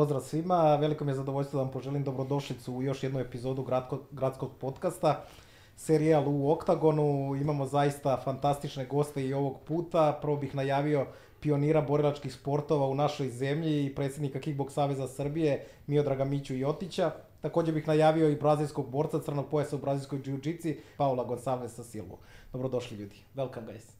[0.00, 3.98] pozdrav svima, veliko mi je zadovoljstvo da vam poželim dobrodošlicu u još jednu epizodu gradko,
[4.10, 5.24] gradskog podcasta.
[5.76, 10.18] Serijal u Oktagonu, imamo zaista fantastične goste i ovog puta.
[10.22, 11.06] Prvo bih najavio
[11.40, 17.10] pionira borilačkih sportova u našoj zemlji i predsjednika Kickbox Saveza Srbije, Miodraga Miću Jotića.
[17.40, 22.18] Takođe bih najavio i brazilskog borca crnog pojasa u brazilskoj jiu-jitsi, Paula Gonçalvesa Silvu.
[22.52, 23.16] Dobrodošli ljudi.
[23.36, 23.92] Welcome guys.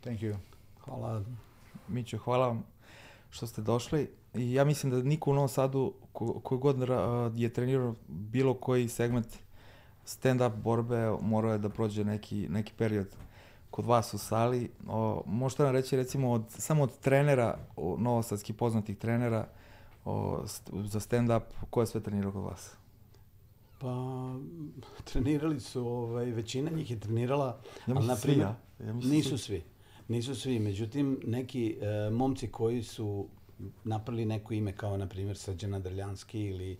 [0.00, 0.36] Thank you.
[0.84, 1.22] Hvala.
[1.88, 2.64] Mićo, hvala vam
[3.32, 4.10] što ste došli.
[4.34, 6.76] I ja mislim da niko u Novom Sadu ko, koji god
[7.36, 9.26] je trenirao bilo koji segment
[10.06, 13.06] stand-up borbe morao je da prođe neki, neki period
[13.70, 14.70] kod vas u sali.
[14.88, 19.48] O, možete nam reći recimo od, samo od trenera, o, novosadskih poznatih trenera
[20.04, 22.76] o, st za stand-up, ko je sve trenirao kod vas?
[23.78, 23.88] Pa,
[25.04, 29.62] trenirali su, ovaj, većina njih je trenirala, ja ali na primjer, ja ja nisu svi.
[30.12, 33.26] Nisu svi, međutim, neki e, momci koji su
[33.84, 36.76] napravili neko ime kao, na primjer, Srđana Drljanski ili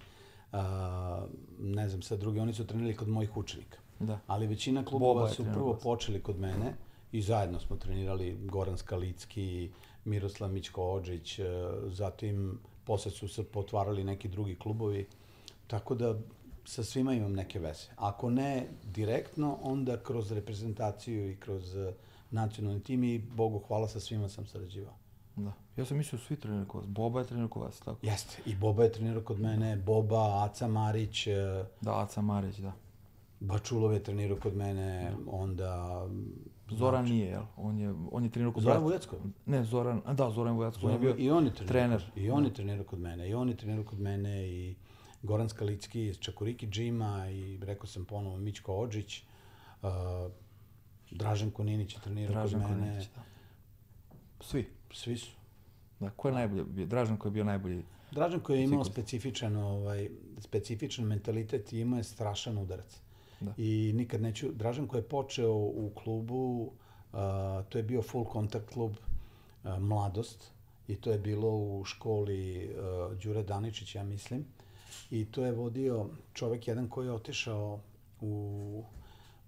[0.52, 1.26] a,
[1.60, 3.78] ne znam, sad drugi, oni su trenirali kod mojih učenika.
[4.00, 4.18] Da.
[4.26, 6.74] Ali većina klubova su prvo počeli kod mene
[7.12, 9.70] i zajedno smo trenirali Goran Skalicki,
[10.04, 11.44] Miroslav Mićko-Ođić, e,
[11.88, 15.06] zatim posle su se potvarali neki drugi klubovi,
[15.66, 16.18] tako da
[16.64, 17.88] sa svima imam neke veze.
[17.96, 21.92] Ako ne direktno, onda kroz reprezentaciju i kroz e,
[22.32, 24.94] nacionalni tim i Bogu hvala sa svima sam sarađivao.
[25.36, 25.52] Da.
[25.76, 26.90] Ja sam mislio svi trenirali kod vas.
[26.90, 28.06] Boba je trenirao kod vas, tako?
[28.06, 28.42] Jeste.
[28.46, 31.26] I Boba je trenirao kod mene, Boba, Aca Marić.
[31.26, 32.72] E, da, Aca Marić, da.
[33.40, 35.30] Bačulov je trenirao kod mene, da.
[35.30, 36.02] onda...
[36.70, 37.42] Zoran nije, jel?
[37.56, 39.16] On je, on je trenirao kod Zoran Vujacko?
[39.46, 40.80] Ne, Zoran, da, Zoran Vujacko.
[40.80, 42.10] Zoran, on je bio I on je trenirao, trener.
[42.16, 44.74] I on je trenirao kod mene, i on je trenirao kod mene, i
[45.22, 49.22] Goran Skalicki iz Čakuriki džima, i rekao sam ponovo Mićko Ođić,
[49.82, 49.88] uh,
[51.14, 52.82] Dražen Koninić je trenirao Dražen kod mene.
[52.82, 53.22] Koninić, da.
[54.40, 54.66] Svi?
[54.92, 55.30] Svi su.
[56.00, 56.86] Da, ko je najbolji bio?
[56.86, 57.84] Dražan koji je bio najbolji?
[58.10, 60.08] Dražan koji je imao specifičan, ovaj,
[60.40, 63.00] specifičan mentalitet i imao je strašan udarac.
[63.40, 63.52] Da.
[63.56, 64.52] I nikad neću...
[64.52, 66.72] Dražan koji je počeo u klubu,
[67.12, 67.18] uh,
[67.68, 70.50] to je bio full contact klub uh, Mladost
[70.88, 74.44] i to je bilo u školi uh, Đure Daničić, ja mislim.
[75.10, 77.80] I to je vodio čovek jedan koji je otišao
[78.20, 78.84] u,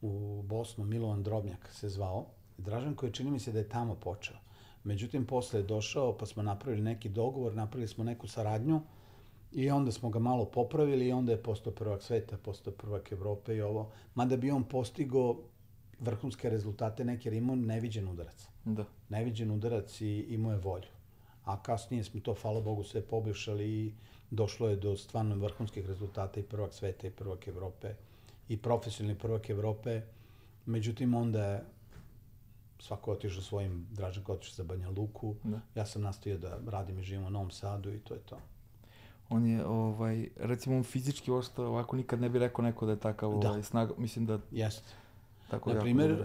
[0.05, 2.27] u Bosnu, Milovan Drobnjak se zvao.
[2.59, 4.37] Dražan koji čini mi se da je tamo počeo.
[4.85, 8.81] Međutim, posle je došao, pa smo napravili neki dogovor, napravili smo neku saradnju
[9.53, 13.57] i onda smo ga malo popravili i onda je postao prvak sveta, postao prvak Evrope
[13.57, 13.91] i ovo.
[14.15, 15.37] Mada bi on postigo
[16.01, 18.49] vrhunske rezultate neke jer imao neviđen udarac.
[18.65, 18.85] Da.
[19.09, 20.93] Neviđen udarac i imao je volju.
[21.45, 23.93] A kasnije smo to, hvala Bogu, sve poboljšali i
[24.31, 27.95] došlo je do stvarno vrhunskih rezultata i prvak sveta i prvak Evrope
[28.49, 30.03] i profesionalni prvak Evrope.
[30.67, 31.65] Međutim, onda je
[32.79, 35.35] svako otišao svojim, Dražanko otišao za Banja Luku.
[35.45, 35.61] Da.
[35.75, 38.39] Ja sam nastavio da radim i živim u Novom Sadu i to je to.
[39.29, 43.39] On je, ovaj, recimo, fizički ostao, ovako nikad ne bi rekao neko da je takav
[43.39, 43.51] da.
[43.51, 44.39] ovaj, snaga, mislim da...
[44.51, 44.93] Jeste.
[45.51, 46.19] Tako Na primer, uh,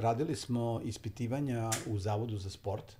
[0.00, 2.96] radili smo ispitivanja u Zavodu za sport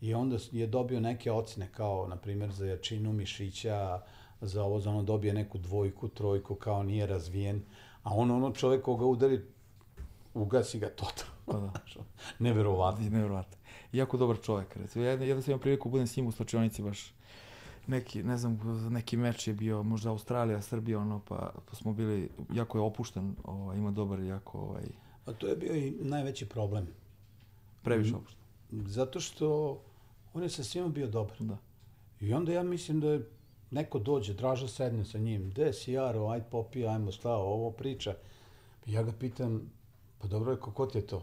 [0.00, 4.00] i onda je dobio neke ocene kao, na primer, za jačinu mišića,
[4.42, 7.62] za ovo, za ono dobije neku dvojku, trojku, kao nije razvijen,
[8.02, 9.40] a on ono čovek koga udari,
[10.34, 11.32] ugasi ga totalno.
[11.46, 11.72] Pa da.
[12.46, 13.04] Neverovatno.
[13.10, 13.58] Neverovatno.
[13.92, 15.04] Jako dobar čovjek, recimo.
[15.04, 17.12] Ja, ja sam imao priliku budem s njim u slačionici baš
[17.86, 18.60] neki, ne znam,
[18.90, 23.36] neki meč je bio, možda Australija, Srbija, ono, pa, pa smo bili, jako je opušten,
[23.44, 24.84] ovaj, ima dobar, jako, ovaj...
[25.26, 26.86] A to je bio i najveći problem.
[27.82, 28.42] Previše opušten.
[28.70, 29.78] Zato što
[30.34, 31.36] on je sa svima bio dobar.
[31.38, 31.58] Da.
[32.20, 33.28] I onda ja mislim da je
[33.72, 38.14] neko dođe, draža sedne sa njim, gde si Jaro, ajde popija, ajmo šta, ovo priča.
[38.86, 39.70] Ja ga pitam,
[40.18, 41.22] pa dobro, rekao, ko ti je to?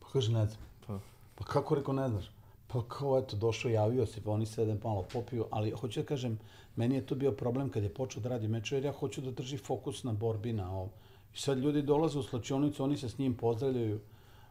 [0.00, 0.62] Pa kaže, ne znam.
[0.86, 0.98] Pa,
[1.34, 2.30] pa kako rekao, ne znaš?
[2.66, 6.38] Pa kao, eto, došao, javio se, pa oni sedem malo popiju, ali hoću da kažem,
[6.76, 9.30] meni je to bio problem kad je počeo da radi meč, jer ja hoću da
[9.30, 10.90] drži fokus na borbi, na ovo.
[11.34, 14.00] I sad ljudi dolaze u slačionicu, oni se s njim pozdravljaju,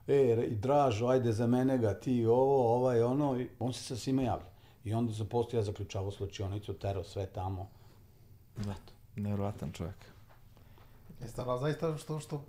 [0.07, 4.21] e, Dražo, ajde za mene ga, ti ovo, ovaj, ono, i on se sa svima
[4.21, 4.54] javlja.
[4.85, 7.69] I onda sam postoja zaključavao slačionicu, tero sve tamo.
[8.59, 8.93] Eto.
[9.15, 9.95] Nevjerovatan čovjek.
[11.21, 12.43] Jeste, ali zaista što, što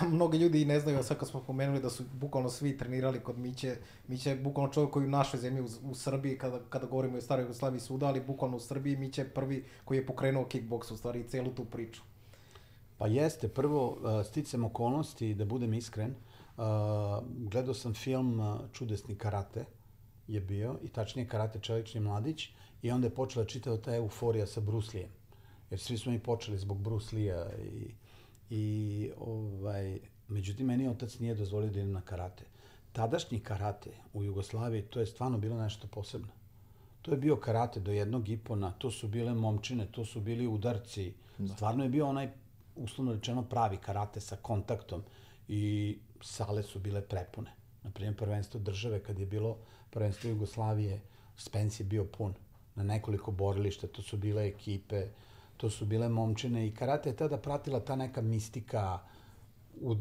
[0.12, 3.76] mnogi ljudi ne znaju, sve kad smo pomenuli da su bukvalno svi trenirali kod Miće,
[4.08, 7.20] Miće je bukvalno čovjek koji u našoj zemlji, u, u Srbiji, kada, kada govorimo o
[7.20, 10.96] staroj Jugoslaviji svuda, ali bukvalno u Srbiji Miće je prvi koji je pokrenuo kickboks, u
[10.96, 12.02] stvari celu tu priču.
[12.98, 16.10] Pa jeste, prvo, uh, sticam okolnosti, da budem iskren,
[16.56, 16.64] uh,
[17.50, 19.64] gledao sam film uh, Čudesni karate,
[20.28, 22.48] je bio, i tačnije karate čelični mladić,
[22.82, 25.08] i onda je počela čitava ta euforija sa Bruce Lee.
[25.70, 27.90] Jer svi smo mi počeli zbog Bruce Lee-a i
[28.50, 29.98] I, ovaj,
[30.28, 32.44] međutim, meni otac nije dozvolio da idem na karate.
[32.92, 36.32] Tadašnji karate u Jugoslaviji, to je stvarno bilo nešto posebno.
[37.02, 41.12] To je bio karate do jednog ipona, to su bile momčine, to su bili udarci.
[41.38, 41.54] Da.
[41.54, 42.30] Stvarno je bio onaj,
[42.76, 45.02] uslovno rečeno, pravi karate sa kontaktom
[45.48, 47.50] i sale su bile prepune.
[47.82, 49.58] Naprimjer, prvenstvo države, kad je bilo
[49.90, 51.00] prvenstvo Jugoslavije,
[51.36, 52.34] Spens je bio pun
[52.74, 55.06] na nekoliko borilišta, to su bile ekipe,
[55.56, 58.98] to su bile momčine i karate je tada pratila ta neka mistika,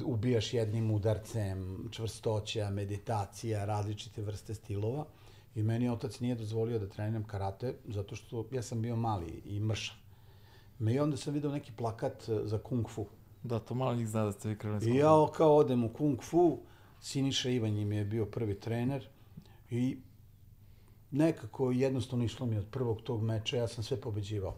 [0.06, 5.06] ubijaš jednim udarcem, čvrstoća, meditacija, različite vrste stilova.
[5.56, 9.60] I meni otac nije dozvolio da treniram karate, zato što ja sam bio mali i
[9.60, 9.98] mršav.
[10.80, 13.06] I onda sam video neki plakat e, za kung fu.
[13.44, 16.22] Da, to malo njih zna da ste vi krenuli I ja kao odem u kung
[16.22, 16.60] fu,
[17.01, 19.07] Siniša Ivan im je bio prvi trener
[19.69, 19.98] i
[21.12, 24.56] nekako jednostavno išlo mi od prvog tog meča, ja sam sve pobeđivao.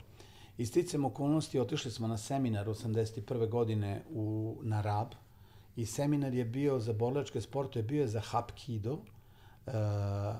[0.57, 3.49] I sticam okolnosti, otišli smo na seminar 81.
[3.49, 5.07] godine u, na Rab
[5.75, 9.73] i seminar je bio za borilačke sportove, bio je za Hapkido, uh,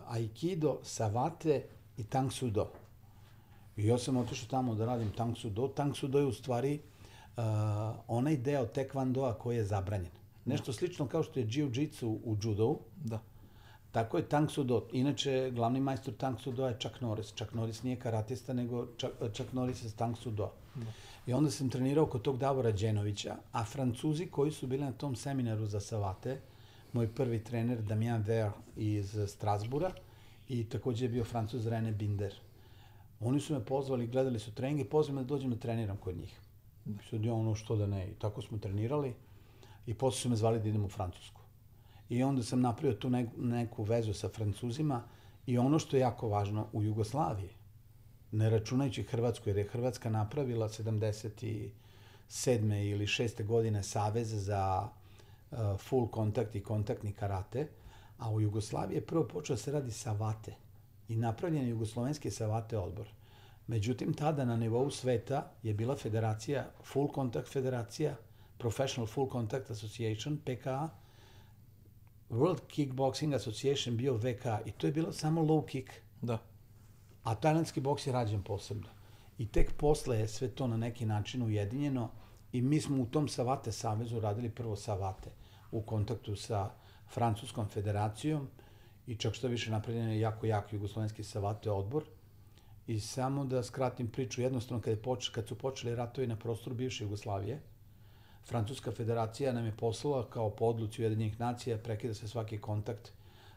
[0.08, 1.64] Aikido, Savate
[1.98, 2.68] i Tang Sudo.
[3.78, 5.68] I ja sam otišao tamo da radim Tang Sudo.
[5.68, 7.44] Tang Sudo je u stvari uh,
[8.08, 10.12] onaj deo Taekwondoa koji je zabranjen.
[10.46, 13.20] Nešto slično kao što je Jiu-Jitsu u judo Da.
[13.92, 14.84] Tako je Tang Sudo.
[14.92, 17.34] Inače, glavni majstor Tang Sudo je Chuck Norris.
[17.34, 20.52] Chuck Norris nije karatista, nego Chuck, Chuck Norris je Tang Sudo.
[20.76, 20.86] Da.
[21.28, 25.16] I onda sam trenirao kod tog Davora Đenovića, a Francuzi koji su bili na tom
[25.16, 26.40] seminaru za savate,
[26.94, 29.92] moj prvi trener Damien Ver iz Strasbura
[30.48, 32.34] i takođe je bio Francuz René Binder.
[33.20, 36.40] Oni su me pozvali, gledali su treninge, pozvali me da dođem da treniram kod njih.
[36.86, 37.04] Da.
[37.10, 38.08] Sad ono što da ne.
[38.08, 39.14] I tako smo trenirali
[39.86, 41.39] i posle su me zvali da idem u Francusku.
[42.10, 45.04] I onda sam napravio tu neku vezu sa Francuzima
[45.46, 47.50] i ono što je jako važno u Jugoslaviji,
[48.32, 51.70] ne računajući Hrvatsku, jer je Hrvatska napravila 77.
[52.92, 53.46] ili 6.
[53.46, 54.90] godine savez za
[55.52, 57.68] uh, full kontakt i kontaktni karate,
[58.18, 60.56] a u Jugoslaviji je prvo počeo da se radi savate
[61.10, 63.08] i napravljen je Jugoslovenski savate odbor.
[63.68, 68.16] Međutim, tada na nivou sveta je bila federacija, Full Contact Federacija,
[68.58, 70.90] Professional Full Contact Association, PKA,
[72.30, 75.90] World Kickboxing Association bio VK i to je bilo samo low kick.
[76.22, 76.38] Da.
[77.24, 78.88] A tajlandski boks je rađen posebno.
[79.38, 82.10] I tek posle je sve to na neki način ujedinjeno
[82.52, 85.30] i mi smo u tom Savate savezu radili prvo Savate
[85.72, 86.70] u kontaktu sa
[87.14, 88.48] Francuskom federacijom
[89.08, 92.04] i čak što više napravljen je jako, jako jugoslovenski Savate odbor.
[92.88, 96.76] I samo da skratim priču, jednostavno kad, je poč, kad su počeli ratovi na prostoru
[96.76, 97.62] bivše Jugoslavije,
[98.46, 103.12] Francuska federacija nam je poslala kao po odluci Ujedinjenih nacija prekida se svaki kontakt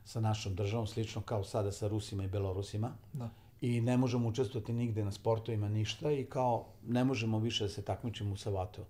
[0.04, 2.92] sa našom državom, slično kao sada sa Rusima i Belorusima.
[3.12, 3.30] Da.
[3.60, 7.82] I ne možemo učestvovati nigde na sportovima ništa i kao ne možemo više da se
[7.82, 8.82] takmičimo u Savatu.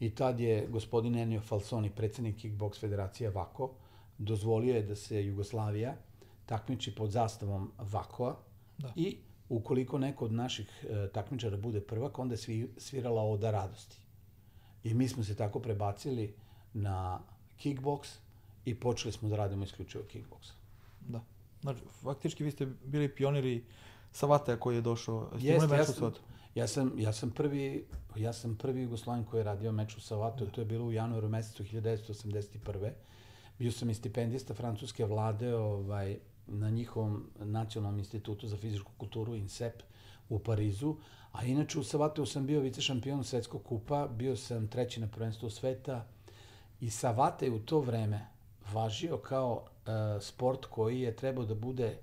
[0.00, 3.70] I tad je gospodin Ennio Falsoni, predsednik Kickbox federacije VAKO,
[4.18, 5.94] dozvolio je da se Jugoslavija
[6.46, 8.34] takmiči pod zastavom VAKO-a
[8.78, 8.92] da.
[8.96, 9.16] i
[9.48, 14.01] ukoliko neko od naših e, takmičara bude prvak, onda je svirala Oda radosti.
[14.84, 16.34] I mi smo se tako prebacili
[16.74, 17.20] na
[17.62, 18.18] kickbox
[18.64, 20.52] i počeli smo da radimo isključivo kickbox.
[21.00, 21.20] Da.
[21.60, 23.64] Znači, faktički vi ste bili pioniri
[24.12, 25.30] Savataja koji je došao.
[25.38, 26.12] Jeste, ja sam,
[26.54, 27.86] ja sam, ja sam prvi,
[28.16, 30.50] ja sam prvi Jugoslavin koji je radio meč u Savatu, da.
[30.50, 32.90] to je bilo u januaru mesecu 1981.
[33.58, 39.82] Bio sam i stipendista francuske vlade ovaj, na njihovom nacionalnom institutu za fizičku kulturu INSEP
[40.34, 40.96] u Parizu,
[41.32, 45.50] A inače u Savateu sam bio vice šampion svetskog kupa, bio sam treći na prvenstvu
[45.50, 46.04] sveta
[46.80, 48.26] i Savate u to vreme
[48.72, 51.96] važio kao uh, sport koji je trebao da bude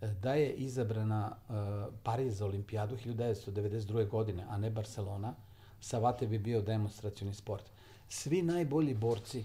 [0.00, 1.54] uh, da je izabrana uh,
[2.02, 4.08] Pariz za olimpijadu 1992.
[4.08, 5.34] godine, a ne Barcelona,
[5.80, 7.64] Savate bi bio demonstracioni sport.
[8.08, 9.44] Svi najbolji borci,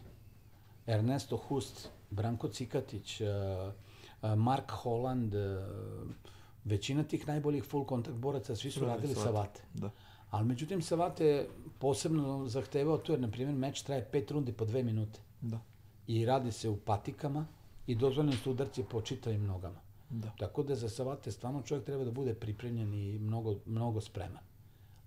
[0.87, 3.27] Ernesto Hust, Branko Cikatić, uh,
[4.21, 5.41] uh, Mark Holland, uh,
[6.65, 9.61] većina tih najboljih full kontakt boraca, svi su radili savate.
[9.73, 9.89] Da.
[10.29, 11.47] Ali međutim, savate
[11.79, 15.19] posebno zahtevao to, jer, na primjer, meč traje pet rundi po dve minute.
[15.41, 15.59] Da.
[16.07, 17.47] I radi se u patikama
[17.87, 19.79] i dozvoljeni su udarci po čitavim nogama.
[20.09, 20.31] Da.
[20.39, 24.43] Tako da za savate stvarno čovjek treba da bude pripremljen i mnogo, mnogo spreman.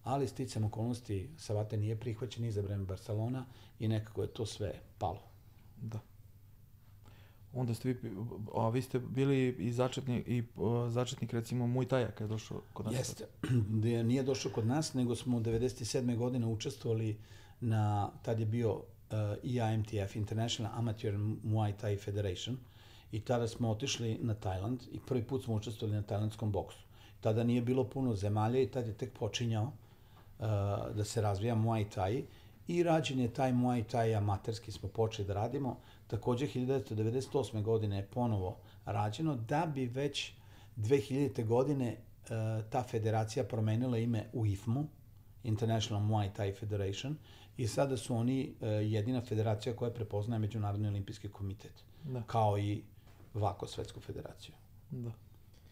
[0.04, 3.46] Ali sticam okolnosti, savate nije prihvaćen, izabran Barcelona
[3.78, 5.22] i nekako je to sve palo.
[5.76, 5.98] Da.
[7.54, 7.96] Onda ste vi,
[8.54, 10.42] a vi ste bili i začetnik, i
[10.88, 12.94] začetnik recimo Muay Thai kad je došao kod nas.
[12.94, 13.24] Jeste,
[14.04, 16.16] nije došao kod nas, nego smo 97.
[16.16, 17.16] godine učestvovali
[17.60, 18.82] na, tad je bio uh,
[19.42, 22.56] IAMTF, International Amateur Muay Thai Federation,
[23.12, 26.84] i tada smo otišli na Tajland i prvi put smo učestvovali na tajlandskom boksu.
[27.20, 30.46] Tada nije bilo puno zemalja i tad je tek počinjao uh,
[30.94, 32.24] da se razvija Muay Thai
[32.68, 35.76] i rađen je taj Muay Thai amaterski smo počeli da radimo.
[36.06, 37.62] Takođe, 1998.
[37.62, 40.32] godine je ponovo rađeno da bi već
[40.76, 41.46] 2000.
[41.46, 42.30] godine uh,
[42.70, 44.86] ta federacija promenila ime u IFMU,
[45.44, 47.16] International Muay Thai Federation,
[47.56, 51.72] i sada su oni uh, jedina federacija koja prepoznaje Međunarodni olimpijski komitet,
[52.04, 52.22] Da.
[52.22, 52.82] kao i
[53.34, 54.54] VAKO, Svetsku federaciju.
[54.90, 55.10] Da.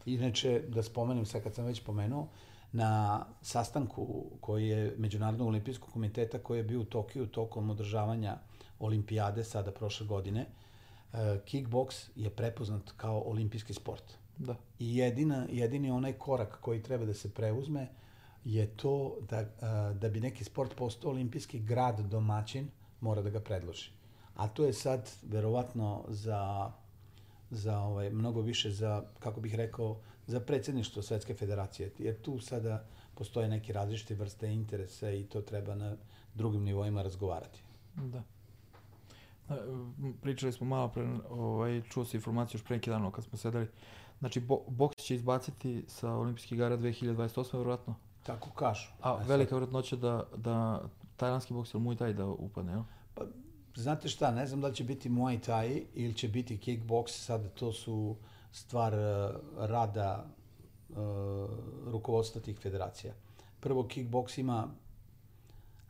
[0.07, 2.29] Inače, da spomenem, sad kad sam već pomenuo,
[2.73, 8.37] na sastanku koji je Međunarodnog olimpijskog komiteta koji je bio u Tokiju tokom održavanja
[8.83, 14.15] olimpijade sada prošle godine, uh, kickboks je prepoznat kao olimpijski sport.
[14.39, 14.57] Da.
[14.79, 17.89] I jedina, jedini onaj korak koji treba da se preuzme
[18.45, 22.71] je to da, a, da bi neki sport postao olimpijski grad domaćin,
[23.01, 23.91] mora da ga predloži.
[24.35, 26.73] A to je sad verovatno za
[27.53, 32.85] za ovaj mnogo više za kako bih rekao za predsjedništvo svetske federacije jer tu sada
[33.15, 35.97] postoje neke različite vrste interesa i to treba na
[36.35, 37.63] drugim nivoima razgovarati.
[37.95, 38.23] Da.
[40.23, 43.69] Pričali smo malo pre, ovaj, čuo se informaciju još pre neki dan kad smo sedeli.
[44.19, 47.57] Znači, bo, boks će izbaciti sa olimpijskih igara 2028.
[47.57, 47.95] vjerojatno.
[48.23, 48.89] Tako kažu.
[49.03, 50.83] A E velika vjerojatnoća da, da
[51.17, 52.83] tajlanski boks ili Muay Thai da upadne, jel?
[53.15, 53.25] Pa,
[53.75, 57.55] znate šta, ne znam da li će biti Muay Thai ili će biti kickbox, sad
[57.55, 58.17] to su
[58.53, 59.01] stvar uh,
[59.59, 60.27] rada
[60.89, 60.97] uh,
[61.87, 63.15] rukovodstva tih federacija.
[63.61, 64.69] Prvo, kickbox ima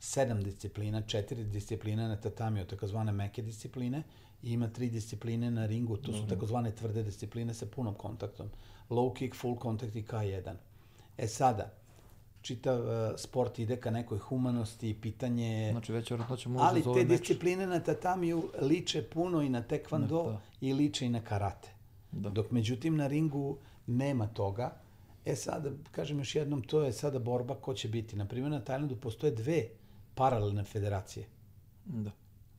[0.02, 4.02] sedam disciplina, četiri discipline na tatamiju, takozvane meke discipline,
[4.42, 8.46] i ima tri discipline na ringu, to su takozvane tvrde discipline sa punom kontaktom.
[8.90, 10.54] Low kick, full contact i K1.
[11.18, 11.70] E sada,
[12.42, 16.90] čitav uh, sport ide ka nekoj humanosti pitanje je Znači, veća vjerojatnoća može ali za
[16.90, 17.20] ovaj te meč.
[17.20, 20.40] discipline na tatamiju liče puno i na tekvando Da.
[20.60, 21.70] i liče i na karate.
[22.12, 22.28] Da.
[22.30, 23.56] Dok međutim na ringu
[23.86, 24.72] nema toga.
[25.24, 28.16] E sada, kažem još jednom, to je sada borba ko će biti.
[28.16, 29.68] Na primjer, na Tajlandu postoje dve
[30.14, 31.26] paralelne federacije
[31.84, 32.10] Da.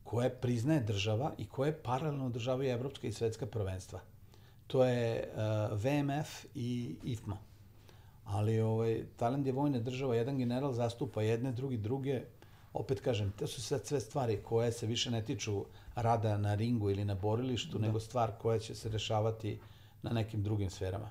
[0.04, 4.00] koje priznaje država i koje paralelno održavaju evropska i svetska prvenstva.
[4.68, 7.38] To je uh, VMF i IFMA.
[8.26, 12.22] Ali ovaj, Tajland je vojna država, jedan general zastupa jedne, drugi druge.
[12.74, 16.90] Opet kažem, to su sad sve stvari koje se više ne tiču rada na ringu
[16.90, 17.88] ili na borilištu, da.
[17.88, 19.60] nego stvar koja će se rešavati
[20.02, 21.10] na nekim drugim sferama.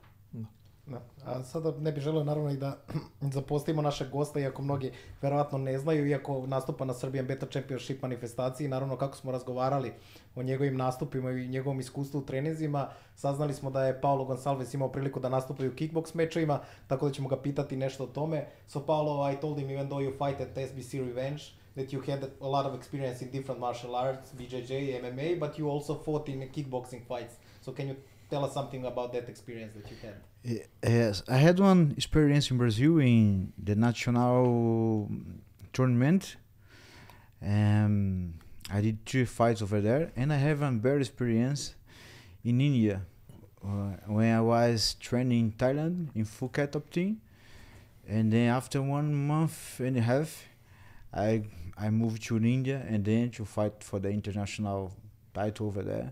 [0.87, 1.01] Da.
[1.25, 2.79] A sada ne bih želeo naravno i da
[3.37, 8.69] zapostavimo našeg gosta, iako mnogi verovatno ne znaju, iako nastupa na Serbian Beta Championship manifestaciji,
[8.69, 9.93] naravno kako smo razgovarali
[10.35, 14.93] o njegovim nastupima i njegovom iskustvu u treninzima, saznali smo da je Paulo Gonçalves imao
[14.93, 18.47] priliku da nastupa i u kickbox mečevima, tako da ćemo ga pitati nešto o tome.
[18.67, 21.43] So Paulo, I told him even though you fight at SBC Revenge,
[21.75, 25.71] that you had a lot of experience in different martial arts, BJJ, MMA, but you
[25.71, 27.37] also fought in kickboxing fights.
[27.61, 27.97] So can you
[28.33, 30.17] tell us something about that experience that you had?
[30.83, 35.11] Yes, I had one experience in Brazil in the national
[35.75, 36.37] tournament.
[37.45, 38.35] Um,
[38.71, 41.75] I did three fights over there, and I have a better experience
[42.43, 43.03] in India
[43.63, 47.21] uh, when I was training in Thailand in Phuket top team,
[48.09, 50.31] and then after one month and a half,
[51.13, 51.43] I
[51.77, 54.81] I moved to India and then to fight for the international
[55.35, 56.09] title over there,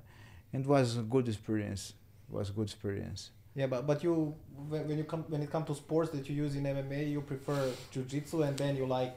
[0.52, 1.94] and it was a good experience.
[2.30, 3.30] Was a good experience.
[3.54, 4.34] Yeah, but but you
[4.68, 7.20] when, when you come when it comes to sports that you use in MMA, you
[7.20, 9.14] prefer jiu-jitsu and then you like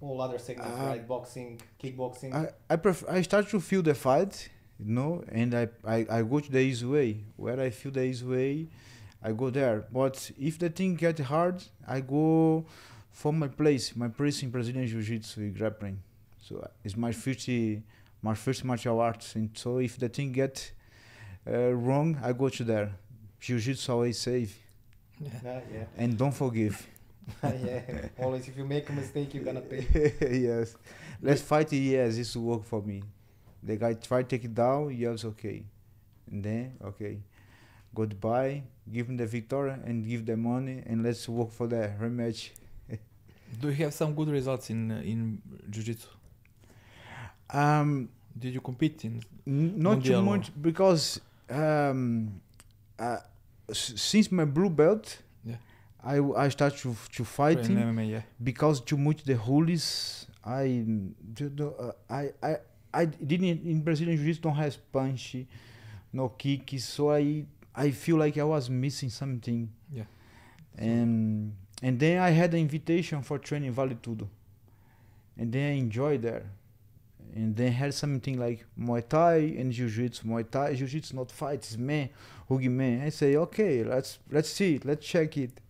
[0.00, 1.08] all other segments, Uh, right?
[1.08, 2.34] Boxing, kickboxing.
[2.34, 6.22] I I pref- I start to feel the fight, you know, and I, I I
[6.22, 7.24] go to the easy way.
[7.36, 8.68] Where I feel the easy way,
[9.22, 9.86] I go there.
[9.90, 12.66] But if the thing get hard, I go
[13.12, 13.96] for my place.
[13.96, 15.98] My place in Brazilian Jiu-Jitsu grappling.
[16.42, 17.48] So uh, it's my first
[18.20, 19.34] my first martial arts.
[19.36, 20.72] And so if the thing get
[21.46, 22.92] uh, wrong, I go to there.
[23.40, 24.56] Jiu-Jitsu always save
[25.20, 25.30] Yeah.
[25.44, 26.86] yeah, yeah, and don't forgive.
[27.42, 28.08] yeah.
[28.18, 29.86] Always, if you make a mistake, you're gonna pay.
[30.20, 30.76] yes.
[31.22, 31.76] Let's fight it.
[31.78, 33.02] Yes, this will work for me.
[33.62, 34.94] The guy try to take it down.
[34.94, 35.64] Yes, okay.
[36.30, 37.18] And then okay,
[37.94, 38.62] goodbye.
[38.92, 42.50] Give him the victory and give the money and let's work for the rematch.
[43.60, 46.08] Do you have some good results in in jiu-jitsu?
[47.50, 48.08] Um,
[48.38, 49.22] Did you compete in?
[49.46, 51.20] n- not too much because
[51.50, 52.40] um,
[52.98, 53.18] uh,
[53.72, 55.56] since my blue belt, Yeah.
[56.02, 57.76] I start to to fighting.
[57.76, 58.22] MMA, yeah.
[58.42, 60.84] because too much the rules I
[61.40, 62.56] uh, I I
[62.92, 65.36] I didn't in Brazilian Jiu-Jitsu don't have punch,
[66.12, 69.68] no kick, so I I feel like I was missing something.
[69.90, 70.04] Yeah.
[70.76, 74.28] And and then I had an invitation for training Vale Tudo,
[75.38, 76.44] and then I enjoyed there.
[77.34, 80.24] And then had something like Muay Thai and Jiu-Jitsu.
[80.24, 82.08] Muay Thai, Jiu-Jitsu not fight, it's man,
[82.48, 83.02] man.
[83.02, 85.60] I say, okay, let's let's see it, let's check it.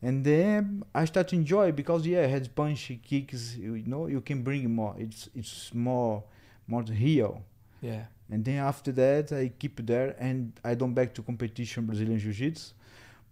[0.00, 3.56] And then I start to enjoy because yeah, it has punch kicks.
[3.56, 4.94] You know, you can bring more.
[4.98, 6.24] It's it's more
[6.66, 7.42] more real.
[7.82, 8.04] Yeah.
[8.30, 12.72] And then after that, I keep there and I don't back to competition Brazilian Jiu-Jitsu.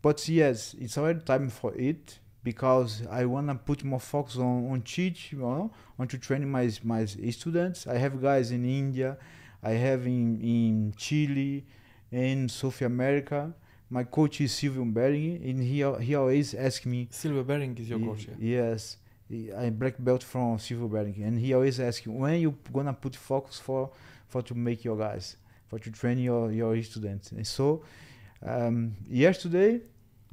[0.03, 2.19] but yes, it's already time for it
[2.51, 6.65] because I wanna put more focus on on teach, you know, on to train my
[6.93, 7.03] my
[7.41, 7.79] students.
[7.95, 9.11] I have guys in India,
[9.71, 11.55] I have in in Chile,
[12.13, 13.41] in South America.
[13.91, 17.01] My coach is Silvio Bering, and he he always asks me.
[17.11, 18.23] Silvio Bering is your Ye- coach.
[18.29, 18.39] Yeah.
[18.57, 18.81] Yes,
[19.31, 22.97] He- I'm black belt from Silver Bering, and he always asks me, when you gonna
[23.05, 23.83] put focus for
[24.33, 25.27] for to make your guys,
[25.69, 27.27] for to train your your students.
[27.37, 27.67] And so,
[28.53, 28.77] um,
[29.27, 29.73] yesterday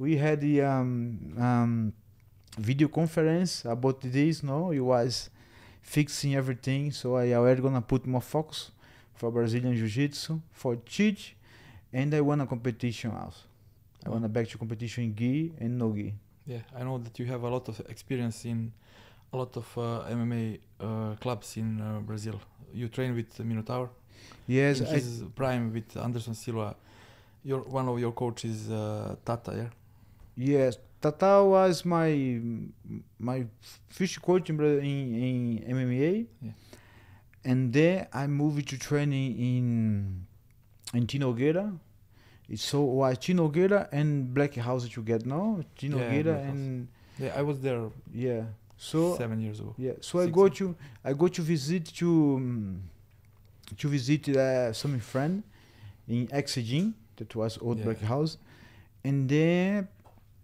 [0.04, 0.88] we had the um,
[1.48, 1.92] um,
[2.58, 4.42] video conference about this.
[4.42, 5.30] No, it was
[5.82, 6.92] fixing everything.
[6.92, 8.70] So I already gonna put more focus
[9.14, 11.36] for Brazilian Jiu-Jitsu for teach,
[11.92, 13.40] and I want a competition also.
[14.04, 16.14] I want to back to competition in gi and no gi.
[16.46, 18.72] Yeah, I know that you have a lot of experience in
[19.32, 22.40] a lot of uh, MMA uh, clubs in uh, Brazil.
[22.72, 23.88] You train with Minotaur.
[24.46, 26.76] Yes, in I, prime with Anderson Silva.
[27.42, 29.52] Your one of your coaches, uh, Tata.
[29.56, 29.70] Yeah.
[30.36, 30.78] yes.
[31.04, 32.40] Tata was my
[33.18, 33.44] my
[33.88, 36.50] first coach in, in, MMA, Yeah.
[37.44, 40.26] and then I moved to training in
[40.94, 41.78] in.
[42.48, 45.62] It's so was Tinogueira and Black House together, no?
[45.78, 46.48] Tinogueira Black House.
[46.56, 48.44] and Yeah, I was there yeah.
[48.78, 49.74] So seven years ago.
[49.76, 52.82] Yeah, so I go to I go to visit to um,
[53.76, 55.42] to visit uh, some friend
[56.08, 57.84] in Exegene that was old Yeah.
[57.84, 58.38] black house,
[59.04, 59.88] and then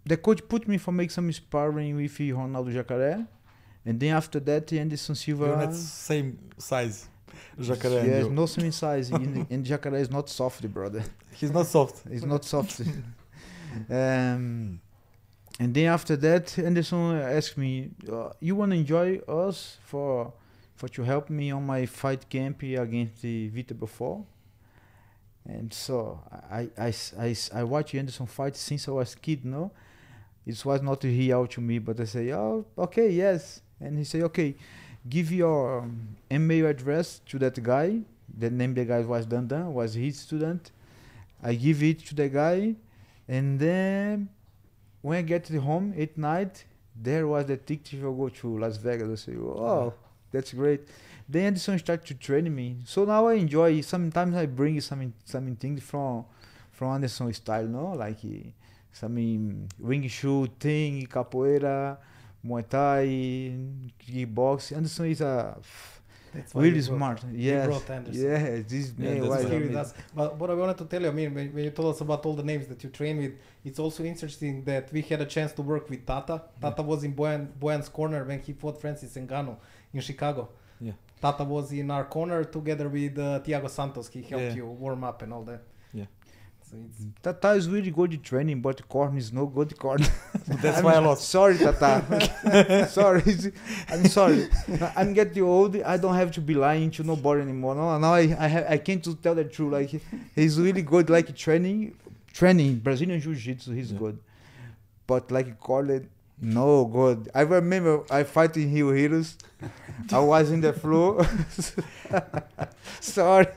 [0.05, 3.27] the coach put me for make some sparring with Ronaldo Jacaré,
[3.85, 5.45] and then after that Anderson Silva.
[5.45, 7.07] You're not same size,
[7.59, 8.05] Jacaré.
[8.05, 11.03] Yes, no same size, and, and Jacaré is not soft, brother.
[11.33, 12.03] He's not soft.
[12.09, 12.81] It's not soft.
[13.89, 14.79] um,
[15.59, 20.33] and then after that, Anderson asked me, uh, "You want to enjoy us for
[20.75, 24.25] for to help me on my fight camp against the Vita before?"
[25.45, 26.19] And so
[26.51, 29.45] I I, I, I watch Anderson fight since I was kid.
[29.45, 29.71] No,
[30.45, 34.21] it was not real to me, but I say, "Oh, okay, yes." And he say,
[34.23, 34.55] "Okay,
[35.07, 38.01] give your um, email address to that guy."
[38.37, 40.71] The name the guy was Dandan, was his student.
[41.43, 42.75] I give it to the guy,
[43.27, 44.29] and then
[45.01, 46.63] when I get to home at night,
[46.95, 49.27] there was the ticket to go to Las Vegas.
[49.27, 49.93] I say, oh,
[50.31, 50.81] that's great.
[51.27, 53.81] Then Anderson started to train me, so now I enjoy.
[53.81, 56.25] Sometimes I bring some some things from
[56.71, 58.19] from Anderson style, no, like
[58.91, 61.97] some um, ring shoe thing, capoeira,
[62.45, 63.05] Muay Thai,
[63.99, 64.75] kickbox.
[64.75, 65.57] Anderson is a
[66.33, 67.21] That's really smart.
[67.31, 69.93] Yes, yeah, this Yeah, man was here with us.
[70.15, 72.25] But what I wanted to tell you, I mean, when, when you told us about
[72.25, 73.33] all the names that you train with,
[73.65, 76.41] it's also interesting that we had a chance to work with Tata.
[76.61, 79.57] Tata was in Boyan, Boyan's corner when he fought Francis Ngannou
[79.93, 80.49] in Chicago.
[80.79, 80.93] Yeah.
[81.21, 84.07] Tata was in our corner together with uh, Thiago Santos.
[84.07, 84.55] He helped Yeah.
[84.55, 85.61] you warm up and all that.
[87.21, 90.01] Tata is really good at training, but corn is no good corn.
[90.47, 91.27] That's I'm why I lost.
[91.29, 92.87] Sorry, Tata.
[92.89, 93.23] sorry.
[93.89, 94.47] I'm sorry.
[94.95, 95.75] I'm getting old.
[95.81, 97.75] I don't have to be lying to nobody anymore.
[97.75, 99.71] No, now I I, have, I can't to tell the truth.
[99.73, 100.01] Like
[100.35, 101.09] he's really good.
[101.09, 101.95] Like training,
[102.33, 103.73] training Brazilian Jiu-Jitsu.
[103.73, 103.99] He's Yeah.
[103.99, 104.19] good,
[105.07, 106.07] but like corn,
[106.39, 107.29] no good.
[107.35, 109.37] I remember I fight in Rio Heroes.
[110.11, 111.27] I was in the floor.
[112.99, 113.47] sorry,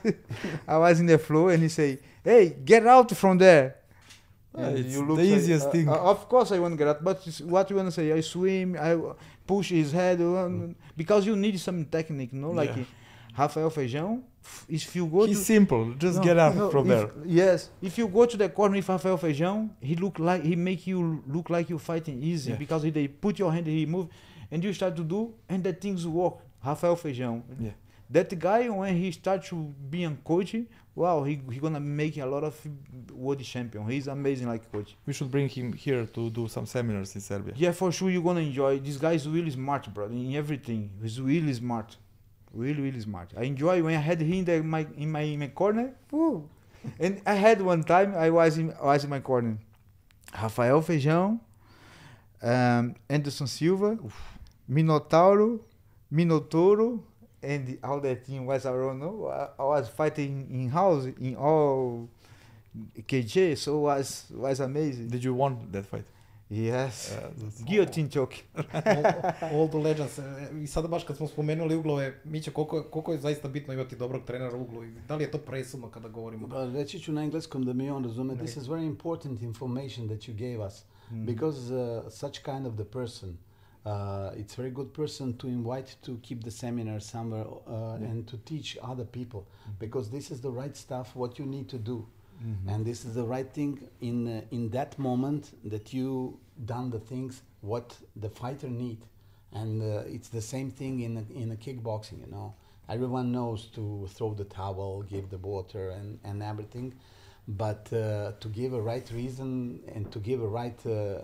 [0.68, 3.76] I was in the floor, and he say, "Hey, get out from there."
[4.56, 5.88] Yeah, And it's you look the like- easiest uh, thing.
[5.88, 8.12] uh, of course, I want to get out, but it's- what you want to say?
[8.12, 8.96] I swim, I
[9.46, 10.48] push his head, uh,
[10.96, 12.50] because you need some technique, no?
[12.52, 12.84] Like Yeah.
[13.37, 15.94] Rafael Feijão, f- if you go He's to simple.
[15.98, 17.10] Just No, get up no, from if- there.
[17.26, 20.87] Yes, if you go to the corner with Rafael Feijão, he look like he make
[20.87, 22.56] you look like you fighting easy Yeah.
[22.56, 24.06] because he they put your hand, he move,
[24.52, 26.34] and you start to do, and the things work.
[26.64, 27.42] Rafael Feijão.
[27.60, 27.70] Yeah.
[28.10, 29.56] That guy when he start to
[29.90, 30.54] be a coach,
[30.94, 32.54] wow, he he gonna make a lot of
[33.12, 33.88] world champion.
[33.88, 34.96] He's amazing like coach.
[35.06, 37.54] We should bring him here to do some seminars in Serbia.
[37.56, 38.78] Yeah, for sure you're gonna enjoy.
[38.78, 40.06] This guy is really smart, bro.
[40.06, 41.96] In everything, he's really smart,
[42.52, 43.30] really really smart.
[43.36, 45.94] I enjoy when I had him in the, my in my in my corner.
[46.10, 46.48] Woo.
[47.00, 49.56] and I had one time I was in I was in my corner.
[50.32, 51.40] Rafael Feijão,
[52.42, 53.96] um, Anderson Silva,
[54.68, 55.60] Minotauro,
[56.12, 57.00] Minotouro,
[57.44, 58.98] and all that team was around.
[59.00, 62.07] No, I, I was fighting in house in all
[62.98, 65.09] KJ, so was was amazing.
[65.09, 66.04] Did you want that fight?
[66.50, 67.12] Yes.
[67.12, 67.30] Uh,
[67.66, 68.35] Guillotine choke.
[68.54, 69.04] all,
[69.52, 70.18] all the legends.
[70.18, 70.22] E,
[70.62, 73.96] I sada baš kad smo spomenuli uglove, Miće, koliko, je- koliko je zaista bitno imati
[73.96, 76.48] dobrog trenera u uglu i da li je to presudno kada govorimo?
[76.48, 78.37] Pa reći ću na engleskom da mi on razume.
[78.37, 81.26] This is very important information that you gave us Mm.
[81.26, 83.37] because uh, such kind of the person,
[83.84, 88.08] uh, it's very good person to invite to keep the seminar somewhere uh, Yeah.
[88.10, 89.46] and to teach other people
[89.78, 92.06] because this is the right stuff what you need to do.
[92.42, 92.68] Mm-hmm.
[92.68, 96.98] And this is the right thing in uh, in that moment that you done the
[96.98, 99.00] things what the fighter need,
[99.52, 102.18] and uh, it's the same thing in a, in a kickboxing.
[102.24, 102.54] You know,
[102.88, 106.94] everyone knows to throw the towel, give the water, and and everything,
[107.46, 111.20] but uh, to give a right reason and to give a right uh,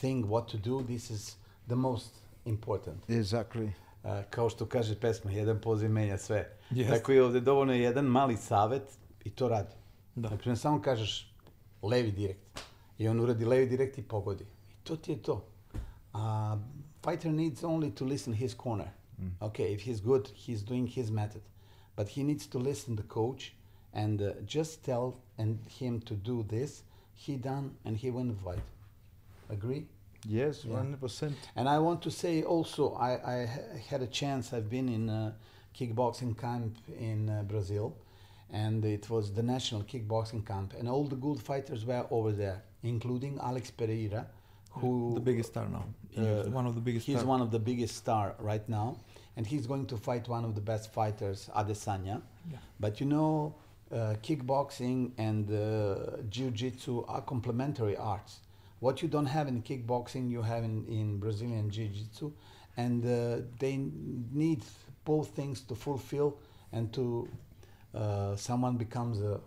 [0.00, 3.08] thing what to do, this is the most important.
[3.08, 3.70] Exactly.
[4.04, 6.50] Uh, kao što kaže pesma, jedan poziv menja sve.
[6.70, 6.88] Yes.
[6.88, 8.82] Tako i ovde dovoljno je jedan mali savet
[9.24, 9.74] i to radi.
[10.14, 10.28] Da.
[10.28, 11.34] Znači, samo kažeš
[11.82, 12.60] levi direkt
[12.98, 14.44] i on uradi levi direkt i pogodi.
[14.44, 15.44] I to ti je to.
[16.14, 16.20] Uh,
[17.04, 18.88] fighter needs only to listen his corner.
[19.18, 19.30] Mm.
[19.40, 21.42] Okay, if he's good, he's doing his method.
[21.96, 23.52] But he needs to listen the coach
[23.92, 26.82] and uh, just tell and him to do this.
[27.14, 28.62] He done and he win the fight.
[29.50, 29.86] Agree?
[30.28, 30.76] Yes, Yeah.
[30.76, 31.32] 100%.
[31.54, 33.50] And I want to say also, I, I
[33.88, 35.34] had a chance, I've been in a
[35.78, 37.96] kickboxing camp in uh, Brazil,
[38.50, 42.62] and it was the national kickboxing camp, and all the good fighters were over there,
[42.82, 44.26] including Alex Pereira,
[44.70, 45.84] who the biggest star now.
[46.16, 47.28] Uh, one of the biggest he's star.
[47.28, 48.96] one of the biggest star right now,
[49.36, 52.20] and he's going to fight one of the best fighters, Adesanya.
[52.50, 52.58] Yeah.
[52.80, 53.54] But you know,
[53.92, 58.40] uh, kickboxing and uh, jiu-jitsu are complementary arts.
[58.86, 62.30] What you don't have in kickboxing, you have in, in Brazilian jiu-jitsu,
[62.76, 63.80] and uh, they
[64.32, 64.62] need
[65.04, 66.38] both things to fulfill
[66.70, 67.28] and to
[67.92, 69.40] uh, someone becomes a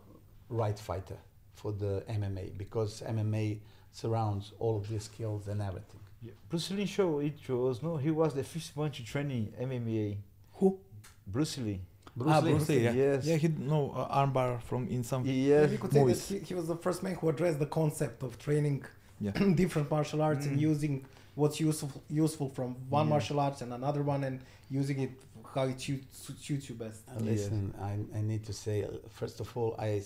[0.50, 1.20] right fighter
[1.54, 3.60] for the MMA because MMA
[3.94, 6.02] surrounds all of these skills and everything.
[6.22, 6.34] Yeah.
[6.50, 10.18] Bruce Lee show it was no, he was the first one to train in MMA.
[10.56, 10.78] Who?
[11.26, 11.80] Bruce Lee.
[12.14, 12.52] Bruce ah, Lee.
[12.52, 12.92] Bruce Lee, yeah.
[12.92, 13.26] Yes.
[13.26, 15.26] Yeah, he no uh, armbar from in some.
[15.26, 15.72] Yes.
[15.72, 16.28] we could movies.
[16.28, 18.84] he, he was the first man who addressed the concept of training
[19.20, 19.32] Yeah.
[19.64, 20.62] different martial arts and Mm.
[20.72, 21.06] using
[21.36, 23.10] what's useful useful from one Yeah.
[23.14, 25.12] martial arts and another one and using it
[25.56, 27.02] how it suits, suits you best.
[27.10, 30.02] Uh, Listen, I, I need to say, uh, first of all, I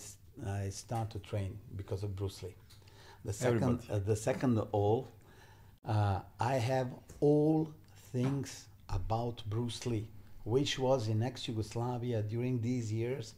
[0.62, 2.56] I start to train because of Bruce Lee.
[3.26, 5.08] The second, uh, the second all,
[5.86, 6.88] uh, I have
[7.20, 7.70] all
[8.12, 10.08] things about Bruce Lee,
[10.44, 13.34] which was in ex-Yugoslavia during these years,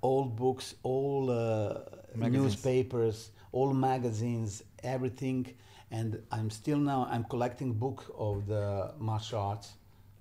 [0.00, 1.80] all books, all uh,
[2.16, 5.54] newspapers, all magazines, everything.
[5.90, 9.72] And I'm still now, I'm collecting book of the martial arts,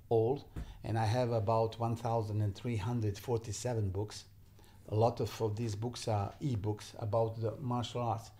[0.10, 0.48] all,
[0.84, 4.26] and I have about 1,347 books.
[4.90, 8.32] A lot of, of these books are e-books about the martial arts.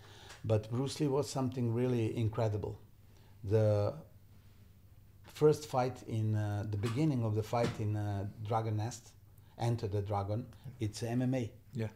[0.44, 2.78] But Bruce Lee was something really incredible.
[3.44, 3.94] The
[5.24, 9.12] first fight in uh, the beginning of the fight in uh, Dragon Nest,
[9.58, 10.46] Enter the Dragon,
[10.80, 11.50] it's MMA.
[11.74, 11.88] Yeah.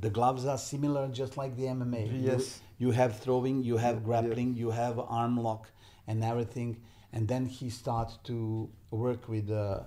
[0.00, 2.22] The gloves are similar, just like the MMA.
[2.22, 2.60] Yes.
[2.78, 4.06] You, have throwing, you have Yeah, yeah.
[4.06, 5.66] grappling, you have arm lock,
[6.06, 6.80] and everything.
[7.12, 9.80] And then he started to work with uh,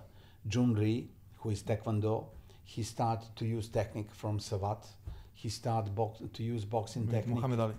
[0.47, 2.25] Jun Ri, who is Taekwondo.
[2.65, 4.85] He started to use technique from Savat.
[5.33, 7.73] He started box- to use boxing With technique Muhammad Ali.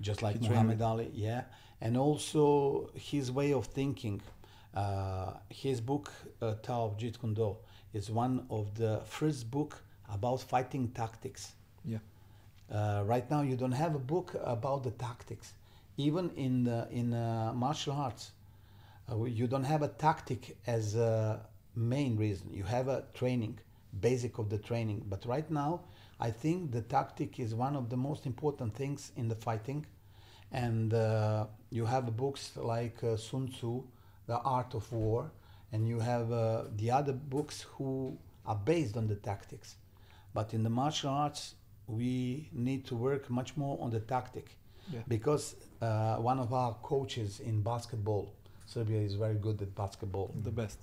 [0.00, 1.42] just like He Muhammad Ali, yeah.
[1.80, 4.20] And also his way of thinking.
[4.74, 6.12] Uh, his book,
[6.42, 7.56] uh, Tao of Jeet Kune Do,
[7.92, 11.52] is one of the first book about fighting tactics.
[11.84, 11.98] Yeah.
[12.70, 15.54] Uh, right now, you don't have a book about the tactics.
[15.96, 18.30] Even in the, in uh, martial arts,
[19.10, 21.40] uh, you don't have a tactic as a
[21.74, 22.52] main reason.
[22.52, 23.58] You have a training,
[24.00, 25.04] basic of the training.
[25.08, 25.80] But right now,
[26.20, 29.86] I think the tactic is one of the most important things in the fighting.
[30.52, 33.82] And uh, you have books like uh, Sun Tzu,
[34.26, 35.30] The Art of War,
[35.72, 38.16] and you have uh, the other books who
[38.46, 39.76] are based on the tactics.
[40.34, 41.54] But in the martial arts,
[41.90, 44.46] we need to work much more on the tactic
[44.92, 45.02] Yeah.
[45.08, 48.32] because uh, one of our coaches in basketball,
[48.66, 50.78] Serbia is very good at basketball, The best.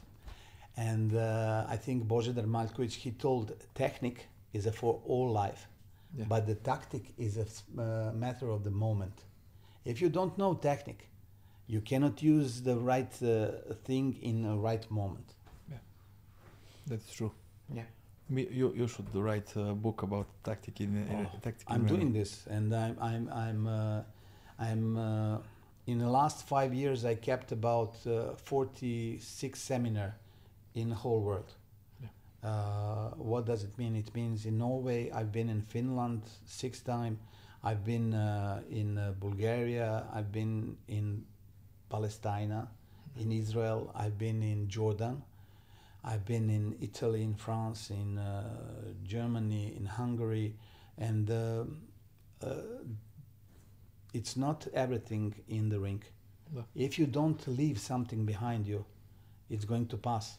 [0.77, 5.67] and uh, I think Božidar Maljkovic, he told technique is a for all life,
[6.17, 6.25] Yeah.
[6.29, 9.23] but the tactic is a uh, matter of the moment.
[9.85, 11.09] If you don't know technique,
[11.67, 15.33] you cannot use the right uh, thing in the right moment.
[15.71, 15.79] Yeah,
[16.87, 17.31] That's true.
[17.73, 17.83] Yeah.
[18.29, 21.65] Me, you you should write a book about tactic in uh, Oh, tactic.
[21.69, 24.01] I'm in doing this, and I'm I'm I'm uh,
[24.59, 25.37] I'm uh,
[25.85, 30.15] in the last five years I kept about uh, 46 seminar
[30.75, 31.53] in the whole world.
[32.01, 32.09] Yeah.
[32.49, 33.95] Uh, what does it mean?
[33.95, 37.19] It means in Norway I've been in Finland six times.
[37.63, 40.05] I've been uh, in uh, Bulgaria.
[40.13, 41.23] I've been in
[41.89, 42.67] Palestine,
[43.19, 43.91] in Israel.
[43.95, 45.23] I've been in Jordan.
[46.09, 48.43] I've been in Italy, in France, in uh,
[49.03, 50.49] Germany, in Hungary,
[50.97, 51.77] and um
[52.41, 52.53] uh,
[54.13, 56.03] it's not everything in the ring.
[56.55, 56.63] No.
[56.75, 58.85] If you don't leave something behind you,
[59.49, 60.37] it's going to pass.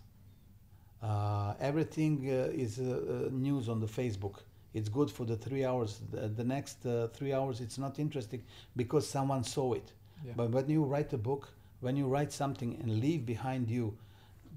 [1.02, 4.36] Uh, everything uh, is uh, uh, news on the Facebook.
[4.74, 6.00] it's good for the three hours.
[6.10, 8.42] The, the next uh, three hours, it's not interesting
[8.76, 9.92] because someone saw it.
[10.24, 10.32] Yeah.
[10.36, 11.48] But when you write a book,
[11.80, 13.96] when you write something and leave behind you,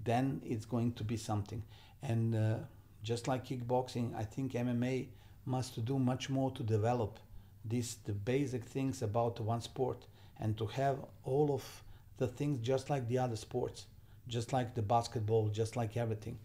[0.04, 1.64] then it's going to be something.
[2.02, 2.56] And uh,
[3.04, 5.08] just like kickboxing, I think MMA
[5.46, 7.20] must do much more to develop
[7.64, 10.06] these the basic things about one sport
[10.40, 11.84] and to have all of
[12.18, 13.86] the things just like the other sports,
[14.28, 16.38] just like the basketball, just like everything,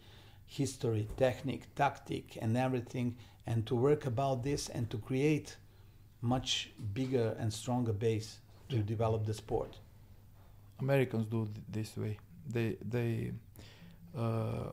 [0.47, 3.16] history, technique, tactic, and everything,
[3.47, 5.57] and to work about this and to create
[6.21, 8.38] much bigger and stronger base
[8.69, 9.79] to develop the sport.
[10.81, 12.19] Americans do th- this way.
[12.49, 13.33] They they
[14.16, 14.70] uh,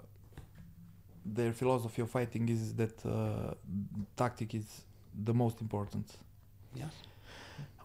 [1.25, 3.53] their philosophy of fighting is that uh,
[4.15, 4.84] tactic is
[5.23, 6.06] the most important.
[6.75, 6.91] Yes.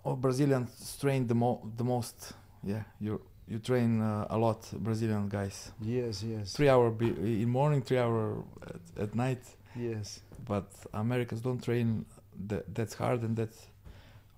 [0.04, 2.32] All Brazilians train the mo the most.
[2.64, 5.70] Yeah, you you train uh, a lot Brazilian guys.
[5.80, 6.52] Yes, yes.
[6.54, 9.42] Three hour be- in morning, three hour at, at night.
[9.76, 10.20] Yes.
[10.46, 12.04] But Americans don't train
[12.48, 13.66] that that's hard and that's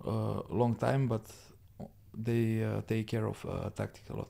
[0.07, 1.27] uh, long time, but
[2.15, 4.29] they uh, take care of uh, tactic a lot.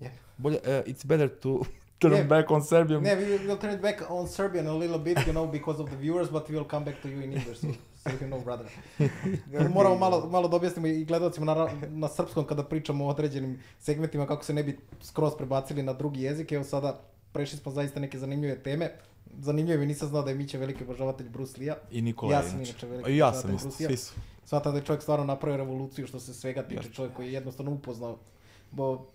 [0.00, 0.10] Yeah.
[0.38, 1.58] Bolje, uh, it's better to
[1.98, 2.28] turn Yeah.
[2.28, 3.04] back on Serbian.
[3.04, 5.90] Yeah, we will turn it back on Serbian a little bit, you know, because of
[5.90, 8.40] the viewers, but we will come back to you in English, so, so you know,
[8.40, 8.66] brother.
[9.74, 14.26] Moramo malo, malo da objasnimo i gledalcima na, na srpskom kada pričamo o određenim segmentima
[14.26, 16.52] kako se ne bi skroz prebacili na drugi jezik.
[16.52, 17.00] Evo sada
[17.32, 18.90] prešli smo zaista neke zanimljive teme.
[19.40, 21.76] Zanimljivo mi nisam znao da je Mića veliki obožavatelj Bruce Lee-a.
[21.90, 22.86] I Nikola Ja je sam inače.
[22.86, 23.88] veliki I ja sam isto, Bruce Lee-a.
[23.88, 24.14] svi su.
[24.44, 26.90] Smatram da je čovjek stvarno napravio revoluciju što se svega tiče.
[26.92, 28.18] Čovjek koji je jednostavno upoznao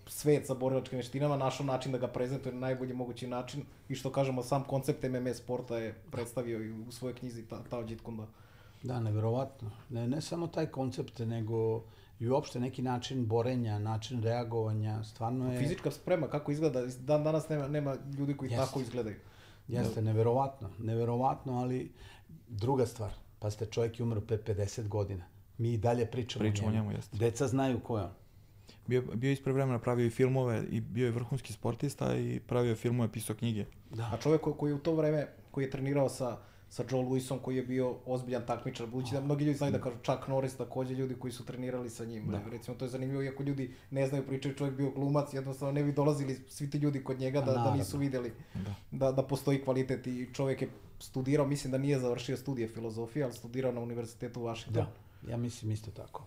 [0.06, 4.12] svet sa borilačkim veštinama, našao način da ga prezentuje na najbolji mogući način i što
[4.12, 8.16] kažemo, sam koncept MMA sporta je predstavio i u svojoj knjizi ta, Tao Jeet Kune
[8.16, 8.26] Do.
[8.82, 9.70] Da, neverovatno.
[9.90, 11.82] Ne, ne samo taj koncept, nego
[12.20, 15.58] i uopšte neki način borenja, način reagovanja, stvarno je...
[15.58, 18.66] Fizička sprema, kako izgleda, dan danas nema, nema ljudi koji Jeste.
[18.66, 19.16] tako izgledaju.
[19.68, 21.92] Jeste, neverovatno, neverovatno, ali
[22.48, 25.24] druga stvar, pa ste čovjek je umro pre 50 godina.
[25.58, 26.84] Mi i dalje pričamo, Pričamo o o njemu.
[26.84, 27.16] njemu, jeste.
[27.16, 28.10] Deca znaju ko je on.
[28.86, 32.76] Bio, bio je ispred vremena pravio i filmove i bio je vrhunski sportista i pravio
[32.76, 33.64] filmove, pisao knjige.
[33.90, 34.10] Da.
[34.12, 36.36] A čovjek koji, je u to vreme, koji je trenirao sa,
[36.68, 39.96] sa Joe Louisom, koji je bio ozbiljan takmičar, budući da mnogi ljudi znaju da kažu
[39.96, 42.26] Chuck Norris, takođe ljudi koji su trenirali sa njim.
[42.30, 42.40] Da.
[42.50, 45.92] Recimo, to je zanimljivo, iako ljudi ne znaju, pričaju, čovjek bio glumac, jednostavno ne bi
[45.92, 47.78] dolazili svi ti ljudi kod njega da, da naravno.
[47.78, 48.74] nisu videli Da.
[48.90, 50.68] da, da postoji kvalitet i čovjek je
[50.98, 54.86] studirao, mislim da nije završio studije filozofije, ali studirao na univerzitetu u Washingtonu.
[55.22, 56.26] Da, ja mislim isto tako.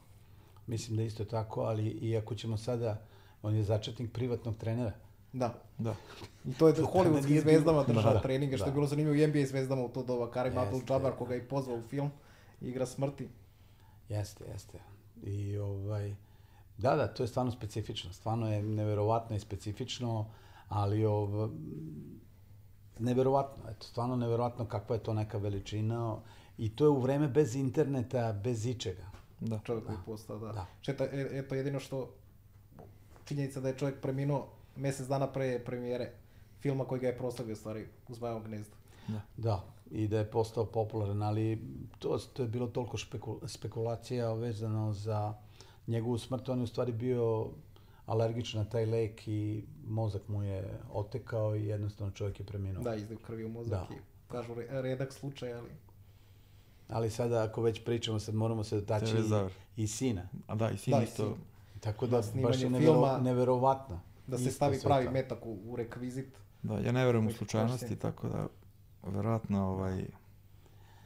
[0.67, 3.01] Mislim da isto tako, ali i ako ćemo sada,
[3.41, 4.91] on je začetnik privatnog trenera.
[5.33, 5.53] Da.
[5.77, 5.95] Da.
[6.45, 8.73] I to je To hollywoodskim zvezdama držao Da, treninge, što je da.
[8.73, 10.31] bilo zanimljivo i NBA zvezdama u to doba.
[10.31, 11.11] Karim Jeste, Abdul-Jabbar, da.
[11.11, 12.11] koga je i pozvao u film,
[12.61, 13.27] igra smrti.
[14.09, 14.79] Jeste, jeste.
[15.23, 16.15] I ovaj,
[16.77, 18.13] da, da, to je stvarno specifično.
[18.13, 20.25] Stvarno je neverovatno i specifično,
[20.69, 21.49] ali ov,
[22.99, 26.17] neverovatno, eto, stvarno neverovatno kakva je to neka veličina
[26.57, 29.16] i to je u vreme bez interneta, bez ičega.
[29.39, 29.59] Da.
[29.63, 30.51] čovjek koji je postao, da.
[30.51, 30.65] Da.
[30.81, 32.09] Četa, e, eto jedino što,
[33.25, 36.11] činjenica da je čovjek preminuo mjesec dana pre premijere
[36.61, 38.75] filma koji ga je proslavio, stvari, u Zmajevom gnezdu.
[39.37, 41.61] Da, i da je postao popularan, ali
[41.99, 45.33] to, to je bilo toliko špekul, spekulacija vezano za
[45.87, 46.49] njegovu smrt.
[46.49, 47.49] On je u stvari bio
[48.05, 52.83] alergičan na taj lek i mozak mu je otekao i jednostavno čovjek je preminuo.
[52.83, 53.95] Da, izliv krvi u mozak Da.
[53.95, 55.69] i kažu re- redak slučaj, ali
[56.89, 59.15] Ali sada ako već pričamo, sad moramo se dotaći
[59.75, 60.21] i, i sina.
[60.47, 61.23] A da, i sin Da, isto.
[61.25, 61.35] sin.
[61.79, 63.99] Tako da snimanju baš je nevero, filma- neverovatno.
[64.27, 65.11] da se stavi pravi to.
[65.11, 66.37] metak u, u rekvizit.
[66.63, 68.47] Da, ja ne verujem u slučajnosti, tako da
[69.05, 70.05] verovatno ovaj,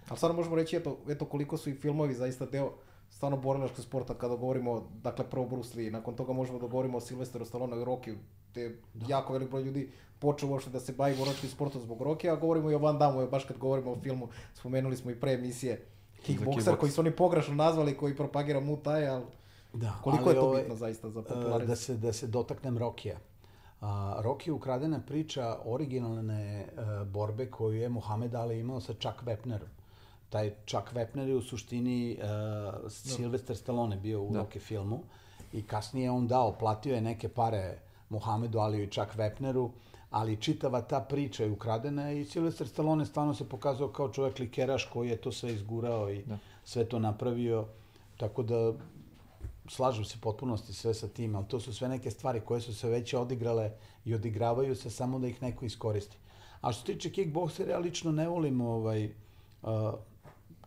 [0.09, 2.73] Ali stvarno možemo reći eto, eto koliko su i filmovi zaista deo
[3.11, 7.01] stvarno borilačkog sporta kada govorimo, dakle prvo Bruce Lee, nakon toga možemo da govorimo o
[7.01, 8.15] Silvesteru Stallone i Rocky,
[8.53, 12.35] te jako velik broj ljudi počeo uopšte da se bavi borilačkim sportom zbog Rocky, a
[12.35, 15.85] govorimo i o Van Damme, baš kad govorimo o filmu, spomenuli smo i pre emisije
[16.25, 16.77] Kickboxer, kickbox.
[16.77, 19.23] koji su oni pogrešno nazvali, koji propagira Muay Thai, ali
[19.73, 21.67] Da, koliko ali je to ovaj, bitno zaista za e, popularizaciju?
[21.67, 23.17] Da se, da se dotaknem Rokija.
[23.81, 26.67] A, Rocky je ukradena priča originalne e,
[27.05, 29.80] borbe koju je Muhammed Ali imao sa Chuck Wepnerom.
[30.31, 32.25] Taj Chuck Wepner je u suštini uh,
[32.89, 34.39] Sylvester Stallone bio u Da.
[34.39, 34.99] Rocky filmu
[35.53, 37.77] i kasnije je on dao, platio je neke pare
[38.09, 39.69] Muhammedu Aliju i Chuck Wepneru,
[40.11, 44.85] ali čitava ta priča je ukradena i Sylvester Stallone stvarno se pokazao kao čovjek likeraš
[44.93, 46.37] koji je to sve izgurao i Da.
[46.65, 47.65] sve to napravio.
[48.17, 48.73] Tako da
[49.67, 52.89] slažem se potpunosti sve sa tim, ali to su sve neke stvari koje su se
[52.89, 53.71] već odigrale
[54.05, 56.17] i odigravaju se samo da ih neko iskoristi.
[56.61, 59.69] A što se tiče kickboksera, ja lično ne volim ovaj, uh,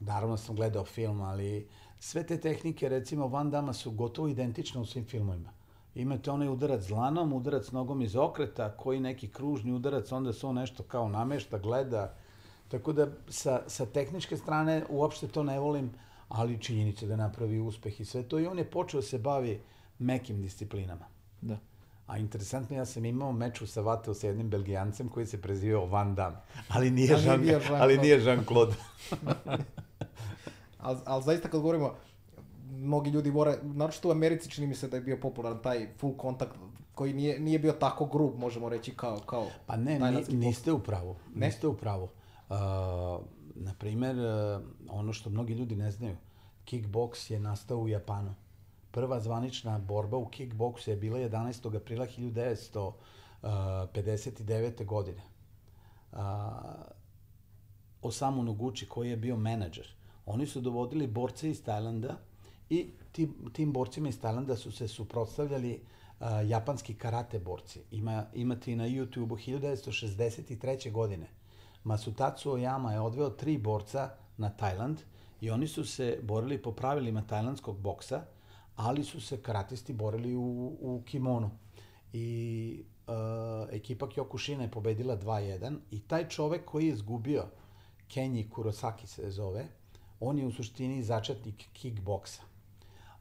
[0.01, 4.87] naravno sam gledao film, ali sve te tehnike, recimo Van Damme su gotovo identične u
[4.87, 5.53] svim filmovima.
[5.95, 10.55] Imate onaj udarac dlanom, udarac nogom iz okreta, koji neki kružni udarac, onda se on
[10.55, 12.15] nešto kao namešta, gleda.
[12.69, 15.91] Tako da sa, sa tehničke strane uopšte to ne volim,
[16.29, 18.39] ali činjenica da napravi uspeh i sve to.
[18.39, 19.61] I on je počeo da se bavi
[19.99, 21.07] mekim disciplinama.
[21.41, 21.59] Da.
[22.07, 26.15] A interesantno, ja sam imao meč u Savateu sa jednim belgijancem koji se prezivao Van
[26.15, 26.37] Damme,
[26.69, 27.81] ali nije, Ali Jean, nije Jean-Claude.
[27.83, 28.75] ali nije Jean-Claude.
[30.79, 31.95] Ali, ali zaista kad govorimo,
[32.71, 36.17] mnogi ljudi vore, naročito u Americi čini mi se da je bio popularan taj full
[36.17, 36.57] kontakt
[36.95, 40.79] koji nije, nije bio tako grub, možemo reći, kao, kao Pa ne, ni, niste u
[40.79, 41.17] pravu.
[41.35, 41.47] Ne?
[41.47, 42.05] Niste u pravu.
[42.05, 42.57] Uh,
[43.55, 46.17] na primer, uh, ono što mnogi ljudi ne znaju,
[46.65, 48.35] kickboks je nastao u Japanu.
[48.95, 51.77] Prva zvanična borba u kickboksu je bila 11.
[51.77, 54.85] aprila 1959.
[54.85, 55.23] godine.
[56.13, 56.19] Uh,
[58.03, 59.89] Osamu Noguchi, koji je bio menadžer,
[60.27, 62.17] oni su dovodili borce iz Tajlanda
[62.71, 65.81] i ti, tim borcima iz Tajlanda su se suprotstavljali
[66.21, 67.81] uh, japanski karate borci.
[67.91, 70.93] Ima, imate na YouTube-u 1963.
[70.93, 71.27] godine.
[71.85, 75.01] Masutatsu Oyama je odveo tri borca na Tajland
[75.41, 78.25] i oni su se borili po pravilima tajlandskog boksa,
[78.77, 81.51] ali su se karatisti borili u, u kimonu.
[82.13, 83.15] I uh,
[83.71, 87.45] ekipa Kyokushina je pobedila 2-1 i taj čovek koji je izgubio,
[88.09, 89.67] Kenji Kurosaki se zove,
[90.21, 92.43] on je u suštini začetnik kickboksa.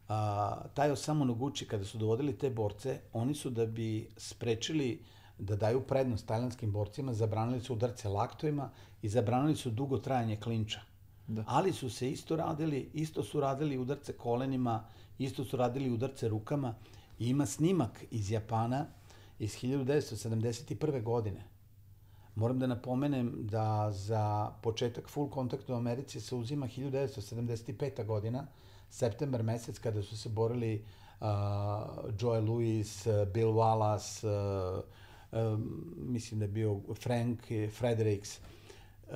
[0.09, 4.99] A, taj Osamu Noguchi, kada su dovodili te borce, oni su da bi sprečili
[5.39, 8.69] da daju prednost tajlandskim borcima, zabranili su udarce laktovima
[9.01, 10.79] i zabranili su dugo trajanje klinča.
[11.27, 11.43] Da.
[11.47, 14.83] Ali su se isto radili, isto su radili udarce kolenima,
[15.19, 16.75] isto su radili udarce rukama
[17.19, 18.85] i ima snimak iz Japana
[19.39, 21.03] iz 1971.
[21.03, 21.43] godine.
[22.35, 28.05] Moram da napomenem da za početak full kontakta u Americi se uzima 1975.
[28.05, 28.47] godina,
[28.89, 30.85] septembar mesec, kada su se borili
[31.19, 31.27] uh,
[32.19, 34.83] Joe Louis, Bill Wallace, uh,
[35.31, 37.39] um, mislim da je bio Frank
[37.77, 39.13] Fredericks, uh,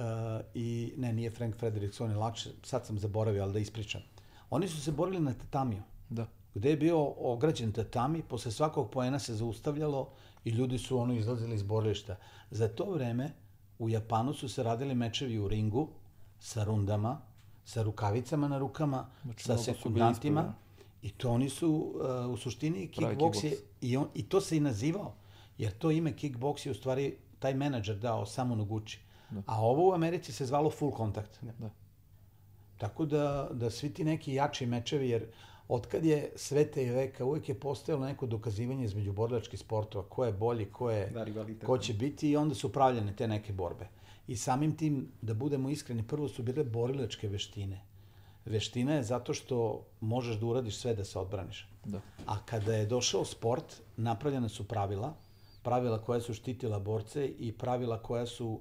[0.54, 4.02] i ne, nije Frank Fredericks, on je lakše, sad sam zaboravio, ali da ispričam.
[4.50, 6.28] Oni su se borili na tatamiju Da.
[6.54, 10.10] gde je bio ograđen tatami, posle svakog poena se zaustavljalo
[10.46, 12.16] i ljudi su ono izlazili iz borilišta.
[12.52, 13.32] Za to vreme
[13.80, 15.88] u Japanu su se radili mečevi u ringu
[16.40, 17.22] sa rundama,
[17.66, 20.54] sa rukavicama na rukama, Znači, sa sekundantima
[21.02, 21.94] i to oni su
[22.26, 25.14] uh, u suštini kickboks je, i, on, i to se i nazivao,
[25.58, 28.98] jer to ime kickboks je u stvari taj menadžer dao samo Noguchi.
[29.30, 29.42] Da.
[29.46, 31.40] A ovo u Americi se zvalo full kontakt.
[31.60, 31.70] Da.
[32.78, 35.26] Tako da, da svi ti neki jači mečevi, jer
[35.68, 40.34] otkad je sveta i veka, uvek je postojalo neko dokazivanje između borilačkih sportova, ko je
[40.34, 41.10] bolji, ko, je,
[41.60, 43.88] Da, ko će biti i onda su pravljene te neke borbe.
[44.28, 47.82] I samim tim, da budemo iskreni, prvo su bile borilačke veštine.
[48.46, 51.68] Veština je zato što možeš da uradiš sve da se odbraniš.
[51.86, 52.02] Da.
[52.26, 55.14] A kada je došao sport, napravljene su pravila,
[55.64, 58.60] pravila koja su štitila borce i pravila koja su uh,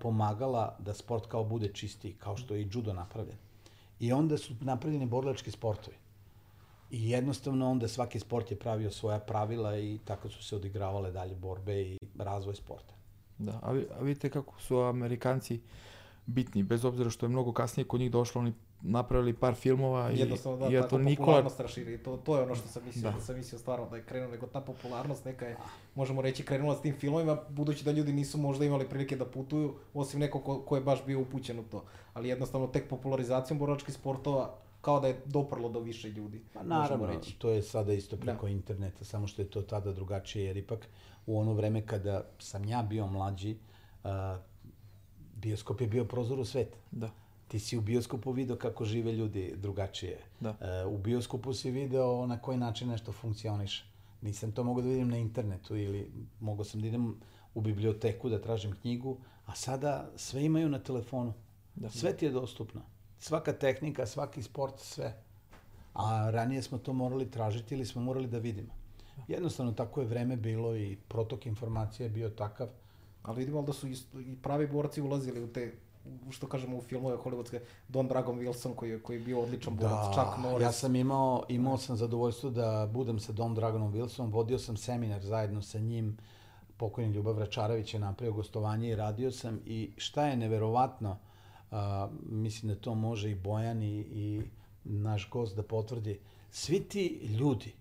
[0.00, 3.36] pomagala da sport kao bude čistiji, kao što je i judo napravljen.
[4.00, 5.96] I onda su napravljeni borilački sportovi.
[6.90, 11.34] I jednostavno onda svaki sport je pravio svoja pravila i tako su se odigravale dalje
[11.34, 12.94] borbe i razvoj sporta.
[13.38, 15.60] Da, a, vi, a vidite kako su Amerikanci
[16.28, 20.18] bitni, bez obzira što je mnogo kasnije kod njih došlo, oni napravili par filmova i,
[20.18, 21.98] Jednostavno, da, i eto ta Nikola, popularnost raširi.
[21.98, 23.10] To, to je ono što sam mislio, da.
[23.10, 23.16] Da.
[23.16, 25.56] da sam mislio stvarno da je krenuo, nego ta popularnost neka je,
[25.94, 29.74] možemo reći, krenula s tim filmovima, budući da ljudi nisu možda imali prilike da putuju,
[29.94, 31.84] osim neko ko, ko je baš bio upućen u to.
[32.14, 37.06] Ali jednostavno, tek popularizacijom borilačkih sportova, kao da je doprlo do više ljudi, Pa naravno,
[37.06, 37.38] reći.
[37.38, 38.52] to je sada isto preko da.
[38.52, 40.88] interneta, samo što je to tada drugačije, jer ipak
[41.26, 43.56] u ono vreme kada sam ja bio mlađi,
[44.04, 44.10] uh,
[45.40, 46.76] bioskop je bio prozor u svet.
[46.90, 47.10] da,
[47.48, 50.18] Ti si u bioskopu video kako žive ljudi drugačije.
[50.40, 50.50] Da.
[50.86, 53.84] Uh, u bioskopu si video na koji način nešto funkcioniše.
[54.22, 57.14] Nisam to mogao da vidim na internetu ili mogao sam da idem
[57.54, 61.32] u biblioteku da tražim knjigu, a sada sve imaju na telefonu.
[61.74, 61.90] Da.
[61.90, 62.80] Sve ti je dostupno.
[63.18, 65.22] Svaka tehnika, svaki sport, sve.
[65.94, 68.74] A ranije smo to morali tražiti ili smo morali da vidimo.
[69.28, 72.68] Jednostavno tako je vreme bilo i protok informacija je bio takav.
[73.22, 75.72] Ali vidimo da su isto, i pravi borci ulazili u te
[76.30, 80.14] što kažemo u filmove hollywoodske Don Dragon Wilson koji je, koji je bio odličan borac,
[80.14, 80.62] Chuck Norris.
[80.62, 85.22] ja sam imao, imao sam zadovoljstvo da budem sa Dom Dragonom Wilsonom, vodio sam seminar
[85.22, 86.16] zajedno sa njim,
[86.76, 91.18] pokojni Ljubav Račarević je napravio gostovanje i radio sam i šta je neverovatno,
[91.70, 94.42] a, mislim da to može i Bojan i, i
[94.84, 97.06] naš gost da potvrdi, svi ti
[97.38, 97.72] ljudi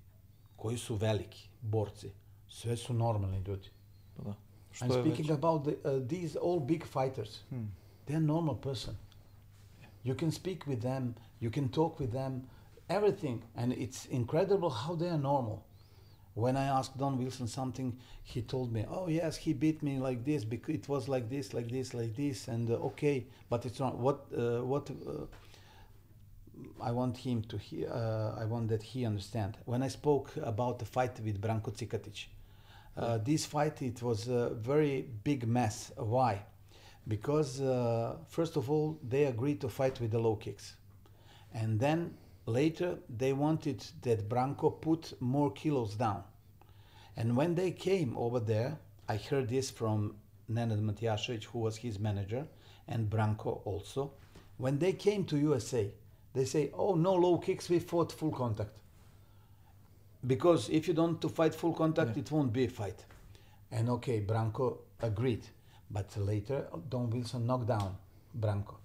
[0.56, 2.12] koji su veliki borci,
[2.48, 3.70] sve su normalni ljudi.
[4.18, 4.47] pa da.
[4.82, 7.44] I'm speaking već- about the, uh, these all big fighters.
[7.50, 7.66] Hmm.
[8.06, 8.96] They're normal person.
[10.04, 12.48] You can speak with them, you can talk with them,
[12.90, 15.64] everything, and it's incredible how they are normal.
[16.34, 20.24] When I asked Don Wilson something, he told me, "Oh yes, he beat me like
[20.24, 23.80] this because it was like this, like this, like this, and uh, okay, but it's
[23.80, 25.26] not what uh, what." Uh,
[26.82, 27.90] I want him to hear.
[27.90, 29.58] Uh, I want that he understand.
[29.66, 32.28] When I spoke about the fight with Branko Cikatic,
[32.98, 35.92] uh, this fight it was a very big mess.
[35.98, 36.42] Why?
[37.08, 40.76] Because uh, first of all, they agreed to fight with the low kicks,
[41.54, 46.24] and then later they wanted that Branko put more kilos down.
[47.16, 48.78] And when they came over there,
[49.08, 50.16] I heard this from
[50.52, 52.48] Nenad Matijašević, who was his manager,
[52.88, 54.14] and Branko also.
[54.58, 55.92] When they came to USA,
[56.34, 57.70] they say, "Oh, no low kicks.
[57.70, 58.82] We fought full contact."
[60.26, 62.22] Because if you don't to fight full contact, Yeah.
[62.24, 63.06] it won't be a fight.
[63.72, 65.46] And okay, Branko agreed,
[65.92, 67.98] but later Don Wilson knocked down
[68.38, 68.76] Branko.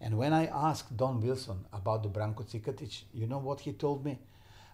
[0.00, 4.04] And when I asked Don Wilson about the Branko Cikatic, you know what he told
[4.04, 4.18] me?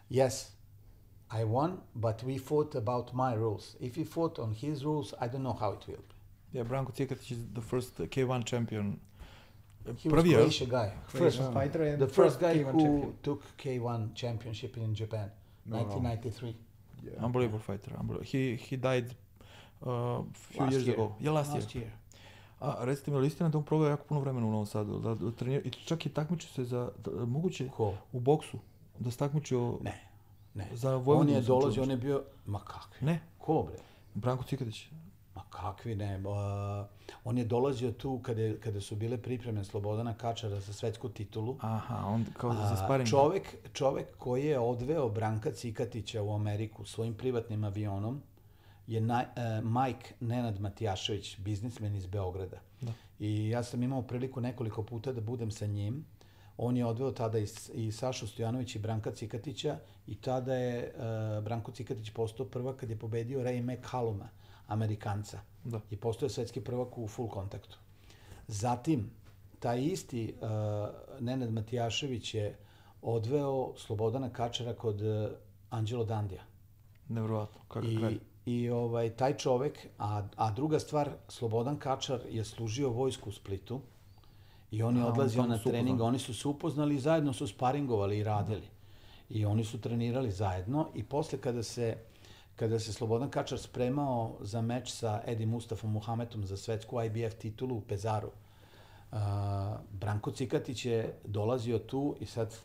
[0.08, 0.52] Yes,
[1.30, 3.76] I won, but we fought about my rules.
[3.80, 6.14] If he fought on his rules, I don't know how it will be.
[6.52, 9.00] Yeah, Branko Cikatic is the first K1 champion.
[9.96, 10.40] He was Prvi, jel?
[10.40, 10.92] Croatia guy.
[11.06, 13.18] First, Croatian fighter and the first guy K1 who champion.
[13.22, 15.30] took K1 championship in Japan,
[15.68, 15.82] No, no.
[15.82, 16.54] 1993.
[17.02, 17.24] Yeah.
[17.24, 17.90] Unbelievable fighter.
[17.92, 18.30] Unbelievable.
[18.32, 19.04] He, he died
[19.80, 19.86] uh,
[20.34, 20.94] few Last years year.
[20.94, 21.16] ago.
[21.20, 21.84] Yeah, last, Last year.
[21.84, 21.92] year.
[22.60, 24.98] A recite mi, je li istina da on proveo jako puno vremena u Novom Sadu?
[24.98, 27.94] Da, da trenira, I čak i takmiči se za, da, moguće Ko?
[28.12, 28.58] u boksu,
[28.98, 30.00] da se takmičio Ne,
[30.54, 30.68] ne.
[30.72, 31.36] za On Vojvodinu.
[31.36, 32.00] je sam čuo dolazio, on nešto.
[32.00, 33.06] je bio, ma kakvi?
[33.06, 33.76] Ne, Ko bre?
[34.14, 34.86] Branko Cikatić.
[35.38, 36.18] Ma kakvi ne.
[36.18, 36.86] Uh,
[37.24, 41.56] on je dolazio tu kada, kada su bile pripreme Slobodana Kačara za svetsku titulu.
[41.60, 43.08] Aha, on kao za sparing.
[43.08, 48.22] čovek, čovek koji je odveo Branka Cikatića u Ameriku svojim privatnim avionom
[48.86, 52.56] je na, e, Mike Nenad Matijašević, biznismen iz Beograda.
[52.80, 52.92] Da.
[53.18, 56.04] I ja sam imao priliku nekoliko puta da budem sa njim.
[56.56, 60.90] On je odveo tada i, i Sašu Stojanović i Branka Cikatića i tada je e,
[61.40, 64.28] Branko Cikatić postao prvak kad je pobedio Ray McCalluma,
[64.68, 65.40] Amerikanca.
[65.64, 65.80] Da.
[65.90, 67.78] I postao je svetski prvak u full kontaktu.
[68.48, 69.10] Zatim,
[69.58, 70.48] taj isti uh,
[71.20, 72.56] Nenad Matijašević je
[73.02, 75.30] odveo Slobodana Kačara kod uh,
[75.70, 76.42] Anđelo Dandija.
[77.08, 78.18] Nevrovatno, kakav I, kralj.
[78.46, 83.80] i ovaj, taj čovek, a, a druga stvar, Slobodan Kačar je služio vojsku u Splitu
[84.70, 86.08] i on je on odlazio tamo na trening, upoznali.
[86.08, 88.68] oni su se upoznali i zajedno su sparingovali i radili.
[89.30, 91.96] I oni su trenirali zajedno i posle kada se
[92.58, 97.76] kada se Slobodan Kačar spremao za meč sa Edi Mustafom Muhametom za svetsku IBF titulu
[97.76, 99.18] u Pezaru, uh,
[99.92, 102.56] Branko Cikatić je dolazio tu i sad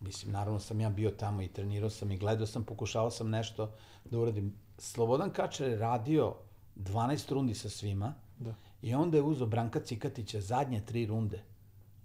[0.00, 3.70] Mislim, naravno sam ja bio tamo i trenirao sam i gledao sam, pokušavao sam nešto
[4.04, 4.54] da uradim.
[4.78, 6.34] Slobodan Kačar je radio
[6.76, 8.54] 12 rundi sa svima Da.
[8.82, 11.42] i onda je uzeo Branka Cikatića zadnje tri runde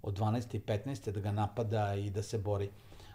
[0.02, 0.56] od 12.
[0.56, 1.10] i 15.
[1.10, 2.70] da ga napada i da se bori.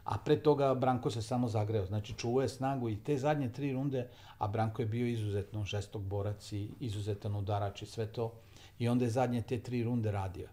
[0.08, 1.86] A pre toga Branko se samo zagreo.
[1.86, 6.01] Znači čuvao je snagu i te zadnje tri runde, a Branko je bio izuzetno žestok
[6.01, 8.34] borac i izuzetan udarač i sve to.
[8.80, 10.47] I onda je zadnje te tri runde radio.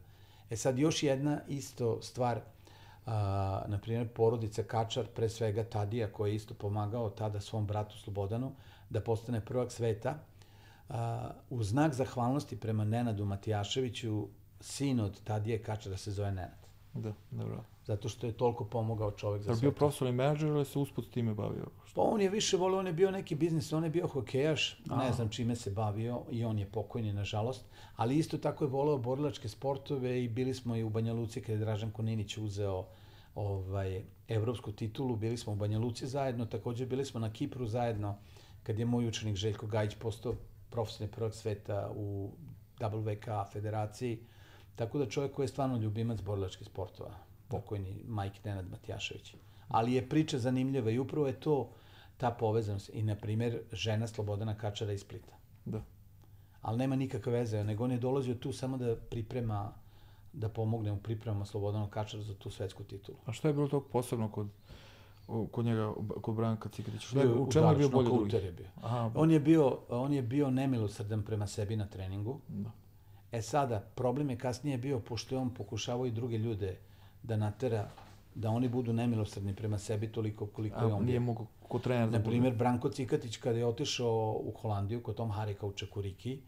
[0.51, 2.41] E sad još jedna isto stvar,
[3.07, 7.99] a, na primjer porodica Kačar, pre svega Tadija koji je isto pomagao tada svom bratu
[7.99, 8.53] Slobodanu
[8.91, 10.19] da postane prvak sveta,
[10.89, 14.29] a, u znak zahvalnosti prema Nenadu Matijaševiću,
[14.61, 16.67] sin od Tadije Kačara se zove Nenad.
[16.95, 17.74] Da, nevrovatno.
[17.87, 19.77] Zato što je toliko pomogao čovek za sve bio to.
[19.77, 21.67] profesionalni menadžer ili se usput time bavio?
[21.95, 24.95] Pa on je više volio, on je bio neki biznis, on je bio hokejaš, ne
[24.95, 25.13] Aha.
[25.13, 27.65] znam čime se bavio i on je pokojni, nažalost,
[27.97, 31.53] ali isto tako je voleo borilačke sportove i bili smo i u Banja Luci kada
[31.53, 32.87] je Dražan Koninić uzeo
[33.35, 38.17] ovaj, evropsku titulu, bili smo u Banja Luci zajedno, takođe bili smo na Kipru zajedno,
[38.63, 40.35] kad je moj učenik Željko Gajić postao
[40.71, 42.31] profesionalni prvak sveta u
[42.81, 44.19] WK federaciji,
[44.77, 47.15] tako da čovjek koji je stvarno ljubimac borilačkih sportova,
[47.55, 49.35] pokojni Majk Nenad Matijašević.
[49.69, 51.71] Ali je priča zanimljiva i upravo je to
[52.17, 52.91] ta povezanost.
[52.95, 55.33] I, na primjer, žena Slobodana Kačara iz Splita.
[55.65, 55.83] Da.
[56.63, 59.73] Ali nema nikakve veze, nego on je dolazio tu samo da priprema,
[60.33, 63.19] da pomogne u pripremama Slobodana Kačara za tu svetsku titulu.
[63.27, 64.49] A šta je bilo tog posebno kod,
[65.51, 65.93] kod njega,
[66.23, 67.07] kod Branka Cikatića?
[67.09, 68.45] Šta je, u čemu je bio nokauter drugih?
[68.45, 68.67] je bio.
[68.83, 72.41] Aha, On je bio, on je bio nemilosrdan prema sebi na treningu.
[72.49, 72.71] da.
[73.33, 76.77] E sada, problem je kasnije bio, pošto je on pokušavao i druge ljude
[77.25, 77.89] da natera
[78.35, 82.07] da oni budu nemilosrdni prema sebi toliko koliko je A, on nije mogu kod trenera
[82.07, 86.41] da Na primjer, Branko Cikatić kada je otišao u Holandiju kod Tom Harika u Čakuriki,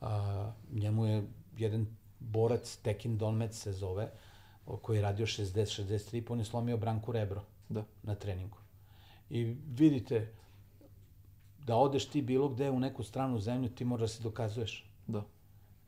[0.00, 1.26] a, njemu je
[1.58, 1.86] jedan
[2.20, 4.10] borac, Tekin Donmet se zove,
[4.82, 7.84] koji je radio 60-63, pa on je slomio Branku rebro Da.
[8.02, 8.56] na treningu.
[9.30, 10.32] I vidite,
[11.66, 14.90] da odeš ti bilo gde u neku stranu zemlju, ti moraš da se dokazuješ.
[15.06, 15.24] Da.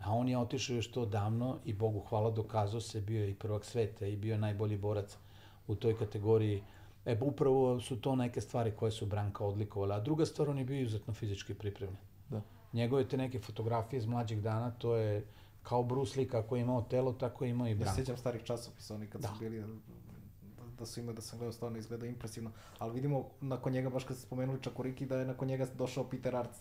[0.00, 3.34] A on je otišao još to davno i Bogu hvala dokazao se, bio je i
[3.34, 5.16] prvak sveta i bio najbolji borac
[5.66, 6.62] u toj kategoriji
[7.04, 9.94] E, upravo su to neke stvari koje su Branka odlikovale.
[9.94, 11.96] A druga stvar, on je bio izuzetno fizički pripremljen.
[12.30, 12.40] Da.
[12.72, 15.24] Njegove te neke fotografije iz mlađih dana, to je
[15.62, 17.96] kao Bruce Lee, kako je imao telo, tako je imao i Ja se Branko.
[17.96, 19.38] sjećam starih časopisa, oni kad su Da.
[19.38, 19.66] bili, da,
[20.78, 22.50] da su imali, da sam gledao, stvarno izgleda impresivno.
[22.78, 26.36] Ali vidimo nakon njega, baš kad ste spomenuli Čakoriki, da je nakon njega došao Peter
[26.36, 26.58] Arts,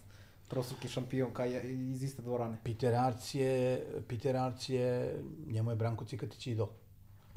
[0.54, 2.58] trostruki šampion kaj je iz iste dvorane.
[2.64, 5.16] Peter Arts je, Peter Arts je,
[5.48, 6.68] njemu je Branko Cikatić idol.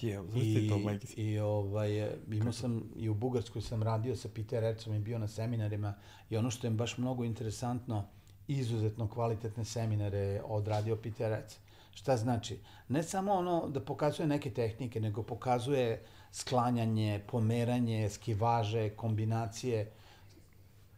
[0.01, 1.07] Je, zamislite to, majke.
[1.17, 5.29] I ovaj, imao sam, i u Bugarskoj sam radio sa Peter Ercom i bio na
[5.29, 5.95] seminarima
[6.31, 8.05] i ono što je baš mnogo interesantno,
[8.49, 11.57] izuzetno kvalitetne seminare odradio Peter Erc.
[11.95, 12.59] Šta znači?
[12.89, 19.93] Ne samo ono da pokazuje neke tehnike, nego pokazuje sklanjanje, pomeranje, skivaže, kombinacije,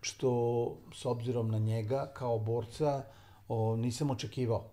[0.01, 0.31] što
[0.95, 3.05] s obzirom na njega kao borca
[3.49, 4.65] o, nisam očekivao.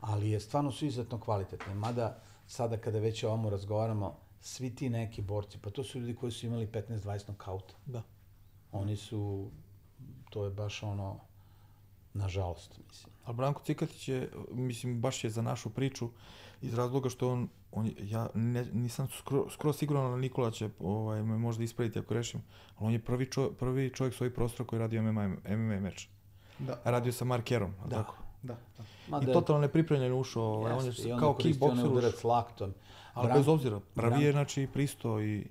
[0.00, 1.74] Ali je stvarno su izuzetno kvalitetni.
[1.74, 6.14] Mada sada kada već o ovamo razgovaramo, svi ti neki borci, pa to su ljudi
[6.14, 7.74] koji su imali 15-20 nokauta.
[7.86, 8.02] Da.
[8.72, 9.50] Oni su,
[10.30, 11.20] to je baš ono,
[12.14, 13.12] nažalost, mislim.
[13.24, 16.08] Ali Branko Cikatić je, mislim, baš je za našu priču
[16.62, 21.22] iz razloga što on, on ja ne, nisam skoro, skoro siguran, ali Nikola će ovaj,
[21.22, 22.42] me možda ispraviti ako rešim,
[22.76, 25.80] ali on je prvi, čo, prvi čovjek s ovih prostora koji je radio MMA, MMA
[25.80, 26.08] meč.
[26.58, 27.88] Da, Radio sa Markerom, da.
[27.88, 27.96] Da.
[27.96, 28.14] tako?
[28.42, 28.84] da, da.
[29.08, 32.14] Mada I totalno nepripremljen ušao, ovaj, on je jeste, i onda kao koristio onaj udarac
[32.14, 32.30] ušao.
[32.30, 32.74] laktom.
[33.14, 35.46] Ali Bran- bez obzira, pravi je znači pristo i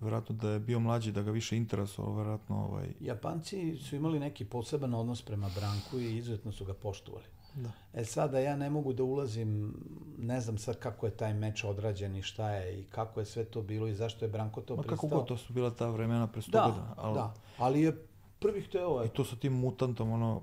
[0.00, 4.44] vjerojatno da je bio mlađi, da ga više interesovao, vjerojatno ovaj, Japanci su imali neki
[4.44, 7.24] poseban odnos prema Branku i izuzetno su ga poštovali.
[7.54, 7.70] da.
[7.94, 9.74] E sada ja ne mogu da ulazim,
[10.18, 13.44] ne znam sad kako je taj meč odrađen i šta je i kako je sve
[13.44, 14.96] to bilo i zašto je Branko to Ma pristao.
[15.08, 16.94] kako god, to su bila ta vremena pre 100 da, godina.
[16.96, 18.06] Ali, da, ali je
[18.38, 20.42] prvi hteo, I to sa tim mutantom, ono,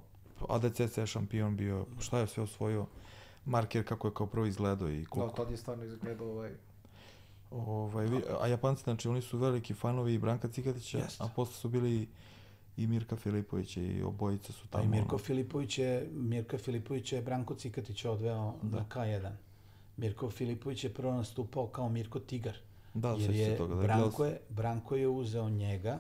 [0.50, 2.86] ADCC je šampion bio, šta je sve osvojio,
[3.46, 5.36] marker kako je kao prvo izgledao i Da, koliko.
[5.36, 6.52] tad je stvarno izgledao ovaj...
[7.54, 8.08] Ovaj,
[8.42, 11.24] a Japanci, znači, oni su veliki fanovi i Branka Cikatića, Jeste.
[11.24, 12.08] a posle su bili
[12.78, 14.84] i Mirka Filipovića i obojica su Pa tamo.
[14.86, 18.78] i Mirko Filipović je, Mirka Filipović je Branko Cikatić odveo Da.
[18.78, 19.32] na K1.
[19.98, 22.56] Mirko Filipović je prvo nastupao kao Mirko Tigar.
[22.94, 23.76] da, jer je, toga.
[23.76, 26.00] Da, Branko, je, Branko je uzeo njega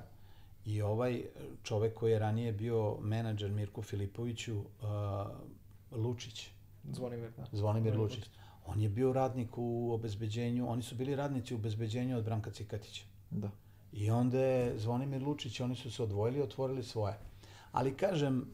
[0.65, 1.23] i ovaj
[1.63, 4.65] čovek koji je ranije bio menadžer Mirko Filipoviću, uh,
[5.91, 6.49] Lučić,
[6.91, 7.45] Zvonimir, da.
[7.51, 8.23] Zvonimir Lučić.
[8.65, 13.03] On je bio radnik u obezbeđenju, oni su bili radnici u obezbeđenju od Branka Cikatića.
[13.31, 13.51] Da.
[13.93, 17.19] I onda je Zvonimir Lučić, oni su se odvojili i otvorili svoje.
[17.71, 18.45] Ali kažem,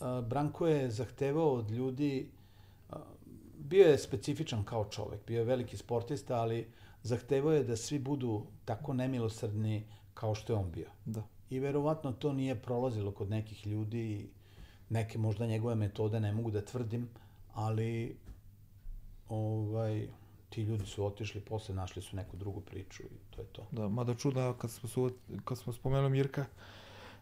[0.00, 2.30] a, Branko je zahtevao od ljudi,
[2.90, 2.96] a,
[3.58, 6.66] bio je specifičan kao čovek, bio je veliki sportista, ali
[7.02, 10.90] zahtevao je da svi budu tako nemilosrdni kao što je on bio.
[11.04, 11.22] Da.
[11.50, 14.30] I verovatno to nije prolazilo kod nekih ljudi
[14.90, 17.08] neke možda njegove metode ne mogu da tvrdim,
[17.54, 18.16] ali
[19.28, 20.08] ovaj,
[20.48, 23.66] ti ljudi su otišli, posle našli su neku drugu priču i to je to.
[23.70, 25.10] Da, mada čudno, kad smo, su,
[25.44, 26.44] kad smo spomenuli Mirka,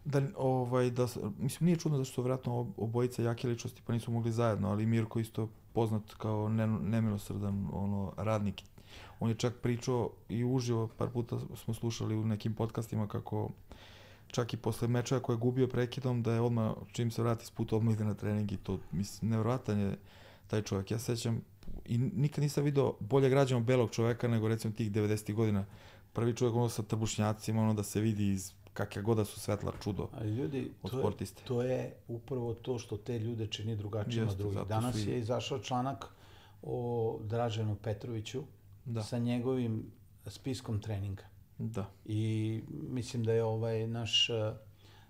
[0.05, 4.11] da, ovaj, da, mislim, nije čudno zašto su vjerojatno ob- obojica jake ličnosti pa nisu
[4.11, 8.63] mogli zajedno, ali Mirko isto poznat kao ne, nemilosrdan ono, radnik.
[9.19, 13.49] On je čak pričao i uživo, par puta smo slušali u nekim podcastima kako
[14.27, 17.51] čak i posle mečeva koje je gubio prekidom, da je odmah, čim se vrati s
[17.51, 19.97] puta, odmah ide na trening i to, mislim, nevjerojatan je
[20.47, 20.91] taj čovjek.
[20.91, 21.41] Ja sećam,
[21.85, 25.33] i nikad nisam video bolje građano belog čovjeka nego recimo tih 90.
[25.33, 25.65] godina
[26.13, 29.73] prvi čovjek ono sa trbušnjacima, ono da se vidi iz kakve god da su svetla
[29.81, 31.43] čudo Ali ljudi, od to je, sportiste.
[31.43, 34.59] to je upravo to što te ljude čini drugačijima od drugih.
[34.59, 36.05] Danas i- je izašao članak
[36.63, 36.77] o
[37.23, 38.43] Draženu Petroviću
[38.85, 39.91] Da, sa njegovim
[40.25, 41.23] spiskom treninga.
[41.57, 44.35] da, I mislim da je ovaj naš uh,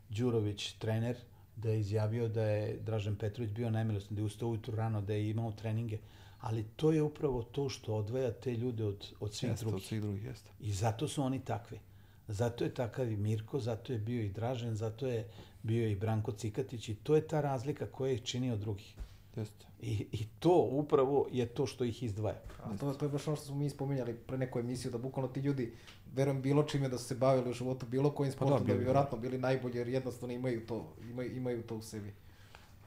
[0.10, 1.18] Đurović, trener,
[1.58, 5.14] da je izjavio da je Dražen Petrović bio nemilostan, da je ustao ujutru rano, da
[5.14, 5.97] je imao treninge.
[6.39, 9.88] Ali to je upravo to što odvaja te ljude od, od svih jeste, od drugih.
[9.88, 10.51] svih drugih jeste.
[10.60, 11.80] I zato su oni takvi.
[12.28, 15.28] Zato je takav i Mirko, zato je bio i Dražen, zato je
[15.64, 18.95] bio i Branko Cikatić i to je ta razlika koja ih čini od drugih.
[19.36, 19.66] Jeste.
[19.82, 22.41] I, I to upravo je to što ih izdvaja.
[22.64, 25.32] A to, to je baš ono što smo mi spominjali pre neku emisiju, da bukvalno
[25.32, 25.74] ti ljudi,
[26.18, 28.80] verujem bilo čime da su se bavili u životu, bilo kojim sportom, da, bili bi
[28.80, 28.86] bi.
[28.86, 32.13] vjerojatno bili najbolji, jer jednostavno imaju to, imaju, imaju to u sebi.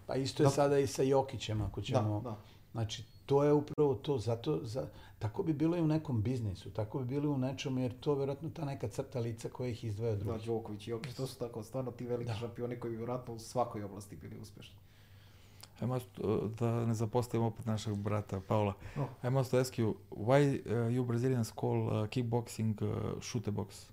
[0.07, 0.51] Pa isto je Da.
[0.51, 2.21] sada i sa Jokićem, ako ćemo...
[2.21, 2.37] Da, da.
[2.73, 4.19] Znači, to je upravo to.
[4.19, 7.81] Zato, za, tako bi bilo i u nekom biznisu, tako bi bilo i u nečemu,
[7.81, 10.39] jer to je vjerojatno ta neka crta lica koja ih izdvaja od Da.
[10.39, 12.37] Đoković i Jokić, to su tako stvarno ti veliki Da.
[12.37, 14.37] šampioni koji bi vjerojatno u svakoj oblasti bili
[15.81, 15.85] uspješni.
[15.85, 18.75] Ajmo st- da ne zapostavimo opet našeg brata Paula.
[18.97, 19.07] Oh.
[19.23, 23.87] I must ask you, why uh, you Brazilians call uh, kickboxing uh, shoot box?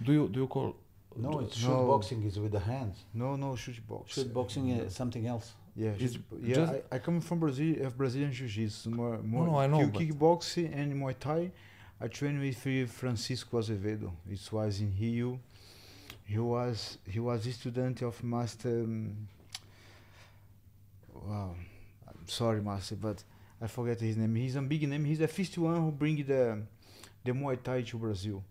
[0.00, 0.72] Do you do you call?
[1.16, 1.68] No, do- it's No.
[1.68, 3.04] shoot boxing is with the hands.
[3.14, 4.12] No, no, shoot box.
[4.14, 5.52] Shoot boxing is something else.
[5.76, 6.54] Yeah, shoot- yeah.
[6.56, 10.72] just- I, I come from Brazil, of Brazilian jiu-jitsu, more, more no, I know, kickboxing
[10.74, 11.50] and Muay Thai.
[12.00, 14.12] I trained with uh, Francisco Azevedo.
[14.30, 15.38] It was in Rio.
[16.26, 18.82] He was he was a student of Master.
[18.84, 19.28] Um,
[21.26, 21.54] wow,
[22.08, 23.22] I'm sorry, Master, but
[23.60, 24.34] I forget his name.
[24.34, 25.04] He's a big name.
[25.04, 26.62] He's the first one who bring the
[27.24, 28.42] the Muay Thai to Brazil.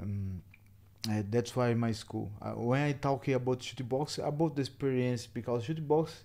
[0.00, 0.42] Um,
[1.08, 2.30] uh, that's why my school.
[2.40, 6.24] Uh, when I talk about shoot box, about the experience because shoot box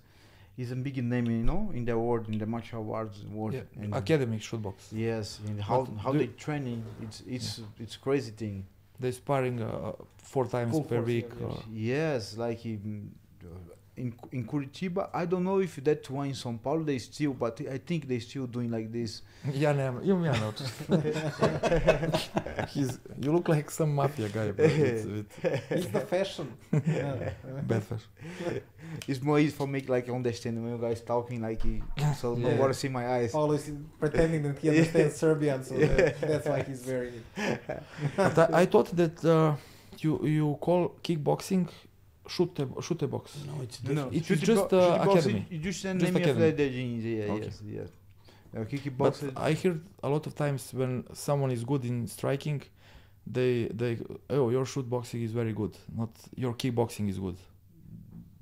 [0.57, 3.53] is a big name, you know, in the world, in the martial arts world.
[3.53, 4.89] Yeah, And academic shoot box.
[4.91, 8.65] Yes, and how But how they training, it's it's it's crazy thing.
[8.99, 11.29] They sparring uh, four times Full per force, week.
[11.71, 13.11] Yes, like in
[13.99, 17.59] in, in Curitiba, I don't know if that one in São Paulo they still, but
[17.61, 19.21] I think they still doing like this.
[19.53, 20.71] Ja nemam, imam ja naučit.
[22.73, 25.25] He's, you look like some mafia guy, but it's a bit
[25.69, 26.47] It's the fashion.
[26.71, 27.31] Yeah.
[27.67, 28.09] bad fashion.
[29.07, 31.83] It's more easy for me like understand when you guys talking like he-
[32.17, 32.59] so no Yeah.
[32.59, 33.33] one see my eyes.
[33.33, 37.11] Always pretending that he understands Serbian, so that, that's why he's very.
[38.15, 39.55] But I, I thought that uh,
[39.99, 41.67] you you call kickboxing
[42.29, 42.51] shoot
[42.85, 43.25] shoot box.
[43.47, 44.15] No, it's No, different.
[44.17, 45.45] It's shoot just, bo- uh, shoot box, academy.
[45.53, 46.51] You just the Just name academy.
[46.51, 47.45] the, the jeans, yeah, Okay.
[47.45, 47.89] yes, yes.
[48.55, 49.15] Uh, But.
[49.49, 49.73] I hear
[50.07, 52.61] a lot of times when someone is good in striking,
[53.35, 53.51] they
[53.81, 53.91] they
[54.37, 56.11] oh your shoot boxing is very good, not
[56.43, 57.37] your kickboxing is good.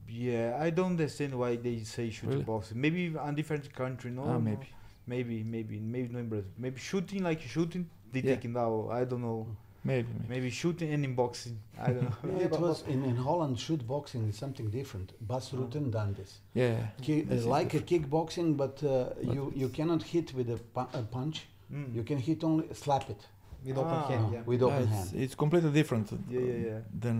[0.09, 2.43] Yeah, I don't understand why they say shoot Really?
[2.43, 2.79] boxing.
[2.79, 4.23] Maybe a different country, no?
[4.23, 4.39] Ah, no.
[4.39, 4.67] maybe.
[5.05, 6.51] Maybe, maybe, maybe no in Brazil.
[6.57, 8.35] Maybe shooting like shooting, they Yeah.
[8.35, 8.89] take it now.
[8.89, 9.47] I don't know.
[9.87, 10.29] Maybe, maybe.
[10.33, 11.57] Maybe shooting and in boxing.
[11.79, 12.15] I don't know.
[12.39, 13.55] Yeah, it was in, in Holland.
[13.65, 15.07] Shoot boxing is something different.
[15.29, 16.31] Bas Rutten done this.
[16.53, 16.77] Yeah.
[17.05, 20.59] Ki- This is like a kickboxing, but, uh, But you you cannot hit with a,
[20.75, 21.37] pu- a punch.
[21.73, 21.87] Mm.
[21.97, 23.21] You can hit only slap it
[23.65, 24.07] With open Ah.
[24.11, 24.43] hand, yeah.
[24.51, 25.09] with Yeah, open it's, hand.
[25.23, 26.07] it's completely different.
[26.11, 26.79] Yeah, yeah, yeah.
[27.03, 27.17] Than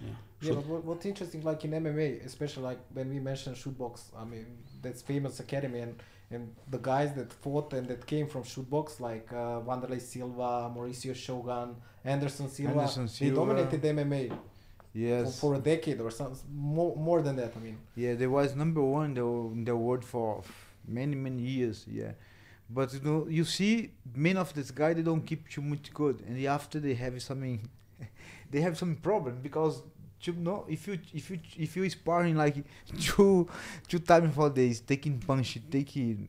[0.00, 0.08] Yeah.
[0.42, 3.92] Yeah, but what, what's interesting, like in MMA, especially like when we mentioned shootbox,
[4.22, 4.46] I mean
[4.82, 5.92] that's famous academy and
[6.30, 11.14] and the guys that fought and that came from shootbox, like uh, Wanderlei Silva, Mauricio
[11.14, 14.38] Shogun, Anderson Silva, Anderson they dominated MMA for,
[14.92, 15.38] Yes.
[15.40, 17.52] for a decade or some more more than that.
[17.56, 20.42] I mean, Yeah, they was number one in the, in the world for
[20.88, 21.84] many many years.
[21.88, 22.12] Yeah,
[22.70, 26.22] but you know, you see, many of this guy they don't keep too much good,
[26.26, 27.68] and after they have something,
[28.50, 29.82] they have some problem because
[30.22, 32.56] you know if you if you if you sparring like
[33.00, 33.48] two
[33.88, 36.28] two times for days, taking punch, taking.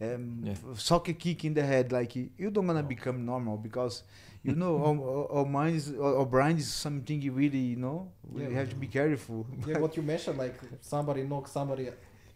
[0.00, 0.54] Um, Yeah.
[0.76, 4.04] soccer kick in the head, like you don't gonna become normal because
[4.44, 7.76] you know our, our, our mind is our, our brain is something you really you
[7.76, 8.50] know we Yeah.
[8.50, 9.44] have to be careful.
[9.66, 11.88] yeah, what you mentioned, like somebody knocks somebody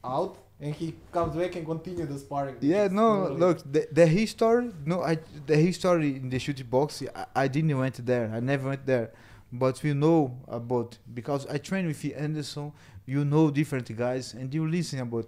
[0.04, 2.56] out and he comes back and continue the sparring.
[2.60, 6.66] Yeah, is no, totally- look, the, the history, no, I, the history in the shooting
[6.66, 8.28] box, I, I didn't went there.
[8.34, 9.12] I never went there,
[9.52, 12.72] but we know about because I train with the Anderson.
[13.04, 15.26] You know different guys, and you listen about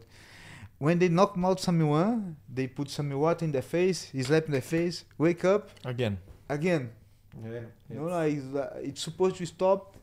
[0.78, 4.52] when they knock out someone, they put some water in their face, he slap in
[4.52, 6.18] their face, wake up again.
[6.48, 6.90] again.
[7.42, 7.60] Yeah,
[7.90, 9.96] You know, it's- like it's, uh, it's supposed to stop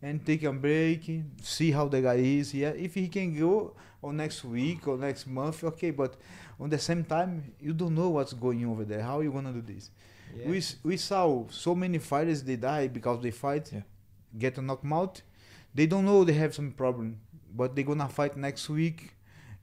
[0.00, 2.54] and take a break, see how the guy is.
[2.54, 5.90] Yeah, if he can go on next week or next month, okay.
[5.90, 6.16] But
[6.58, 9.02] on the same time, you don't know what's going over there.
[9.02, 9.90] How you gonna do this?
[10.36, 10.48] Yeah.
[10.48, 13.82] We we saw so many fighters they die because they fight, Yeah.
[14.38, 15.22] get a knocked out.
[15.74, 17.20] They don't know they have some problem,
[17.54, 19.14] but they gonna fight next week,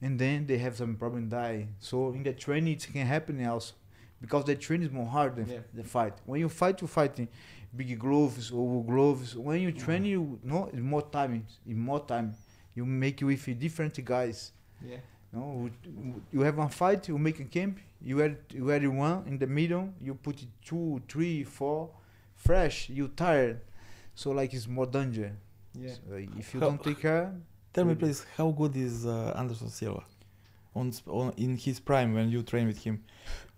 [0.02, 1.68] and then they have some problem die.
[1.80, 3.74] So in the training it can happen also,
[4.22, 5.60] because the training is more hard than Yeah.
[5.74, 6.14] the fight.
[6.26, 7.28] When you fight, you fight in
[7.76, 9.36] big gloves or gloves.
[9.36, 9.80] When you mm.
[9.84, 11.46] train, you know it's more time.
[11.68, 12.36] In more time,
[12.76, 14.52] you make with different guys.
[14.82, 14.98] yeah.
[15.32, 15.70] No,
[16.32, 19.48] you have one fight, you make a camp, you add you add one in the
[19.48, 21.90] middle, you put it two, three, four,
[22.36, 23.62] fresh, you tired.
[24.16, 25.36] So like it's more danger.
[25.74, 25.94] Yeah.
[25.94, 27.34] So, if you How- don't take care,
[27.72, 30.04] Tell me please, how good is uh, Anderson Silva?
[30.76, 33.04] On, on in his prime when you train with him,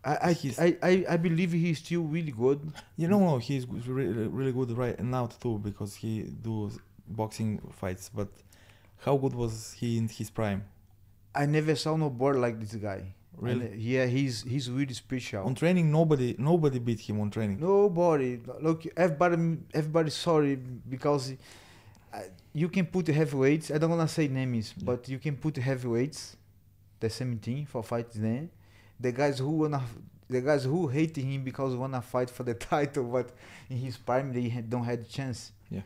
[0.04, 2.60] I I, I, I believe he's still really good.
[2.98, 6.78] you know, no, he's really, really good right now too because he does
[7.08, 8.10] boxing fights.
[8.14, 8.28] But
[8.98, 10.66] how good was he in his prime?
[11.34, 13.14] I never saw no board like this guy.
[13.38, 13.66] Really?
[13.66, 15.46] And, uh, yeah, he's he's really special.
[15.46, 17.60] On training, nobody nobody beat him on training.
[17.60, 18.40] Nobody.
[18.62, 21.34] Look, everybody, everybody sorry because
[22.14, 22.20] uh,
[22.54, 23.72] you can put heavyweights.
[23.72, 24.84] I don't wanna say names, Yeah.
[24.86, 26.36] but you can put heavyweights,
[27.00, 28.16] the same thing for fights.
[28.18, 28.50] Then
[29.00, 29.82] the guys who wanna,
[30.30, 33.32] the guys who hate him because wanna fight for the title, but
[33.70, 35.52] in his prime they don't have a chance.
[35.70, 35.82] Yeah.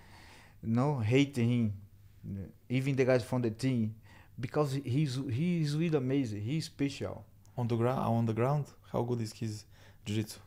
[0.63, 1.73] No, hate him.
[2.67, 3.93] Even the guys from the team,
[4.39, 6.41] because he's he's really amazing.
[6.41, 7.23] He's special.
[7.57, 9.63] On the ground, on the ground, how good is his
[10.05, 10.39] jiu-jitsu?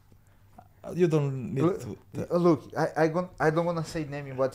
[0.95, 2.37] You don't need Look- to.
[2.39, 4.55] Look, I I, gon- I don't wanna say name, but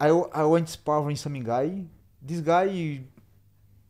[0.00, 1.84] I I went sparring some guy.
[2.22, 3.00] This guy,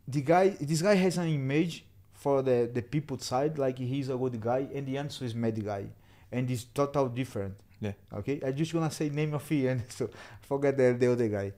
[0.07, 4.15] the guy, this guy has an image for the the people side like he's a
[4.17, 5.85] good guy, and the answer is mad guy.
[6.31, 7.55] and it's total different.
[7.81, 7.93] Yeah.
[8.13, 10.09] Okay, I just gonna say name of he and so
[10.41, 11.51] forget the, the other guy,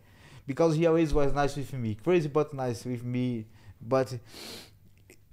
[0.47, 3.45] because he always was nice with me, crazy but nice with me,
[3.81, 4.13] but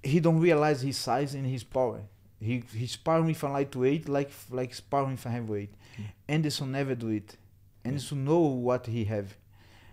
[0.03, 2.01] he don't realize his size and his power.
[2.39, 5.73] He he sparring with a lightweight like like sparring with a heavyweight.
[5.97, 6.03] Mm.
[6.27, 7.37] Anderson never do it.
[7.83, 9.35] Anderson know what he have,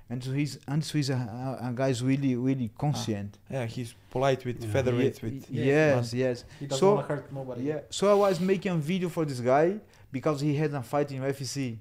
[0.09, 1.15] and so he's and so he's a,
[1.63, 3.37] a, a guy's really really conscient.
[3.51, 4.71] Yeah, he's polite with Yeah.
[4.73, 5.23] featherweights.
[5.23, 5.65] Ye- With Yeah,
[5.97, 6.45] yes, yes.
[6.61, 7.63] He doesn't So- want to hurt nobody.
[7.65, 7.81] Yeah.
[7.91, 9.79] So I was making a video for this guy
[10.13, 11.77] because he had a fight in UFC,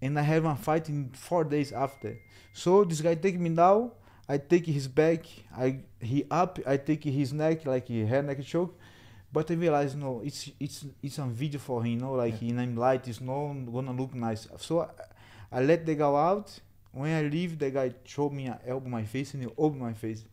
[0.00, 2.18] and I had a fight in four days after.
[2.54, 3.90] So this guy take me down.
[4.28, 5.24] I take his back.
[5.56, 6.58] I he up.
[6.66, 8.78] I take his neck like he head neck choke.
[9.32, 11.92] But I realized no, it's it's it's a video for him.
[11.92, 14.46] You know, like in I'm light, it's not gonna look nice.
[14.58, 16.58] So I, I let the guy out.
[16.92, 19.94] When I leave, the guy showed me an elbow my face and he opened my
[19.94, 20.24] face.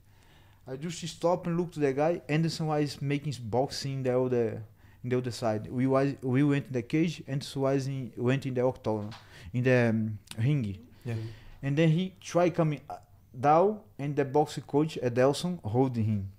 [0.68, 2.22] I just stop and look to the guy.
[2.28, 4.62] Anderson was making his boxing the other,
[5.04, 5.72] in the other side.
[5.72, 7.24] We was we went in the cage.
[7.28, 9.10] Anderson was in, went in the octagon,
[9.54, 10.78] in the um, ring.
[11.06, 11.16] Yeah.
[11.64, 12.98] And then he tried coming uh,
[13.38, 16.32] down, and the boxing coach Adelson holding him.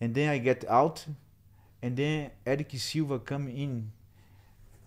[0.00, 1.04] And then I get out,
[1.82, 3.90] and then Eric Silva come in.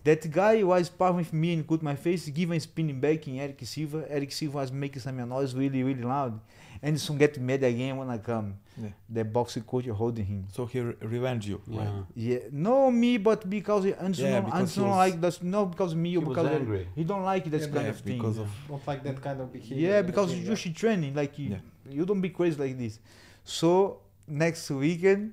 [0.04, 3.38] That guy was sparring with me and cut my face, give a spinning back in
[3.38, 4.04] Eric Silva.
[4.08, 6.38] Eric Silva was making some noise really, really loud.
[6.84, 8.48] Anderson get mad again when I come.
[8.76, 8.88] Yeah.
[9.08, 10.46] The boxing coach holding him.
[10.52, 11.78] So he re- revenge you, Yeah.
[11.78, 12.04] right?
[12.14, 15.64] Yeah, no me, but because Anderson, Yeah, because Anderson he don't was- like that's not
[15.70, 16.88] because me He or was because angry.
[16.94, 18.18] he don't like that Yeah, kind yeah, of thing.
[18.18, 19.88] because of Don't like that kind of behavior.
[19.88, 20.54] Yeah, because gym, you yeah.
[20.54, 21.60] just training like you, Yeah.
[21.96, 22.98] you don't be crazy like this.
[23.44, 25.32] So next weekend,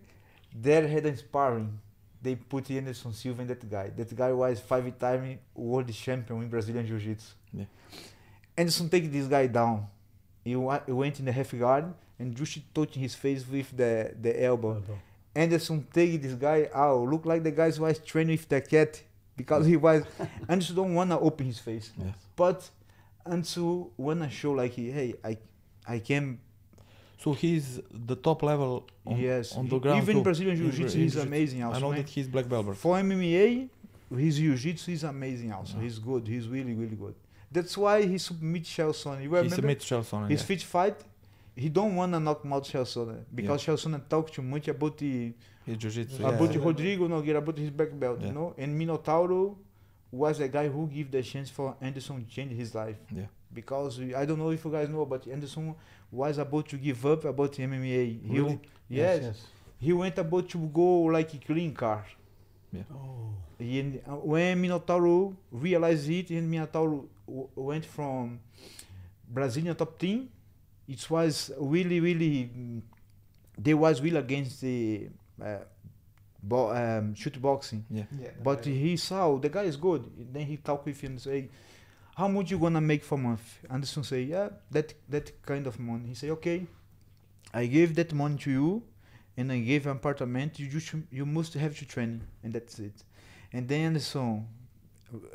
[0.66, 1.80] there had a sparring.
[2.22, 3.90] They put Anderson Silva and that guy.
[3.90, 7.34] That guy was five-time world champion in Brazilian Jiu-Jitsu.
[7.54, 7.66] Yeah.
[8.56, 9.88] Anderson take this guy down.
[10.44, 11.86] He, he went in the half guard
[12.20, 14.82] and just touching his face with the, the elbow.
[15.36, 17.02] Anderson take this guy out.
[17.08, 19.02] Look like the guy was training with the cat
[19.38, 20.04] because he was.
[20.50, 22.12] Anderson don't wanna open his face, Yeah.
[22.36, 22.70] but
[23.26, 25.38] Anderson wanna show like he, hey, I,
[25.88, 26.40] I can.
[27.20, 30.24] So he's the top level on, yes, on the he- ground even too.
[30.24, 31.64] Brazilian Jiu-Jitsu, Bra- in he's amazing.
[31.64, 32.00] Also, I know man.
[32.02, 32.76] that he's black belt.
[32.78, 33.70] For MMA,
[34.18, 35.54] his Jiu-Jitsu is amazing.
[35.54, 35.84] Also, Yeah.
[35.84, 36.28] he's good.
[36.28, 37.14] He's really, really good.
[37.52, 39.14] That's why he submit Shelson.
[39.16, 40.30] You He remember submits Chelson.
[40.30, 40.46] his yeah.
[40.48, 40.96] fit fight?
[41.56, 45.34] He don't wanna knock out Shelson because Shelson talk too much about the
[45.66, 46.26] His jiu-jitsu.
[46.26, 46.62] About Yeah.
[46.64, 48.28] Rodrigo Nogueira, about his black belt, Yeah.
[48.28, 48.56] you know.
[48.58, 49.56] And Minotauro
[50.12, 52.98] was a guy who give the chance for Anderson to change his life.
[53.14, 53.26] Yeah.
[53.54, 55.76] Because I don't know if you guys know, but Anderson
[56.12, 58.06] was about to give up about MMA.
[58.26, 58.60] He, Really?
[58.90, 59.46] Yes,
[59.78, 62.06] He went about to go like a clean car.
[62.72, 62.84] Yeah.
[62.94, 63.34] Oh.
[63.60, 67.06] And uh, when Minotauro realized it, and Minotauro
[67.56, 68.40] went from
[69.28, 70.30] Brazilian top team,
[70.88, 72.82] it was really, really, mm,
[73.58, 75.10] they was really against the
[75.44, 75.58] uh,
[76.44, 77.86] bo- um, shoot boxing.
[77.90, 78.04] Yeah.
[78.20, 78.74] Yeah, But yeah.
[78.74, 80.04] he saw the guy is good.
[80.34, 81.50] Then he talked with him and say,
[82.16, 86.10] "How much you gonna make for month?" Anderson say, "Yeah, that that kind of money."
[86.10, 86.66] He say, "Okay,
[87.54, 88.84] I gave that money to you,
[89.38, 90.60] and I gave an apartment.
[90.60, 93.04] You just you must have to train, and that's it."
[93.54, 94.48] And then Anderson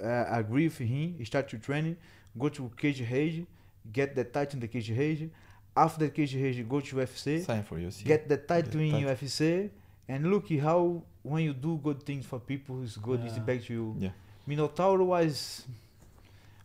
[0.03, 1.25] uh, agree with him.
[1.25, 1.97] Start to train,
[2.39, 3.45] go to cage rage,
[3.93, 5.31] get the title in the cage rage.
[5.77, 7.91] After the cage rage, go to UFC Sign for you.
[7.91, 8.05] see.
[8.05, 9.11] get the title in title.
[9.15, 9.71] UFC,
[10.09, 13.73] and look how when you do good things for people who's good, it's back to
[13.73, 13.97] you.
[13.99, 14.11] Yeah.
[14.49, 15.67] Minotauro was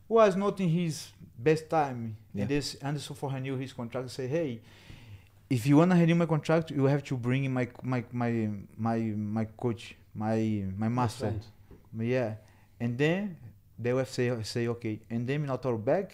[0.07, 2.41] was not in his best time, Yeah.
[2.43, 4.61] and this Anderson for renew his contract say, hey,
[5.49, 8.97] if you wanna renew my contract, you have to bring in my my my my
[8.99, 11.31] my coach, my my master.
[11.31, 11.41] Friend.
[12.07, 12.35] Yeah,
[12.81, 13.21] and then
[13.83, 16.09] the UFC say okay, and then Minotauro back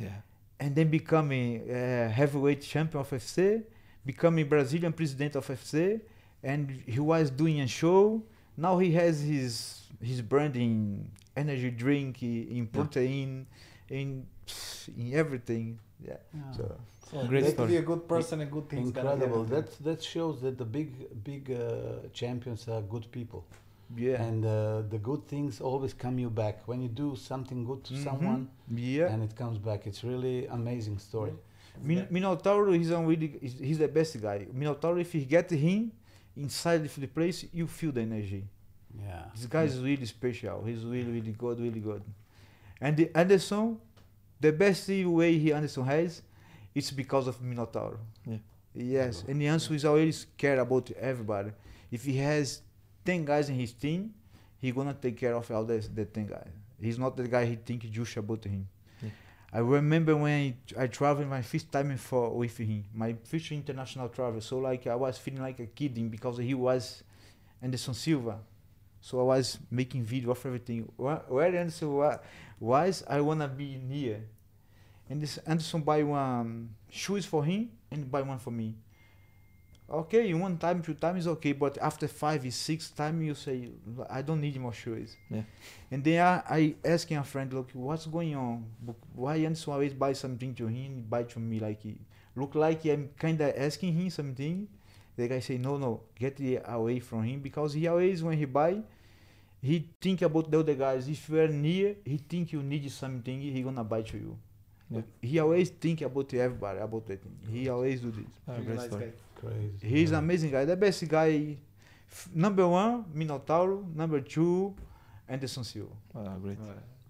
[0.00, 0.20] Yeah.
[0.62, 3.62] and then becoming uh, heavyweight champion of FC,
[4.04, 6.00] becoming Brazilian president of FC,
[6.42, 6.62] and
[6.94, 8.22] he was doing a show.
[8.56, 9.52] Now he has his
[10.10, 10.72] his brand in
[11.36, 12.22] energy drink,
[12.56, 13.46] in protein,
[13.98, 14.26] in
[15.00, 15.66] in everything.
[16.08, 16.16] Yeah.
[16.34, 16.52] Yeah.
[16.56, 16.64] So
[17.10, 17.68] So Great that story.
[17.74, 18.86] be a good person and good things.
[18.92, 19.44] Incredible.
[19.54, 20.88] That that shows that the big
[21.30, 21.60] big uh,
[22.20, 23.42] champions are good people,
[23.96, 24.22] yeah.
[24.22, 27.94] and uh, the good things always come you back when you do something good to
[27.94, 28.04] Mhm.
[28.04, 29.12] someone, Yeah.
[29.12, 29.86] and it comes back.
[29.86, 31.32] It's really amazing story.
[31.82, 34.46] Min- Minotauro, he's a really, he's, he's the best guy.
[34.52, 35.92] Minotauro, if you get him
[36.36, 38.44] inside of the place, you feel the energy.
[38.98, 39.24] Yeah.
[39.34, 40.64] This guy is really special.
[40.64, 42.02] He's really, really good, really good.
[42.80, 43.78] And the Anderson,
[44.40, 46.22] the best way he Anderson has,
[46.74, 47.98] it's because of Minotauro.
[48.26, 48.38] Yeah.
[48.74, 51.50] Yes, and the answer is always care about everybody.
[51.90, 52.62] If he has
[53.08, 54.12] ten guys in his team,
[54.60, 56.52] he gonna take care of all the, the ten guys.
[56.78, 58.68] He's not the guy he think just about him.
[59.02, 59.08] Yeah.
[59.50, 64.10] I remember when I, I traveled my first time for with him, my first international
[64.10, 64.42] travel.
[64.42, 67.02] So like I was feeling like a kid because he was
[67.62, 68.38] Anderson Silva
[69.00, 70.92] So I was making video of everything.
[70.96, 72.18] Why, where Anderson why,
[72.58, 74.20] why I wanna be near?
[75.08, 78.74] And this Anderson buy one shoes for him and buy one for me.
[79.90, 83.70] Okay, one time, two times okay, but after five, six time, you say
[84.10, 85.16] I don't need more shoes.
[85.30, 85.44] Yeah.
[85.90, 88.66] And then I, I asking a friend, look, what's going on?
[89.14, 91.80] Why Anderson always buy something to him, buy to me like
[92.36, 94.68] look like I'm kinda asking him something.
[95.16, 98.82] The guy say no, no, get away from him because he always when he buy,
[99.62, 101.08] he think about the other guys.
[101.08, 104.38] If you are near, he think you need something, he gonna buy to you.
[104.90, 105.02] Yeah.
[105.20, 107.22] He always think about everybody about that.
[107.22, 107.36] thing.
[107.50, 108.24] He always do this.
[108.46, 109.04] Great nice story.
[109.06, 109.12] guy.
[109.40, 109.86] Crazy.
[109.86, 110.18] He's yeah.
[110.18, 110.64] amazing guy.
[110.64, 111.56] The best guy.
[112.10, 113.84] F- number one, Minotauro.
[113.94, 114.74] Number two,
[115.28, 115.92] Anderson Silva.
[116.14, 116.58] Ah, great.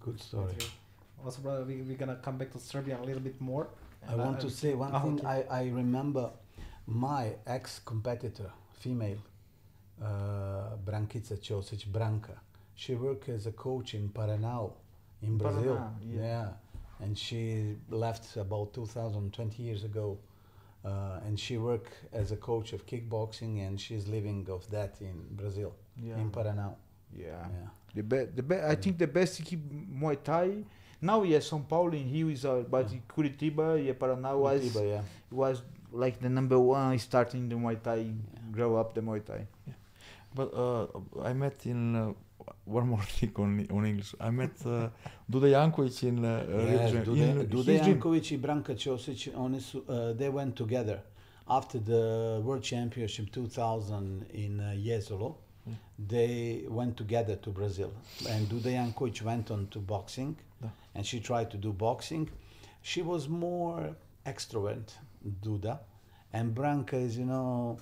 [0.01, 0.53] Good story.
[1.23, 3.67] Also, brother, we, we're gonna come back to Serbia a little bit more.
[4.07, 5.25] I want to say one Ah, thing.
[5.25, 6.29] I, I remember
[6.85, 9.17] my ex competitor, female,
[10.01, 12.33] uh, Brankica Ćosić, Branka.
[12.75, 14.71] She worked as a coach in Paranao,
[15.21, 15.75] in Brazil.
[15.75, 16.47] Paraná, yeah.
[17.01, 20.17] And she left about 2000, 20 years ago.
[20.85, 25.13] Uh, and she worked as a coach of kickboxing and she's living of that in
[25.31, 26.17] Brazil, Yeah.
[26.17, 26.75] in Paranao.
[27.13, 27.25] Yeah.
[27.25, 27.69] Yeah.
[27.95, 29.59] The be- the be- I think the best keep
[29.91, 30.63] Muay Thai.
[31.01, 34.87] Now yes, São Paulo in Rio is uh, but in Curitiba, yeah, Paraná was Curitiba,
[34.89, 35.01] yeah.
[35.31, 38.13] was like the number one starting the Muay Thai,
[38.51, 39.47] grow up the Muay Thai.
[40.33, 40.87] But uh,
[41.23, 42.13] I met in uh,
[42.65, 44.15] one more thing on, on English.
[44.19, 44.89] I met uh,
[45.29, 47.05] Duda Jankovic in uh, Rio Yes.
[47.05, 47.99] Dude, in gym.
[47.99, 50.99] Jankovic i Branka Ćosić, oni su, uh, they went together
[51.47, 55.35] after the World Championship 2000 in uh, Jesolo.
[55.67, 55.75] Mm.
[56.09, 57.89] They went together to Brazil,
[58.29, 60.35] and Duda Jankovic went on to boxing,
[60.95, 62.29] and she tried to do boxing.
[62.81, 63.95] She was more
[64.25, 64.93] extrovert,
[65.43, 65.79] Duda,
[66.33, 67.77] and Branka is, you know,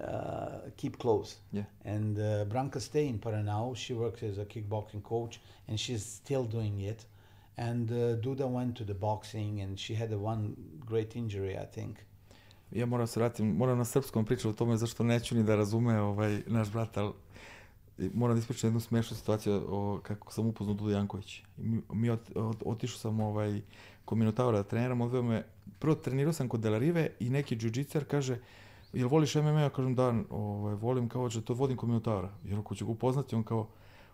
[0.00, 1.36] uh, keep close.
[1.52, 1.66] Yeah.
[1.84, 3.76] And uh, Branka stay in Paranao.
[3.76, 7.06] She works as a kickboxing coach, and she's still doing it.
[7.56, 10.54] And uh, Duda went to the boxing, and she had a one
[10.86, 11.96] great injury, I think.
[12.70, 16.00] Ja moram se vratim, moram na srpskom pričati o tome zašto neću ni da razume
[16.00, 17.12] ovaj, naš brat, ali
[18.14, 21.42] moram da ispričam jednu smešnu situaciju o, kako sam upoznao Dudu Janković.
[21.56, 23.60] Mi, mi ot, ot, otišao sam ovaj,
[24.04, 25.44] kod Minotaura da treniram, odveo me,
[25.78, 28.38] prvo trenirao sam kod Delarive i neki džuđicar kaže,
[28.94, 29.60] jel voliš MMA?
[29.60, 32.30] Ja kažem da, ovaj, volim kao že to vodim kod Minotaura.
[32.44, 33.68] Jer ako ću ga upoznati, on kao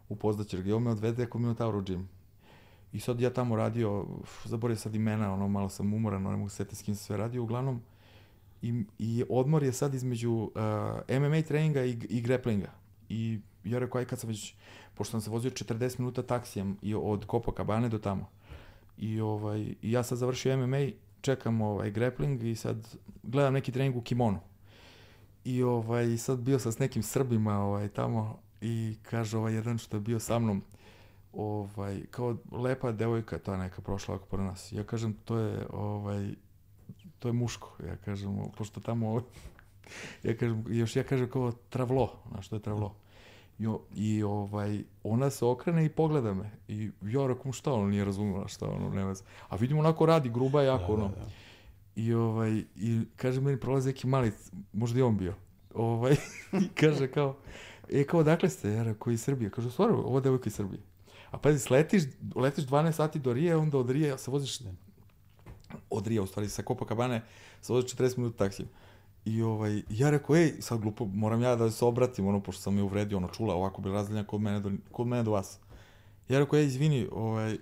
[0.08, 2.08] upoznaćeš ga i on me odvede kod Minotaura u džim.
[2.92, 4.06] I sad ja tamo radio,
[4.44, 7.16] zaboravio sad imena, ono, malo sam umoran, ne mogu se setiti s kim sam sve
[7.16, 7.80] radio, uglavnom,
[8.62, 12.70] i, i odmor je sad između uh, MMA treninga i, i grapplinga.
[13.08, 14.54] I ja rekao, aj kad sam već,
[14.94, 18.28] pošto sam se vozio 40 minuta taksijem i od Copacabana do tamo.
[18.98, 20.88] I, ovaj, i ja sad završio MMA,
[21.20, 24.38] čekam ovaj grappling i sad gledam neki trening u kimonu.
[25.44, 29.96] I ovaj, sad bio sam s nekim Srbima ovaj, tamo i kaže ovaj jedan što
[29.96, 30.62] je bio sa mnom,
[31.32, 34.72] ovaj, kao lepa devojka, ta neka prošla oko pored nas.
[34.72, 36.30] Ja kažem, to je, ovaj,
[37.18, 39.22] to je muško, ja kažem, pošto tamo,
[40.24, 42.94] ja kažem, još ja kažem kao travlo, znaš što je travlo.
[43.58, 46.50] I, I ovaj, ona se okrene i pogleda me.
[46.68, 49.14] I ja rekom šta ono nije razumela šta ono nema.
[49.48, 51.10] A vidim onako radi, gruba je jako ono.
[51.96, 54.32] I ovaj, i kaže meni prolazi neki mali,
[54.72, 55.34] možda i on bio.
[55.74, 56.12] Ovaj,
[56.64, 57.36] i kaže kao,
[57.88, 58.72] e kao odakle ste?
[58.72, 59.50] Ja rekao iz Srbije.
[59.50, 60.80] Kaže, stvarno, ova devojka iz Srbije.
[61.30, 62.02] A pazi, sletiš,
[62.36, 64.58] letiš 12 sati do Rije, onda od Rije se voziš
[65.90, 67.22] od Rije, u stvari sa Copacabane,
[67.60, 68.68] se voziš 40 minuta taksijem.
[69.24, 72.76] I ovaj, ja rekao, ej, sad glupo, moram ja da se obratim, ono, pošto sam
[72.76, 75.58] je uvredio, ono, čula, ovako bi razdelja kod mene do, kod mene do vas.
[76.28, 77.58] Ja rekao, ej, izvini, ovaj,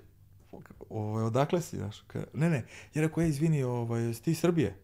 [0.90, 2.00] ovaj, odakle si, znaš?
[2.06, 4.76] Ka, ne, ne, ja rekao, ej, izvini, ovaj, jesi ti iz Srbije?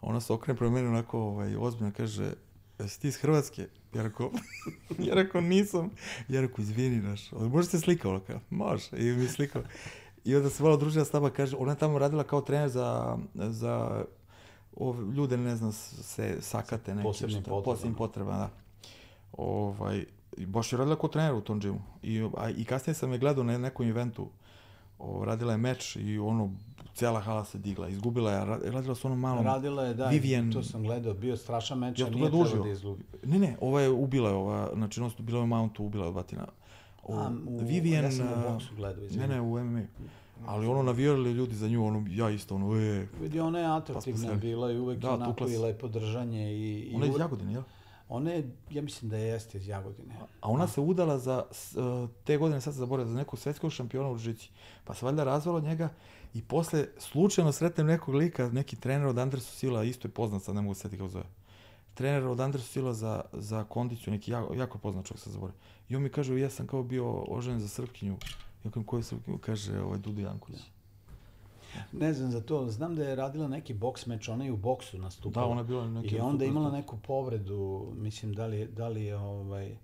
[0.00, 2.32] A ona se okrene prema meni onako, ovaj, ozbiljno, kaže,
[2.78, 3.68] jesi ti iz Hrvatske?
[3.94, 4.30] Ja rekao,
[5.08, 5.90] ja rekao, nisam.
[6.28, 8.10] Ja rekao, izvini, znaš, može se slikao?
[8.10, 9.62] Ona kao, može, i mi slikao.
[10.24, 13.18] I onda se malo družila s nama, kaže, ona je tamo radila kao trener za,
[13.34, 14.04] za
[14.76, 17.02] ove ljude, ne znam, se sakate neke.
[17.02, 17.62] posebnim potrebama.
[17.62, 18.50] Posebnim potrebama, da.
[19.32, 20.04] Ovaj,
[20.36, 21.82] baš je radila kao trener u tom džimu.
[22.02, 24.28] I, a, I kasnije sam je gledao na nekom eventu,
[25.22, 26.50] radila je meč i ono,
[26.94, 29.42] cijela hala se digla, izgubila je, ra- radila su ono malo...
[29.42, 32.70] Radila je, da, Vivian- to sam gledao, bio strašan meč, Ja a nije trebao da
[32.70, 33.02] izgubi.
[33.24, 36.46] Ne, ne, ova je ubila je ova, znači non bila je Mountu, ubila je batina.
[37.02, 38.04] O, A, u, Vivian...
[38.04, 39.28] ja sam u boksu gledao, Ne, izvini.
[39.28, 39.82] ne, u MMA.
[40.46, 43.76] Ali ono, navijali ljudi za nju, ono, ja isto, ono, e, Vidi, ona je Pa
[43.76, 46.78] atraktivna se- bila i uvek Da, onako i lepo držanje i...
[46.80, 47.62] i ona je iz Jagodine, jel?
[48.12, 50.14] Ona je, ja mislim da jeste iz Jagodine.
[50.40, 54.10] A ona se udala za, e, te godine, sad se zaboravio, za nekog svetskog šampiona
[54.10, 54.50] u žici.
[54.84, 55.88] Pa se valjda razvela od njega
[56.34, 60.54] i posle slučajno sretnem nekog lika, neki trener od Andresu Sila, isto je poznat, sad
[60.54, 61.24] ne mogu se kako zove.
[61.94, 65.60] trener od Andres Sila za, za kondiciju, neki jako, jako poznat čovjek se zaboravio.
[65.88, 68.16] I on mi kaže, ja sam kao bio ožen za Srpkinju.
[68.64, 69.38] Ja kažem, koju Srpkinju?
[69.38, 70.60] Kaže, ovaj Dudu Janković.
[71.92, 74.98] Ne znam za to, znam da je radila neki boks meč, ona je u boksu
[74.98, 75.46] nastupala.
[75.46, 76.14] Da, ona je bila neki...
[76.16, 79.76] I onda je imala neku povredu, mislim, da li, da li je ovaj,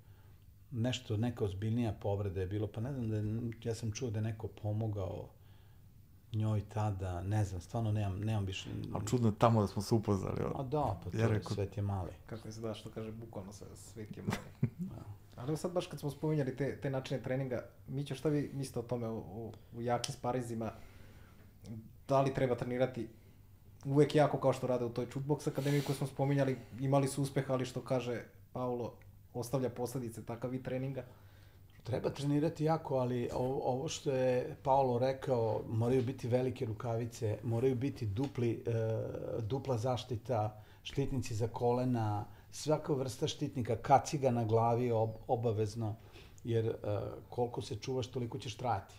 [0.70, 4.18] nešto, neka ozbiljnija povreda je bilo, pa ne znam da je, ja sam čuo da
[4.18, 5.28] je neko pomogao
[6.32, 8.70] njoj tada, ne znam, stvarno nemam, nemam više...
[8.94, 10.40] Ali čudno je tamo da smo se upoznali.
[10.54, 12.10] A da, pa to Ja je, rekao- svet je mali.
[12.26, 14.72] Kako se da što kaže, bukvalno sve, svet je mali.
[15.36, 18.78] Ali evo sad baš kad smo spominjali te, te načine treninga, Mićo, šta vi mislite
[18.78, 20.72] o tome u, u, u jakim sparizima?
[22.08, 23.08] Da li treba trenirati
[23.84, 27.50] uvek jako kao što rade u toj Chutbox akademiji koju smo spominjali, imali su uspeh,
[27.50, 28.92] ali što kaže Paulo,
[29.34, 31.04] ostavlja posledice takav vid treninga.
[31.82, 38.06] Treba trenirati jako, ali ovo, što je Paolo rekao, moraju biti velike rukavice, moraju biti
[38.06, 38.72] dupli, e,
[39.40, 45.94] dupla zaštita, štitnici za kolena, svaka vrsta štitnika, kaciga na glavi ob, obavezno,
[46.44, 46.74] jer e,
[47.30, 48.94] koliko se čuvaš, toliko ćeš trajati.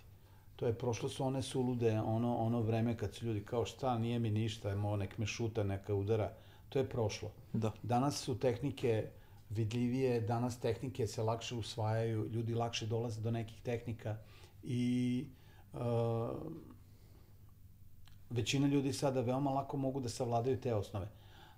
[0.58, 4.20] To je, prošlo su one sulude, ono, ono vreme kad su ljudi kao šta, nije
[4.20, 6.32] mi ništa, mo, nek me šuta, neka udara.
[6.70, 7.32] To je prošlo.
[7.53, 7.72] Da.
[7.84, 9.10] Danas su tehnike
[9.49, 14.18] vidljivije, danas tehnike se lakše usvajaju, ljudi lakše dolaze do nekih tehnika
[14.64, 15.26] i
[15.74, 15.80] uh,
[18.30, 21.08] većina ljudi sada veoma lako mogu da savladaju te osnove.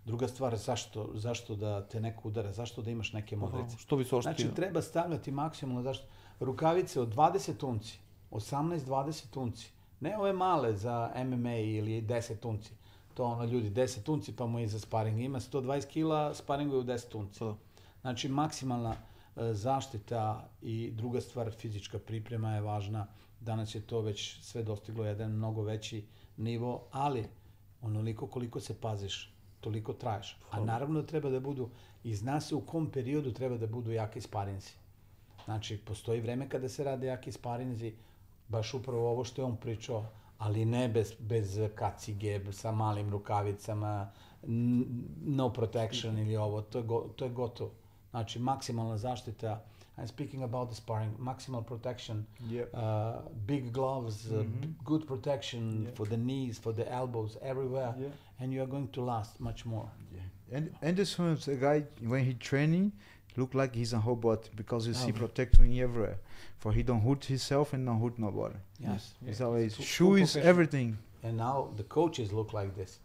[0.05, 3.77] Druga stvar, zašto, zašto da te neko udara, zašto da imaš neke modrice?
[3.77, 4.33] Što bi se oštio?
[4.33, 6.05] Znači, treba stavljati maksimalno zašto.
[6.39, 7.99] Rukavice od 20 unci,
[8.31, 12.71] 18-20 unci, ne ove male za MMA ili 10 unci.
[13.13, 15.19] To ono ljudi, 10 unci pa mu je za sparing.
[15.19, 17.39] Ima 120 kila, sparinguje u 10 unci.
[17.39, 17.55] Da.
[18.01, 18.95] Znači, maksimalna
[19.35, 23.07] e, zaštita i druga stvar, fizička priprema je važna.
[23.39, 26.05] Danas je to već sve dostiglo jedan mnogo veći
[26.37, 27.25] nivo, ali
[27.81, 30.37] onoliko koliko se paziš, toliko traješ.
[30.51, 31.69] A naravno treba da budu,
[32.03, 34.71] i zna se u kom periodu treba da budu jaki sparinzi.
[35.45, 37.93] Znači, postoji vreme kada se rade jaki sparinzi,
[38.49, 40.05] baš upravo ovo što je on pričao,
[40.37, 44.11] ali ne bez, bez kacige, sa malim rukavicama,
[45.21, 47.71] no protection ili ovo, to je, go, to je gotovo.
[48.11, 49.63] Znači, maksimalna zaštita,
[49.97, 52.67] I'm speaking about the sparring, maximal protection, Yep.
[52.73, 52.79] uh,
[53.35, 54.71] big gloves, uh, Mhm.
[54.83, 55.95] good protection Yeah.
[55.97, 58.11] for the knees, for the elbows, everywhere, Yeah.
[58.39, 59.87] and you are going to last much more.
[60.53, 62.91] And Anderson's a guy when he training
[63.37, 65.19] look like he's a robot because you see Okay.
[65.19, 66.17] protecting everywhere.
[66.59, 68.55] For he don't hurt himself and don't hurt nobody.
[68.79, 69.15] Yes.
[69.21, 70.47] He's always Full- full shoes, professional.
[70.49, 70.95] everything.
[71.23, 72.99] And now the coaches look like this.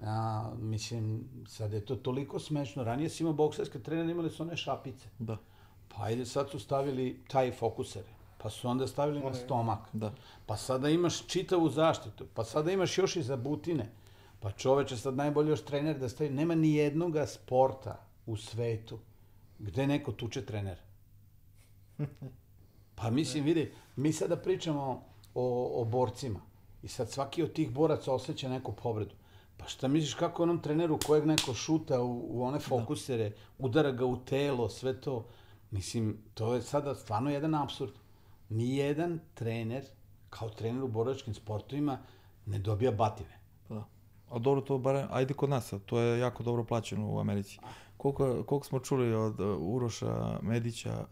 [0.00, 0.10] A,
[0.56, 2.84] mislim, sad je to toliko smešno.
[2.84, 5.06] Ranije si imao bokserske trenere, imali su one šapice.
[5.18, 5.36] Da,
[5.88, 8.08] Pa ajde, sad su stavili taj fokusere.
[8.38, 9.78] Pa su onda stavili na One- stomak.
[9.92, 10.12] da.
[10.46, 12.26] Pa sada imaš čitavu zaštitu.
[12.34, 13.88] Pa sada imaš još i za butine.
[14.40, 16.30] Pa čoveče, sad najbolje još trener da stavi.
[16.30, 17.96] Nema ni jednoga sporta
[18.26, 18.98] u svetu
[19.62, 20.78] gde neko tuče trener.
[22.94, 25.04] Pa mislim, vidi, mi sada pričamo
[25.34, 26.40] o, o borcima.
[26.82, 29.14] I sad svaki od tih boraca osjeća neku povredu.
[29.56, 34.06] Pa šta misliš kako onom treneru kojeg neko šuta u, u one fokusere, udara ga
[34.06, 35.26] u telo, sve to.
[35.70, 37.92] Mislim, to je sada stvarno jedan absurd.
[38.48, 39.84] Nijedan trener,
[40.30, 41.98] kao trener u borilačkim sportovima,
[42.46, 43.38] ne dobija bative.
[43.68, 43.84] Pa da.
[44.30, 47.58] A dobro, to bar, ajde kod nas, to je jako dobro plaćeno u Americi.
[48.02, 51.06] Koliko, koliko smo čuli od uh, Uroša Medića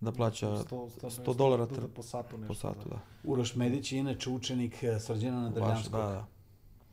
[0.00, 2.48] da plaća 100 dolara tr- po satu nešto.
[2.48, 2.98] po satu, da.
[3.24, 5.92] Uroš Medić je inače učenik eh, Srđana Baš, Nadrljanskog.
[5.92, 6.26] da, da.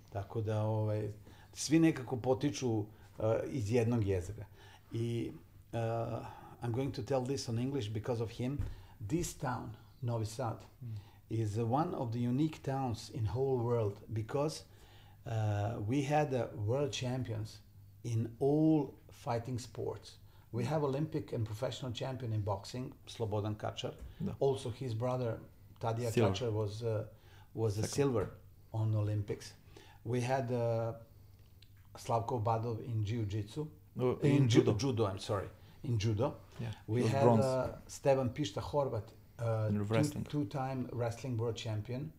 [0.10, 1.14] Tako da ovaj,
[1.54, 2.86] svi nekako potiču uh,
[3.48, 4.46] iz jednog jezika.
[4.92, 5.32] I
[5.74, 5.80] uh,
[6.62, 8.58] I'm going to tell this on English because of him.
[9.08, 9.70] This town,
[10.02, 10.58] Novi Sad,
[11.30, 14.64] is uh, one of the unique towns in whole world because
[15.26, 15.32] uh,
[15.90, 17.69] we had uh, world champions
[18.04, 20.18] in all fighting sports.
[20.52, 23.94] We have Olympic and professional champion in boxing, Slobodan Kačar.
[24.26, 24.32] Da.
[24.40, 25.38] Also, his brother
[25.82, 26.12] Tadija.
[26.14, 27.06] Kačar was uh,
[27.54, 28.30] was a silver
[28.74, 29.54] on Olympics.
[30.06, 30.94] We had uh,
[31.98, 33.68] Slavko Badov in jiu-jitsu.
[33.96, 34.74] No, In, in judo.
[34.74, 35.48] judo, I'm sorry.
[35.84, 36.36] In judo.
[36.60, 37.44] Yeah, We had bronze.
[37.46, 39.04] uh, Stevan Pista Horvat,
[39.40, 42.12] uh, two, two-time wrestling world champion.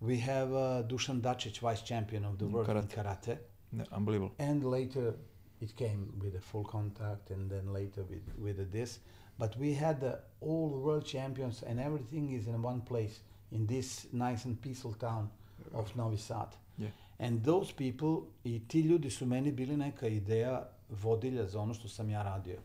[0.00, 3.38] We have uh, Dusan Dacic, vice champion of the In world in karate.
[3.76, 4.34] Ne, unbelievable.
[4.38, 5.14] And later
[5.60, 9.00] it came with a full contact and then later with, with this.
[9.38, 13.20] But we had uh, all the world champions and everything is in one place
[13.50, 15.30] in this nice and peaceful town
[15.72, 16.56] of Novi Sad.
[16.78, 16.90] Yeah.
[17.18, 21.88] And those people, i ti ljudi su meni bili neka ideja vodilja za ono što
[21.88, 22.58] sam ja radio.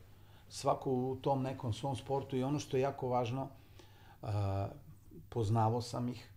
[0.49, 3.49] Svako u tom nekom svom sportu i ono što je jako važno,
[4.21, 4.29] uh,
[5.29, 6.29] poznavao sam ih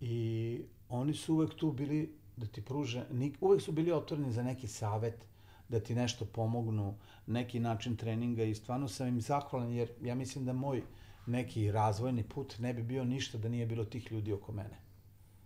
[0.00, 3.04] i oni su uvek tu bili da ti pruže,
[3.40, 5.26] uvek su bili otvoreni za neki savet,
[5.68, 6.94] da ti nešto pomognu,
[7.26, 10.82] neki način treninga i stvarno sam im zahvalan jer ja mislim da moj
[11.26, 14.78] neki razvojni put ne bi bio ništa da nije bilo tih ljudi oko mene.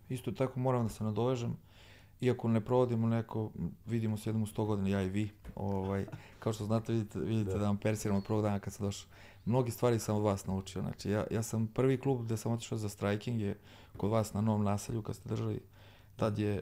[0.09, 1.57] Isto tako moram da se nadovežem,
[2.21, 3.51] iako ne provodimo neko,
[3.85, 6.05] vidimo se jednom u 100 godina, ja i vi, ovaj,
[6.39, 7.57] kao što znate, vidite, vidite da.
[7.57, 9.09] da vam persiram od prvog dana kad sam došao.
[9.45, 12.77] Mnogi stvari sam od vas naučio, znači ja, ja sam prvi klub gde sam otišao
[12.77, 13.57] za striking je
[13.97, 15.61] kod vas na Novom naselju kad ste držali,
[16.15, 16.61] tad je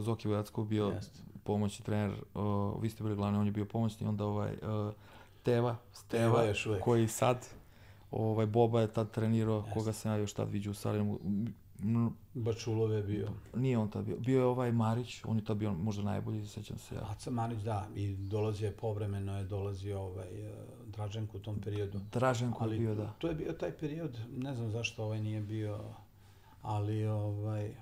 [0.00, 1.22] Zoki Vojackov bio Jest.
[1.44, 4.92] pomoćni trener, uh, vi ste bili glavni, on je bio pomoćni, onda ovaj uh,
[5.42, 7.46] Teva, Steva, Teva koji sad
[8.10, 9.72] ovaj Boba je tad trenirao, Jest.
[9.72, 11.20] koga sam ja još tad vidio u Sarajevu.
[12.34, 13.28] Bačulov je bio.
[13.54, 14.16] Nije on tad bio.
[14.18, 17.00] Bio je ovaj Marić, on je tad bio možda najbolji, sećam se ja.
[17.10, 20.26] Aca Marić, da, i dolazio je povremeno, je dolazio ovaj,
[20.86, 22.00] Draženko u tom periodu.
[22.12, 23.12] Draženko je bio, da.
[23.18, 25.80] To je bio taj period, ne znam zašto ovaj nije bio,
[26.62, 27.74] ali ovaj,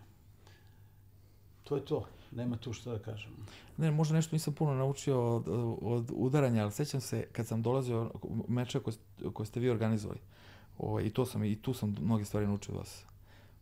[1.70, 2.04] to je to.
[2.32, 3.30] Nema tu što da kažem.
[3.76, 5.44] Ne, možda nešto nisam puno naučio od,
[5.82, 8.10] od udaranja, ali sećam se kad sam dolazio
[8.48, 8.94] meče koje,
[9.32, 10.20] koje ste vi organizovali.
[10.78, 13.04] Ovaj, I to sam, i tu sam mnoge stvari naučio od vas.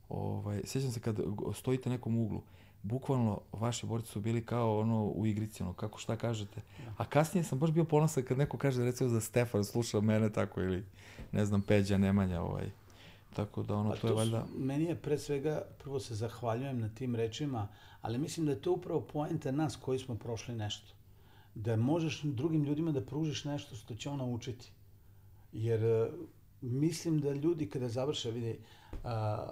[0.08, 1.20] Ovaj, sećam se kad
[1.54, 2.42] stojite nekom uglu,
[2.82, 6.60] bukvalno vaši borci su bili kao ono u igrici, ono, kako šta kažete.
[6.84, 6.92] Da.
[6.96, 10.60] A kasnije sam baš bio ponosan kad neko kaže recimo da Stefan sluša mene tako
[10.60, 10.84] ili
[11.32, 12.70] ne znam Peđa Nemanja ovaj.
[13.36, 14.46] Tako da ono, pa to, to je valjda...
[14.46, 17.68] Su, meni je pre svega, prvo se zahvaljujem na tim rečima,
[18.02, 20.92] ali mislim da je to upravo poenta nas koji smo prošli nešto.
[21.54, 24.70] Da možeš drugim ljudima da pružiš nešto što će on naučiti.
[25.52, 26.10] Jer e,
[26.60, 28.58] mislim da ljudi kada završe, vidi,
[29.04, 29.46] a,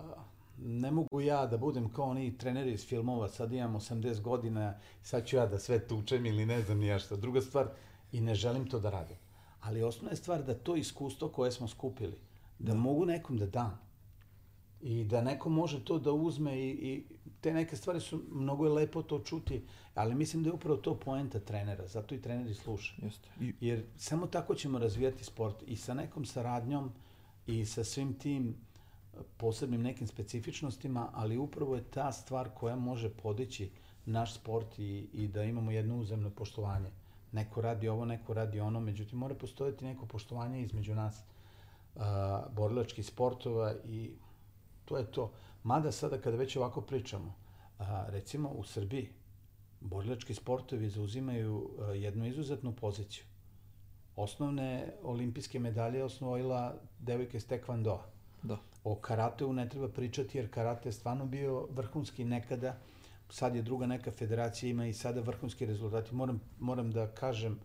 [0.58, 5.26] ne mogu ja da budem kao oni treneri iz filmova, sad imam 80 godina, sad
[5.26, 7.16] ću ja da sve tučem ili ne znam nija šta.
[7.16, 7.68] Druga stvar,
[8.12, 9.16] i ne želim to da radim.
[9.60, 12.16] Ali osnovna je stvar da to iskustvo koje smo skupili,
[12.58, 12.78] da, da.
[12.78, 13.80] mogu nekom da dam.
[14.80, 17.04] I da neko može to da uzme i, i
[17.46, 19.62] te neke stvari su, mnogo je lepo to čuti,
[19.94, 22.94] ali mislim da je upravo to poenta trenera, zato i treneri sluša.
[23.02, 23.28] Jeste.
[23.40, 23.52] I...
[23.60, 26.90] Jer samo tako ćemo razvijati sport i sa nekom saradnjom
[27.46, 28.56] i sa svim tim
[29.36, 33.70] posebnim nekim specifičnostima, ali upravo je ta stvar koja može podići
[34.06, 36.90] naš sport i, i da imamo jedno uzemno poštovanje.
[37.32, 41.22] Neko radi ovo, neko radi ono, međutim mora postojati neko poštovanje između nas
[41.94, 42.02] uh,
[42.52, 44.10] borilačkih sportova i
[44.86, 45.32] to je to.
[45.62, 47.34] Mada sada kada već ovako pričamo,
[47.78, 49.08] a, recimo u Srbiji
[49.80, 53.24] borilački sportovi zauzimaju a, jednu izuzetnu poziciju.
[54.16, 58.06] Osnovne olimpijske medalje osvojila devojka iz Tekvandoa.
[58.42, 58.58] Da.
[58.84, 62.76] O karateu ne treba pričati jer karate je stvarno bio vrhunski nekada.
[63.30, 66.14] Sad je druga neka federacija, ima i sada vrhunski rezultati.
[66.14, 67.58] Moram, moram da kažem,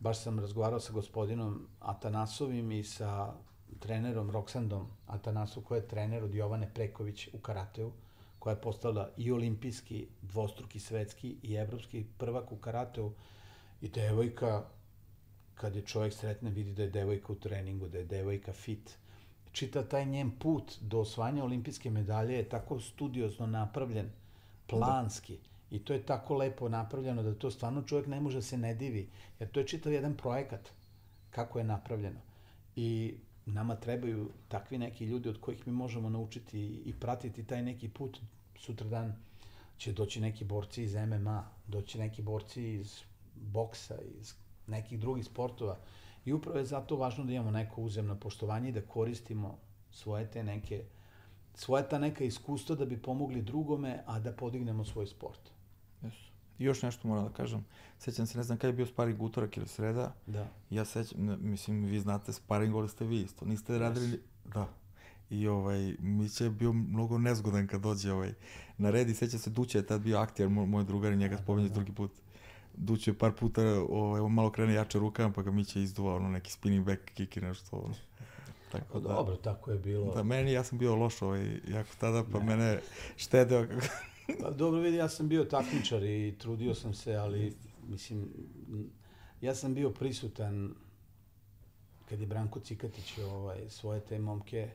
[0.00, 3.34] baš sam razgovarao sa gospodinom Atanasovim i sa
[3.80, 7.92] trenerom Roksandom Atanasu, koja je trener od Jovane Preković u karateu,
[8.38, 13.12] koja je postala i olimpijski, dvostruki svetski i evropski prvak u karateu.
[13.80, 14.64] I devojka,
[15.54, 18.96] kad je čovjek sretne, vidi da je devojka u treningu, da je devojka fit.
[19.52, 24.10] Čita taj njen put do osvajanja olimpijske medalje je tako studiozno napravljen,
[24.66, 25.38] planski.
[25.70, 28.74] I to je tako lepo napravljeno da to stvarno čovjek ne može da se ne
[28.74, 29.08] divi.
[29.38, 30.70] Jer to je čitav jedan projekat
[31.30, 32.20] kako je napravljeno.
[32.76, 33.14] I
[33.46, 38.20] nama trebaju takvi neki ljudi od kojih mi možemo naučiti i pratiti taj neki put.
[38.58, 39.14] Sutradan
[39.76, 43.00] će doći neki borci iz MMA, doći neki borci iz
[43.34, 44.34] boksa, iz
[44.66, 45.78] nekih drugih sportova.
[46.24, 49.58] I upravo je zato važno da imamo neko uzemno poštovanje i da koristimo
[49.90, 50.84] svoje te neke,
[51.54, 55.50] svoje ta neka iskustva da bi pomogli drugome, a da podignemo svoj sport.
[56.02, 56.33] Yes.
[56.58, 57.64] I još nešto moram da kažem.
[57.98, 60.14] Sećam se, ne znam kada je bio sparing utorak ili sreda.
[60.26, 60.48] Da.
[60.70, 63.44] Ja sećam, mislim, vi znate, sparing ali ste vi isto.
[63.44, 63.78] Niste yes.
[63.78, 64.20] radili...
[64.54, 64.68] Da.
[65.30, 68.32] I ovaj, mi će bio mnogo nezgodan kad dođe ovaj,
[68.78, 71.36] na red i sećam se, Duće je tad bio aktijan, moj, moj drugar i njega
[71.36, 71.80] da, spominje da, da.
[71.80, 72.10] drugi put.
[72.76, 76.28] Duće je par puta, ovaj, malo krene jače rukama, pa ga mi će izduva ono,
[76.28, 77.76] neki spinning back kick i nešto.
[77.76, 77.94] Ono.
[78.72, 80.14] Tako pa da, dobro, tako je bilo.
[80.14, 82.44] Da, meni, ja sam bio loš ovaj, jako tada, pa ne.
[82.44, 82.80] mene
[83.16, 83.66] štedeo
[84.42, 87.54] Pa dobro vidi, ja sam bio takmičar i trudio sam se, ali
[87.88, 88.28] mislim,
[89.40, 90.74] ja sam bio prisutan
[92.08, 94.70] kad je Branko Cikatić ovaj, svoje te momke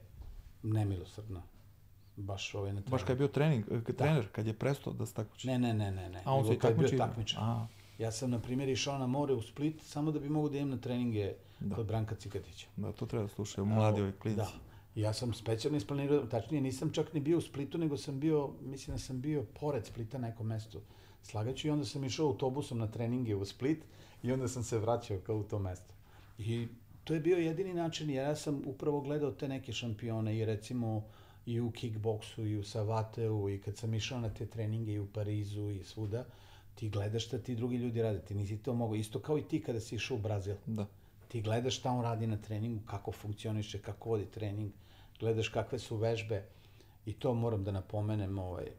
[0.64, 1.42] nemilosrdno.
[2.16, 4.04] Baš ovaj na Baš kad je bio trening, eh, kad da.
[4.04, 5.48] trener, kad je prestao da se takmiči.
[5.48, 6.22] Ne, ne, ne, ne, ne.
[6.26, 7.40] A on se kad je bio takmičar.
[7.44, 7.68] A.
[8.00, 10.70] Ja sam, na primjer, išao na more u Split samo da bi mogu da idem
[10.70, 11.76] na treninge da.
[11.76, 12.68] kod Branka Cikatića.
[12.76, 14.38] Da, to treba slušaju mladi ovi klinci.
[14.38, 14.69] Da.
[14.96, 18.96] Ja sam specijalno isplanirao, tačnije nisam čak ni bio u Splitu, nego sam bio, mislim
[18.96, 20.82] da sam bio pored Splita na nekom mestu
[21.24, 23.84] slagaću i onda sam išao autobusom na treninge u Split
[24.24, 25.94] i onda sam se vraćao kao u to mesto.
[26.38, 26.68] I
[27.04, 31.04] to je bio jedini način, jer ja sam upravo gledao te neke šampione i recimo
[31.46, 35.08] i u kickboksu i u savateu i kad sam išao na te treninge i u
[35.08, 36.26] Parizu i svuda,
[36.76, 39.64] ti gledaš šta ti drugi ljudi rade, ti nisi to mogo, isto kao i ti
[39.64, 40.56] kada si išao u Brazil.
[40.66, 40.86] Da.
[41.30, 44.72] Ti gledaš šta on radi na treningu, kako funkcioniše, kako vodi trening,
[45.20, 46.44] gledaš kakve su vežbe
[47.06, 48.72] i to moram da napomenem, ovaj,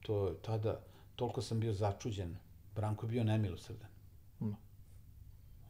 [0.00, 0.80] to je tada,
[1.16, 2.36] toliko sam bio začuđen,
[2.74, 3.88] Branko je bio nemilosrdan.
[4.40, 4.56] Da.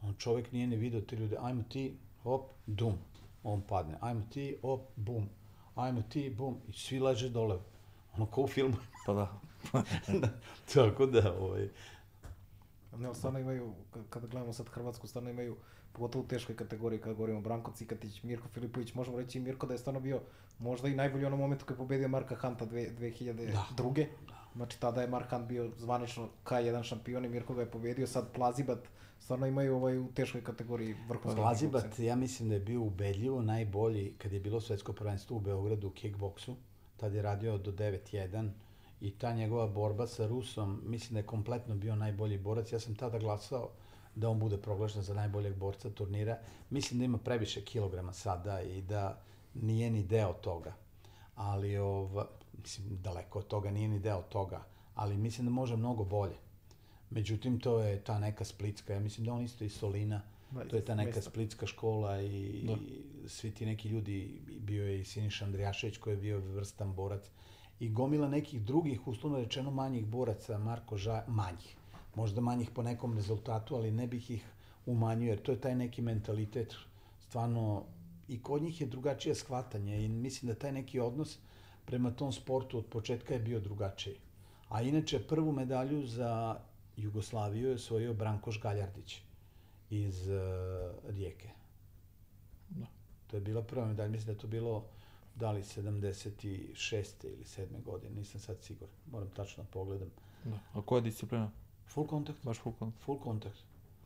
[0.01, 2.97] On čovek nije ne video te ljude, ajmo ti, hop, dum,
[3.43, 5.29] on padne, ajmo ti, hop, bum,
[5.75, 7.59] ajmo ti, bum, i svi leže dole.
[8.13, 8.77] Ono kao u filmu.
[9.05, 9.41] Pa da.
[10.73, 11.69] Tako da, ovaj,
[12.97, 13.73] Ne, ali stvarno imaju,
[14.09, 15.57] kada gledamo sad Hrvatsku, stvarno imaju,
[15.93, 19.77] pogotovo u teškoj kategoriji, kada govorimo Branko Cikatić, Mirko Filipović, možemo reći Mirko da je
[19.77, 20.21] stvarno bio
[20.59, 24.05] možda i najbolji u onom momentu kad je pobedio Marka Hanta dve, 2002.
[24.55, 28.31] Znači tada je Mark Hunt bio zvanično K1 šampion i Mirko ga je pobedio, sad
[28.33, 28.79] Plazibat
[29.19, 34.13] stvarno imaju ovaj u teškoj kategoriji vrhunski Lazibat, ja mislim da je bio ubedljivo najbolji
[34.17, 36.55] kad je bilo svetsko prvenstvo u Beogradu u kickboksu.
[36.97, 38.49] Tad je radio do 9-1
[39.01, 42.71] i ta njegova borba sa Rusom, mislim da je kompletno bio najbolji borac.
[42.71, 43.69] Ja sam tada glasao
[44.15, 46.37] da on bude proglašen za najboljeg borca turnira.
[46.69, 49.21] Mislim da ima previše kilograma sada i da
[49.53, 50.73] nije ni deo toga.
[51.35, 52.27] Ali, ova,
[52.57, 54.63] mislim, daleko od toga, nije ni deo toga.
[54.95, 56.35] Ali mislim da može mnogo bolje.
[57.09, 60.21] Međutim, to je ta neka splitska, ja mislim da on isto iz Solina,
[60.51, 61.29] Da, to je ta neka mesta.
[61.31, 62.73] splitska škola i, Da.
[62.73, 62.77] i
[63.27, 67.23] svi ti neki ljudi, bio je i Siniša Andrijašević koji je bio vrstan borac
[67.79, 71.75] i gomila nekih drugih, uslovno rečeno manjih boraca, Marko Ža, manjih,
[72.15, 74.45] možda manjih po nekom rezultatu, ali ne bih ih
[74.85, 76.75] umanjio, jer to je taj neki mentalitet,
[77.19, 77.83] stvarno,
[78.27, 81.37] i kod njih je drugačije shvatanje i mislim da taj neki odnos
[81.85, 84.15] prema tom sportu od početka je bio drugačiji.
[84.69, 86.59] A inače, prvu medalju za
[86.97, 89.21] Jugoslaviju je osvojio Branko Žgaljardić
[89.89, 90.35] iz uh,
[91.07, 91.49] Rijeke.
[92.69, 92.85] Da.
[93.27, 94.85] To je bila prva medalja, mislim da je to bilo
[95.35, 97.05] da li 76.
[97.23, 97.83] ili 7.
[97.83, 100.09] godine, nisam sad siguran, moram tačno da pogledam.
[100.43, 100.59] da.
[100.73, 101.51] A koja disciplina?
[101.93, 103.03] Full kontakt, Baš full kontakt.
[103.03, 103.55] full kontakt,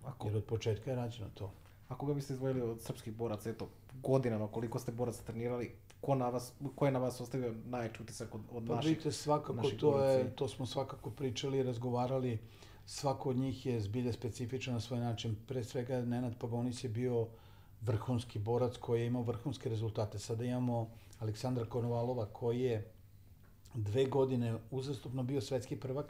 [0.05, 1.51] Ako, jer od početka je rađeno to.
[1.89, 5.71] ako ga biste izdvojili od srpskih boraca, eto, godinama, koliko ste boraca trenirali,
[6.01, 8.89] ko, na vas, ko je na vas ostavio najjači utisak od, od Pa naših?
[8.89, 12.37] vidite, svakako naših to je, to smo svakako pričali i razgovarali,
[12.85, 15.35] svako od njih je zbilja specifičan na svoj način.
[15.47, 17.27] Pre svega, Nenad Pagonis je bio
[17.81, 20.19] vrhunski borac koji je imao vrhunske rezultate.
[20.19, 20.89] Sada imamo
[21.19, 22.91] Aleksandra Konovalova koji je
[23.73, 26.05] dve godine uzastopno bio svetski prvak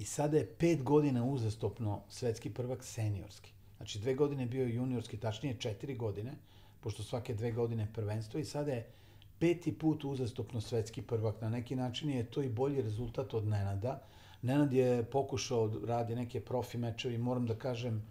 [0.00, 3.52] i sada je pet godina uzastopno svetski prvak seniorski.
[3.76, 6.32] Znači dve godine bio juniorski, tačnije četiri godine,
[6.80, 8.86] pošto svake dve godine prvenstvo i sada je
[9.38, 11.40] peti put uzastopno svetski prvak.
[11.40, 14.02] Na neki način je to i bolji rezultat od Nenada.
[14.42, 18.02] Nenad je pokušao da radi neke profi mečevi, moram da kažem,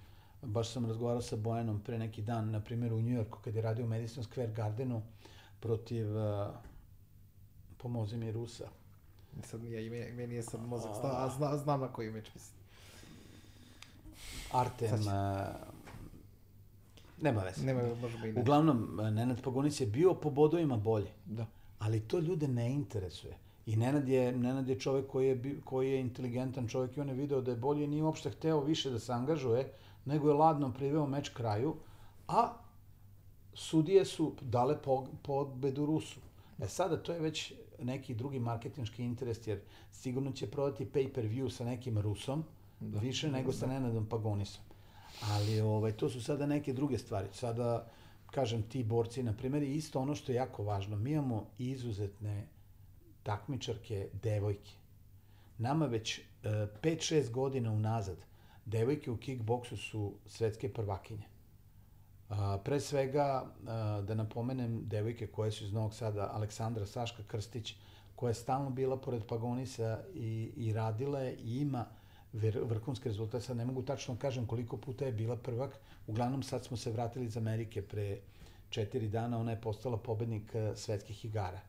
[0.41, 3.88] baš sam razgovarao sa Bojanom pre neki dan, na primjer u Njujorku, kad je radio
[3.88, 5.02] Madison Square Gardenu
[5.60, 6.48] protiv, uh,
[7.78, 8.70] pomozi mi Rusa,
[9.43, 12.60] Sad mi, je, meni, je sad mozak stao, a zna, znam na koji meč mislim.
[14.51, 15.10] Artem, Sad će.
[17.22, 17.65] nema veze.
[17.65, 18.41] Nema, možemo i ne.
[18.41, 21.45] Uglavnom, Nenad Pogonić je bio po bodovima bolje, Da.
[21.80, 23.38] ali to ljude ne interesuje.
[23.65, 27.15] I Nenad je, Nenad je čovek koji je, koji je inteligentan čovek i on je
[27.15, 29.72] video da je bolje i nije uopšte hteo više da se angažuje,
[30.06, 31.76] nego je ladno priveo meč kraju,
[32.27, 32.53] a
[33.53, 36.19] sudije su dale po- pobedu Rusu.
[36.60, 37.53] E sada, to je već
[37.84, 39.60] neki drugi marketinški interes, jer
[39.91, 42.43] sigurno će prodati pay-per-view sa nekim Rusom,
[42.80, 42.99] da.
[42.99, 44.64] više nego sa Nenadom Pagonisom.
[45.22, 47.27] Ali ovaj, to su sada neke druge stvari.
[47.34, 47.88] Sada,
[48.31, 52.47] kažem, ti borci, na primjer, isto ono što je jako važno, mi imamo izuzetne
[53.23, 54.72] takmičarke, devojke.
[55.57, 56.23] Nama već e,
[56.81, 58.18] 5-6 godina unazad
[58.65, 61.23] devojke u kickboksu su svetske prvakinje.
[62.30, 63.45] A, pre svega,
[64.07, 67.76] da napomenem devojke koje su iz Novog Sada, Aleksandra Saška Krstić,
[68.15, 71.85] koja je stalno bila pored Pagonisa i, i radila je i ima
[72.34, 73.45] vrhunske rezultate.
[73.45, 75.80] Sad ne mogu tačno da kažem koliko puta je bila prvak.
[76.07, 78.18] Uglavnom sad smo se vratili iz Amerike pre
[78.69, 79.39] četiri dana.
[79.39, 81.60] Ona je postala pobednik eh, svetskih igara.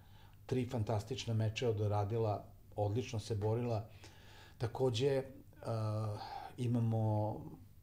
[0.47, 2.45] Tri fantastična meče je odradila,
[2.77, 3.85] odlično se borila.
[4.59, 6.21] Takođe, uh,
[6.57, 7.37] imamo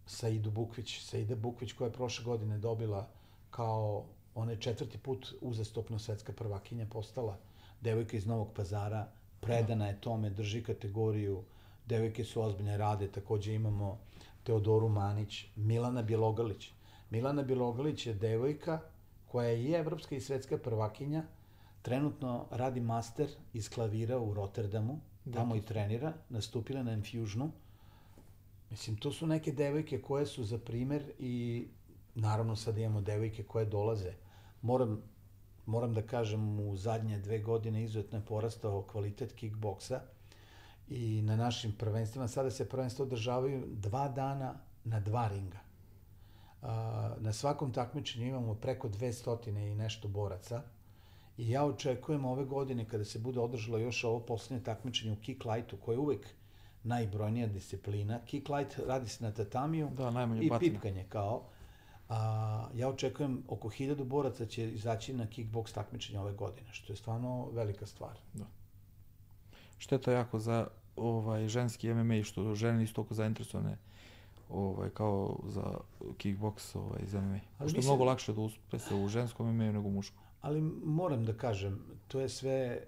[0.08, 1.00] Saidu Bukvić.
[1.00, 3.08] Saida Bukvić koja je prošle godine dobila
[3.50, 4.06] kao
[4.36, 7.38] ona je četvrti put uzastopno svetska prvakinja postala.
[7.82, 9.08] Devojka iz Novog pazara,
[9.40, 11.44] predana je tome, drži kategoriju,
[11.86, 13.08] devojke su ozbiljne, rade.
[13.08, 13.98] Takođe imamo
[14.44, 16.70] Teodoru Manić, Milana Bjelogrlić.
[17.10, 18.80] Milana Bjelogrlić je devojka
[19.28, 21.24] koja je i evropska i svetska prvakinja,
[21.82, 25.00] trenutno radi master iz klavira u Rotterdamu,
[25.34, 27.52] tamo i trenira, nastupila na Infusionu.
[28.70, 31.68] Mislim, to su neke devojke koje su za primer i
[32.16, 34.14] naravno sad imamo devojke koje dolaze.
[34.62, 35.02] Moram,
[35.66, 40.02] moram da kažem, u zadnje dve godine izuzetno je porastao kvalitet kickboksa
[40.90, 44.54] I na našim prvenstvima, sada se prvenstvo održavaju dva dana
[44.84, 45.60] na dva ringa.
[47.20, 50.62] Na svakom takmičenju imamo preko 200 i nešto boraca.
[51.38, 55.46] I ja očekujem ove godine kada se bude održalo još ovo poslednje takmičenje u kick
[55.46, 56.28] lightu, koje je uvek
[56.88, 58.20] najbrojnija disciplina.
[58.26, 60.74] Kick light radi se na tatamiju Da, najmanje i batine.
[60.74, 61.44] pipkanje kao.
[62.10, 66.98] A, ja očekujem oko hiljadu boraca će izaći na kickboks takmičenje ove godine, što je
[66.98, 68.18] stvarno velika stvar.
[69.78, 73.78] Šteta jako za ovaj ženski MMA što žene nisu toliko zainteresovane
[74.50, 75.78] ovaj kao za
[76.18, 77.40] kickboks ovaj iz MMA.
[77.68, 80.20] Što je mnogo lakše da uspe se u ženskom MMA nego u muškom.
[80.42, 82.84] Ali moram da kažem, to je sve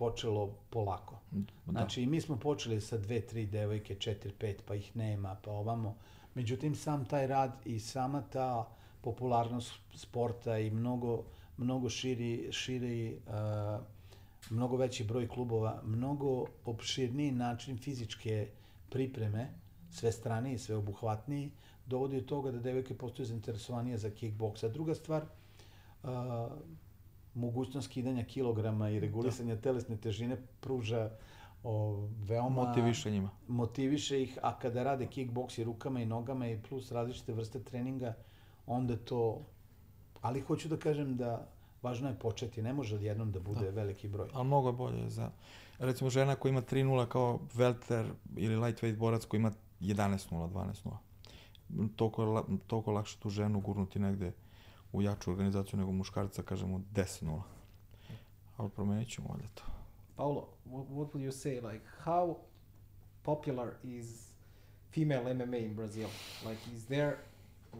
[0.00, 1.18] počelo polako.
[1.30, 1.72] Da.
[1.72, 5.50] Znači, i mi smo počeli sa dve, tri devojke, četiri, pet, pa ih nema, pa
[5.50, 5.96] ovamo.
[6.34, 8.68] Međutim, sam taj rad i sama ta
[9.00, 11.24] popularnost sporta i mnogo,
[11.56, 13.84] mnogo širi, širi uh,
[14.50, 18.48] mnogo veći broj klubova, mnogo opširniji način fizičke
[18.90, 19.50] pripreme,
[19.90, 21.50] sve straniji, sve obuhvatniji,
[21.86, 24.62] dovodi do toga da devojke postaju zainteresovanije za kickboks.
[24.62, 25.22] A druga stvar,
[26.02, 26.08] uh,
[27.34, 31.10] mogućnost skidanja kilograma i regulisanja telesne težine pruža
[31.64, 32.64] o, veoma...
[32.64, 33.30] Motiviše njima.
[33.48, 38.14] Motiviše ih, a kada rade kickboks i rukama i nogama i plus različite vrste treninga,
[38.66, 39.42] onda to...
[40.20, 41.48] Ali hoću da kažem da
[41.82, 44.28] važno je početi, ne može jednom da bude veliki broj.
[44.32, 45.30] Ali mnogo je bolje za
[45.80, 51.88] recimo žena koja ima 3-0 kao welter ili lightweight borac koji ima 11-0, 12-0.
[51.96, 54.32] Toliko, toliko lakše tu ženu gurnuti negde
[54.92, 57.40] u jaču organizaciju nego muškarca, kažemo 10-0.
[58.56, 59.62] Ali promenit ćemo valjda to.
[60.16, 61.60] Paulo, what, what would you say?
[61.72, 62.36] Like, how
[63.22, 64.06] popular is
[64.94, 66.08] female MMA in Brazil?
[66.44, 67.16] Like, is there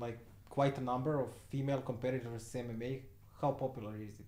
[0.00, 0.18] like
[0.48, 3.00] quite a number of female competitors in MMA?
[3.40, 4.26] How popular is it?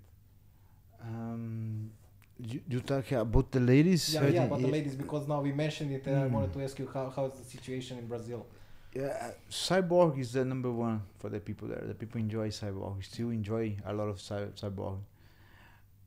[1.01, 1.91] Um,
[2.39, 4.15] you, you talk about the ladies?
[4.15, 6.33] Yeah, yeah, but the ladies, because now we mentioned it, and I Mm.
[6.33, 8.47] wanted to ask you how how is the situation in Brazil?
[8.94, 11.82] Yeah, Cyborg is the number one for the people there.
[11.86, 13.02] The people enjoy Cyborg.
[13.05, 14.98] Still enjoy a lot of cy- Cyborg.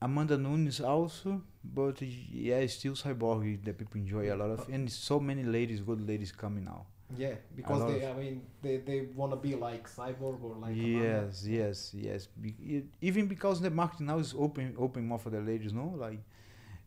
[0.01, 3.63] Amanda Nunes also, but yeah, it's still Cyborg.
[3.63, 6.85] The people enjoy a lot of, and so many ladies, good ladies coming now.
[7.17, 11.27] Yeah, because they, I mean, they, they want to be like Cyborg or like Amanda.
[11.27, 12.27] yes, yes, yes.
[12.39, 15.93] Be- e- even because the market now is open, open more for the ladies, no?
[15.97, 16.19] Like,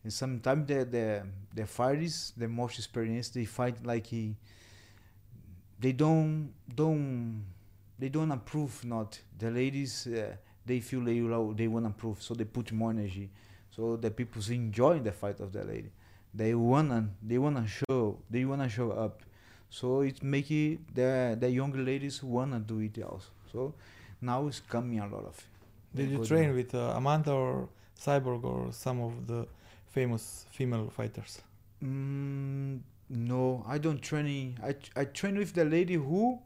[0.03, 1.23] and sometimes the the
[1.55, 4.35] the fighters, the most experienced, they fight like he.
[5.79, 7.43] They don't don't
[7.97, 10.07] they don't approve not the ladies.
[10.07, 10.35] Uh,
[10.65, 13.29] they feel they will- they want to approve so they put more energy.
[13.71, 15.91] So the people enjoy the fight of the lady.
[16.33, 19.21] They wanna they wanna show they wanna show up.
[19.69, 23.29] So it make it the the younger ladies wanna do it also.
[23.51, 23.73] So
[24.21, 25.37] now it's coming a lot of.
[25.95, 29.47] Did you train with uh, Amanda or Cyborg or some of the
[29.87, 31.41] famous female fighters?
[31.83, 32.79] Mm,
[33.09, 34.57] no, I don't train.
[34.63, 36.39] I I train with the lady who,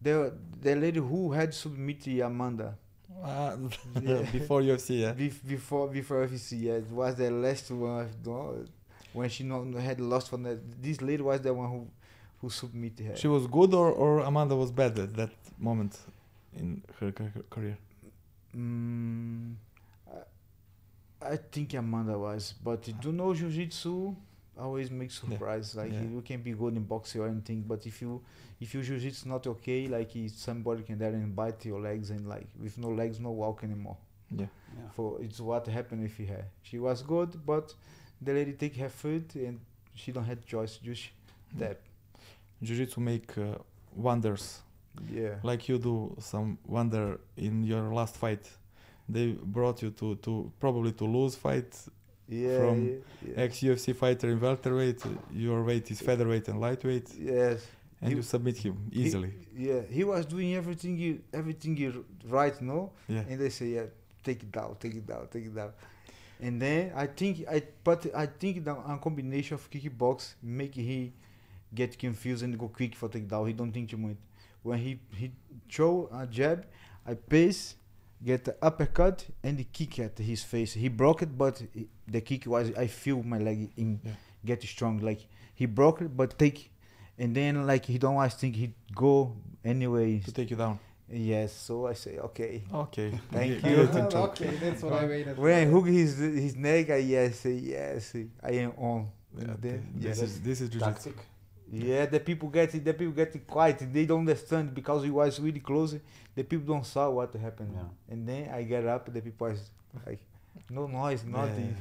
[0.00, 2.76] the the lady who had submitted Amanda
[3.24, 3.56] Uh,
[4.00, 4.22] Yeah.
[4.30, 5.12] before UFC, yeah.
[5.14, 6.62] Bef- before before FC.
[6.62, 8.08] Yeah, it was the last one.
[8.24, 8.64] No,
[9.12, 11.86] when she not had lost from the this lady was the one who
[12.40, 13.16] who submitted her.
[13.16, 15.98] She was good or, or Amanda was bad at that moment
[16.54, 17.78] in her, ca- career?
[18.54, 19.54] Mm,
[21.22, 24.14] I, I think Amanda was, but you do know jiu-jitsu
[24.58, 25.30] always makes Yeah.
[25.30, 25.74] surprise.
[25.76, 26.02] Like Yeah.
[26.02, 28.22] you can be good in boxing or anything, but if you
[28.60, 32.26] if you jiu-jitsu not okay, like if somebody can there and bite your legs and
[32.28, 33.96] like with no legs, no walk anymore.
[34.30, 34.46] Yeah.
[34.76, 34.88] Yeah.
[34.92, 36.44] For it's what happened with her.
[36.62, 37.74] She was good, but
[38.20, 39.60] the lady take her foot and
[39.94, 40.78] she don't have choice.
[40.78, 41.10] Just
[41.58, 41.78] that.
[42.62, 43.58] Jiu-Jitsu make uh,
[43.94, 44.62] wonders.
[45.12, 45.34] Yeah.
[45.42, 48.50] Like you do some wonder in your last fight.
[49.08, 51.76] They brought you to, to probably to lose fight.
[52.28, 52.58] Yeah.
[52.58, 52.92] from yeah,
[53.28, 53.42] yeah.
[53.44, 55.00] Ex-UFC fighter in welterweight.
[55.32, 57.08] Your weight is featherweight and lightweight.
[57.18, 57.66] yes.
[58.00, 59.32] And He- you submit him He- easily.
[59.56, 62.92] yeah, he was doing everything you, everything you right, no?
[63.08, 63.24] yeah.
[63.28, 63.86] And they say, yeah,
[64.22, 65.72] take it down, take it down, take it down.
[66.40, 71.14] And then I think I but I think the a combination of kickbox make he
[71.74, 73.46] get confused and go quick for take down.
[73.46, 74.16] He don't think too much.
[74.62, 75.32] When he he
[75.72, 76.66] throw a jab,
[77.06, 77.76] I pace,
[78.24, 80.72] get the uppercut and the kick at his face.
[80.74, 81.62] He broke it, but
[82.08, 84.12] the kick was I feel my leg in Yeah.
[84.44, 84.98] get strong.
[85.00, 86.70] Like he broke it, but take,
[87.18, 90.20] and then like he don't always think he go anyway.
[90.20, 90.78] To take you down.
[91.08, 92.64] Yes, so I say okay.
[92.72, 93.10] Okay.
[93.32, 93.88] Thank you.
[94.28, 95.70] okay, that's what I waited When I for.
[95.70, 98.12] hook his his neck, I yes, say yes,
[98.42, 99.08] I am on.
[99.38, 100.22] Yeah, And then, this yes.
[100.22, 101.12] is this is jiu-jitsu.
[101.70, 102.84] Yeah, the people get it.
[102.84, 103.78] The people get it quiet.
[103.92, 105.96] They don't understand because it was really close.
[106.34, 107.72] The people don't saw what happened.
[107.74, 108.12] Yeah.
[108.12, 109.12] And then I get up.
[109.12, 109.70] The people was
[110.06, 110.20] like,
[110.70, 111.76] no noise, nothing.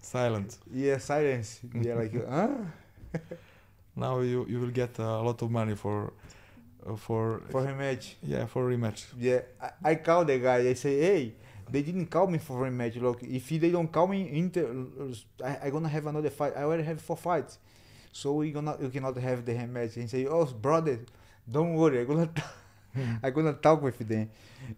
[0.00, 0.58] Silent.
[0.72, 1.60] Yeah, silence.
[1.74, 2.48] Yeah, like, huh?
[3.94, 6.12] Now you you will get a lot of money for
[6.86, 8.16] uh, for For a match.
[8.22, 9.06] yeah for rematch.
[9.18, 10.58] Yeah, I, I call the guy.
[10.68, 11.34] I say, hey,
[11.70, 13.00] they didn't call me for rematch.
[13.00, 14.68] Look, if they don't call me, Inter,
[15.42, 16.52] I, I gonna have another fight.
[16.56, 17.58] I already have four fights,
[18.16, 19.96] so we gonna you cannot have the rematch.
[19.96, 20.98] And say, oh brother,
[21.50, 22.30] don't worry, I gonna
[23.22, 24.30] I gonna talk with them.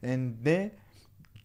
[0.03, 0.73] And then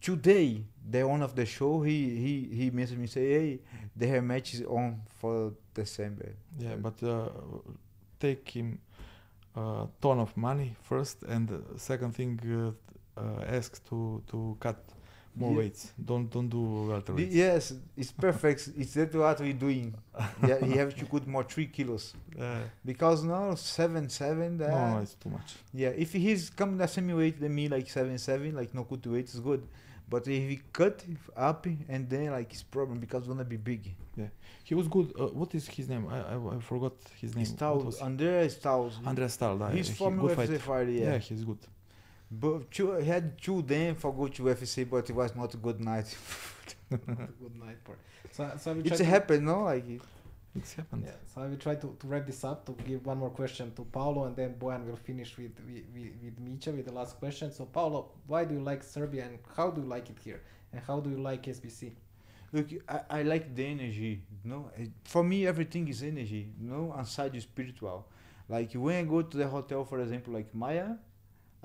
[0.00, 3.60] today, the owner of the show, he he he messaged me say, hey,
[3.96, 6.32] the rematch is on for December.
[6.58, 7.28] Yeah, but uh,
[8.18, 8.80] take him
[9.54, 14.82] a ton of money first, and uh, second thing, uh, uh, ask to to cut
[15.36, 15.58] more Yeah.
[15.58, 15.92] weights.
[16.04, 16.58] Don't don't do
[16.90, 17.32] welterweights.
[17.32, 18.68] yes, it's perfect.
[18.78, 19.94] it's that what we're doing.
[20.46, 22.14] yeah, he have to cut more three kilos.
[22.38, 24.60] Uh, Because now seven seven.
[24.62, 25.56] Uh, no, no, it's too much.
[25.72, 29.06] yeah, if he's coming the same weight than me, like seven seven, like no cut
[29.06, 29.62] weight is good.
[30.06, 31.02] But if he cut
[31.34, 33.94] up and then like it's problem because gonna be big.
[34.16, 34.26] Yeah,
[34.62, 35.12] he was good.
[35.18, 36.06] Uh, what is his name?
[36.08, 37.46] I, I, I forgot his name.
[37.46, 38.92] What Stahl, was- Andrea Stahl.
[39.06, 39.58] Andreas Stahl.
[39.70, 41.04] He's from good UFC fighter, Yeah.
[41.12, 41.18] yeah.
[41.18, 41.58] he's good.
[42.30, 45.56] But two, he had two them for go to UFC, but it was not a
[45.56, 46.16] good night.
[46.90, 47.98] Good night part.
[48.30, 49.64] So, so I try it's to, happened, no?
[49.64, 49.84] Like
[50.56, 51.02] It's happened.
[51.04, 53.72] Yeah, so I will try to, to wrap this up to give one more question
[53.74, 55.84] to Paolo and then Bojan will finish with, with,
[56.22, 57.50] with, Micha with the last question.
[57.52, 60.42] So Paolo, why do you like Serbia and how do you like it here?
[60.72, 61.92] And how do you like SBC?
[62.52, 64.22] Look, I, I like the energy.
[64.44, 64.70] You know,
[65.04, 66.52] for me everything is energy.
[66.60, 68.06] You know, aside spiritual.
[68.48, 70.90] Like when I go to the hotel, for example, like Maya,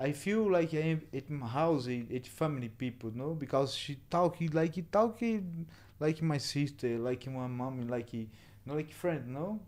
[0.00, 3.12] I feel like I am at my house, at family people.
[3.14, 5.20] No, because she talk like he talk
[6.00, 8.12] like my sister, like my mom, like
[8.66, 9.28] know, like friend.
[9.28, 9.60] No,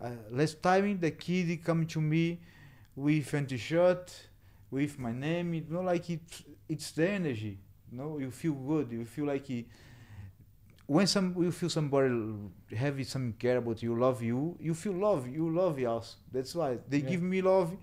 [0.00, 2.40] uh, last time the kid come to me
[2.96, 4.28] with a t-shirt,
[4.70, 5.52] with my name.
[5.54, 6.22] You know, like it,
[6.68, 7.58] it's the energy.
[7.92, 8.90] you No, you feel good.
[8.92, 9.46] You feel like.
[9.46, 9.66] He,
[10.86, 12.14] when some you feel somebody
[12.76, 15.26] have some care about you, love you, you feel love.
[15.28, 16.16] You love us.
[16.30, 17.08] That's why they Yeah.
[17.10, 17.76] give me love.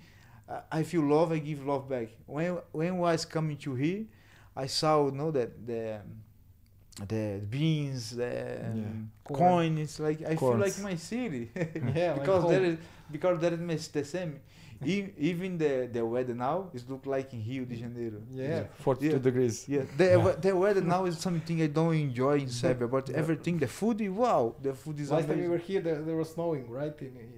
[0.51, 1.31] I- I feel love.
[1.31, 2.07] I give love back.
[2.25, 4.01] When when was coming to here,
[4.55, 5.83] I saw you know that the
[7.07, 8.59] the beans, the
[9.23, 9.39] Corn.
[9.39, 9.77] coin.
[9.77, 12.51] It's like I feel like my city Yeah, like because home.
[12.53, 12.77] that is
[13.11, 14.39] because that is the same.
[14.83, 18.19] E- Even the the weather now is look like in Rio de Janeiro.
[18.31, 18.63] Yeah.
[18.79, 19.17] 42 Yeah.
[19.21, 19.57] degrees.
[19.69, 23.17] Yeah, the, we- the weather now is something I don't enjoy in Serbia, but Yeah.
[23.21, 26.15] everything, the food, is wow, the food is Last time we were here, there, there
[26.17, 26.95] was snowing, right?
[26.99, 27.31] In, in,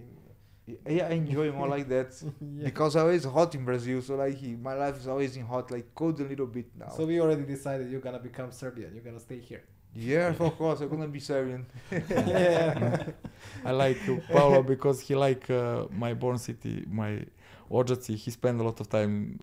[0.66, 2.64] Yeah, I enjoy more like that yeah.
[2.66, 5.94] because I always hot in Brazil, so like my life is always in hot, like
[5.94, 6.88] cold a little bit now.
[6.90, 8.94] So we already decided you're gonna become Serbian.
[8.94, 9.64] You're gonna stay here.
[9.94, 11.66] yeah, of course, I'm gonna be Serbian.
[11.92, 13.04] yeah.
[13.66, 13.98] I like
[14.32, 17.26] Paolo because he like uh, my born city, my
[17.70, 18.16] Ojaci.
[18.16, 19.40] He spend a lot of time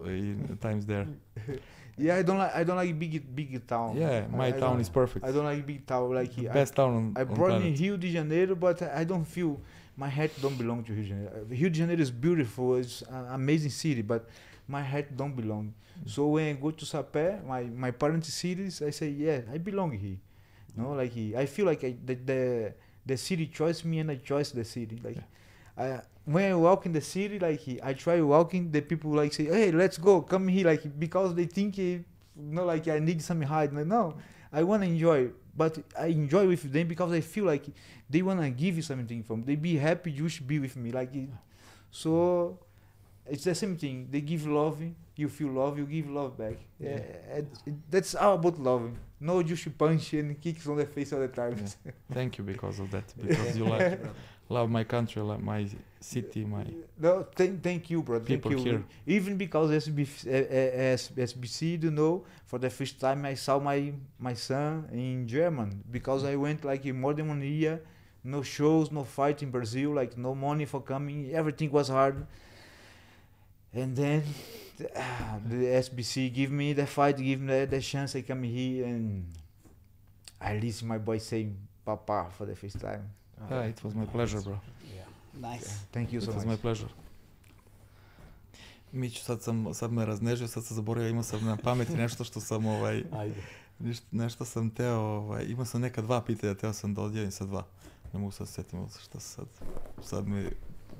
[0.00, 1.06] uh, in times there.
[1.98, 3.96] Yeah, I don't like I don't like big big town.
[3.96, 5.24] Yeah, my I town don't- is perfect.
[5.26, 6.14] I don't like big town.
[6.14, 7.74] Like The I- best town on, I born in.
[7.74, 9.60] Rio de Janeiro, but I I don't feel
[10.00, 11.30] my heart don't belong to Rio de Janeiro.
[11.36, 14.22] Uh, Rio de Janeiro is beautiful, it's an amazing city, but
[14.66, 15.74] my heart don't belong.
[16.06, 19.92] So when I go to Sapé, my my parents' cities, I say yeah, I belong
[19.92, 20.16] here.
[20.76, 22.72] No, like he, I feel like I, the, the
[23.04, 24.98] the city chose me and I chose the city.
[25.04, 25.18] Like
[25.76, 29.32] I, when I walk in the city, like he, I try walking, the people like
[29.32, 32.04] say, hey, let's go, come here, like because they think, eh, you
[32.36, 33.72] know, like I need some hide.
[33.72, 34.14] Like, no,
[34.52, 37.64] I want to enjoy, but I enjoy with them because I feel like
[38.08, 39.42] they want to give you something from.
[39.42, 40.90] They be happy you should be with me.
[40.92, 41.10] Like,
[41.90, 42.58] so
[43.26, 44.08] it's the same thing.
[44.10, 44.78] They give love,
[45.16, 46.56] you feel love, you give love back.
[46.78, 46.90] Yeah.
[46.90, 48.90] Yeah, it, it, that's all about love.
[49.20, 51.56] No, you should punch and kicks on the face all the time.
[51.84, 51.92] Yeah.
[52.12, 53.12] Thank you because of that.
[53.20, 54.00] Because you like
[54.50, 55.66] love my country, love my
[56.00, 56.64] city, my
[56.98, 58.20] No, thank, thank you, bro.
[58.20, 58.58] Thank you.
[58.58, 58.84] here.
[59.06, 63.92] Even because SBC, uh, uh, SBC, you know, for the first time I saw my
[64.18, 67.80] my son in German because I went like in more than one year,
[68.24, 72.26] no shows, no fight in Brazil, like no money for coming, everything was hard.
[73.72, 74.24] And then
[74.96, 78.84] ah, the SBC give me the fight, give me the, the chance I come here
[78.84, 79.26] and
[80.40, 83.10] I listen my boy saying Papa for the first time.
[83.40, 84.58] Yeah, it was my pleasure, bro.
[85.34, 85.70] Nice.
[85.90, 86.46] Thank you It so was much.
[86.46, 86.88] my pleasure.
[88.92, 92.40] Miću, sad sam, sad me raznežio, sad sam zaboravio, imao sam na pameti nešto što
[92.40, 93.42] sam, ovaj, Ajde.
[93.78, 97.44] ništa, nešto sam teo, ovaj, imao sam neka dva pitanja, teo sam da odjelim sa
[97.46, 97.66] dva.
[98.12, 99.46] Ne mogu sad se setim šta sad,
[100.02, 100.52] sad me Sad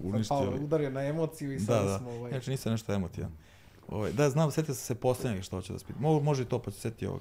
[0.02, 0.36] uništio.
[0.36, 1.98] Paolo udario na emociju i Da, sad da.
[1.98, 2.30] smo ovaj...
[2.30, 3.32] Znači nisam nešto emotivan.
[3.88, 6.02] Ovaj, da, znam, setio sam se posljednjeg što hoću da vas pitam.
[6.02, 7.20] Mo, može i to, pa ću setiti ovog.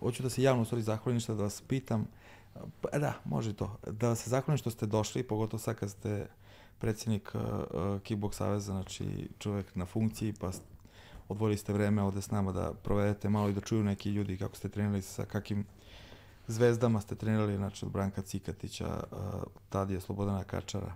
[0.00, 2.06] Hoću da se javno u stvari zahvalim što da vas pitam.
[2.80, 3.76] Pa, da, može to.
[3.86, 6.26] Da se zahvalim što ste došli, pogotovo sad kad ste
[6.78, 10.50] predsjednik uh, uh, Kickbox Saveza, znači čovjek na funkciji, pa
[11.28, 14.56] odvojili ste vreme ovde s nama da provedete malo i da čuju neki ljudi kako
[14.56, 15.66] ste trenirali sa kakim
[16.46, 19.18] zvezdama ste trenirali, znači od Branka Cikatića, uh,
[19.68, 20.94] Tadija Slobodana Kačara.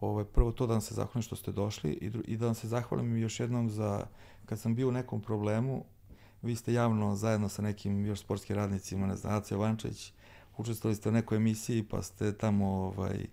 [0.00, 2.68] Ovo, prvo to da vam se zahvalim što ste došli i, i da vam se
[2.68, 4.06] zahvalim još jednom za,
[4.46, 5.84] kad sam bio u nekom problemu,
[6.42, 10.12] vi ste javno zajedno sa nekim još sportskim radnicima, ne znam, Acija Vančević,
[10.58, 13.26] učestvovali ste u nekoj emisiji pa ste tamo, ovaj,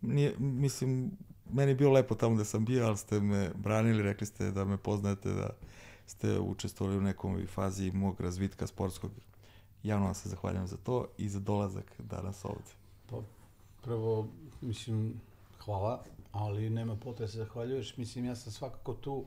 [0.00, 1.10] nije, mislim,
[1.52, 4.64] meni je bilo lepo tamo gde sam bio, ali ste me branili, rekli ste da
[4.64, 5.50] me poznajete, da
[6.06, 9.10] ste učestvovali u nekom fazi mog razvitka sportskog.
[9.82, 12.70] Javno vam se zahvaljam za to i za dolazak danas ovde.
[13.10, 13.16] Pa,
[13.82, 14.28] prvo,
[14.60, 15.20] mislim,
[15.64, 17.96] hvala, ali nema potrebe da se zahvaljuješ.
[17.96, 19.24] Mislim, ja sam svakako tu,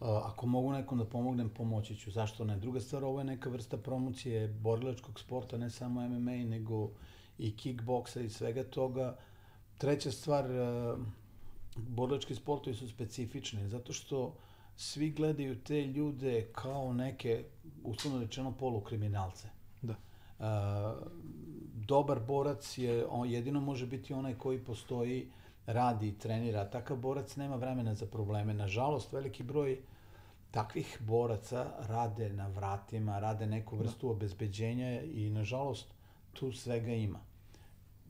[0.00, 2.10] ako mogu nekom da pomognem, pomoći ću.
[2.10, 2.56] Zašto ne?
[2.56, 6.90] Druga stvar, ovo je neka vrsta promocije borilačkog sporta, ne samo MMA, nego
[7.38, 9.16] i kickboksa i svega toga.
[9.78, 10.44] Treća stvar,
[11.76, 14.34] borilački sportovi su specifični, zato što
[14.76, 17.44] svi gledaju te ljude kao neke,
[17.84, 19.48] uslovno rečeno, polukriminalce.
[19.82, 19.94] Da.
[20.38, 20.46] Uh,
[21.74, 25.30] dobar borac je, on jedino može biti onaj koji postoji,
[25.72, 26.70] radi i trenira.
[26.70, 28.54] Takav borac nema vremena za probleme.
[28.54, 29.78] Nažalost, veliki broj
[30.50, 34.12] takvih boraca rade na vratima, rade neku vrstu da.
[34.12, 35.94] obezbeđenja i, nažalost,
[36.32, 37.20] tu svega ima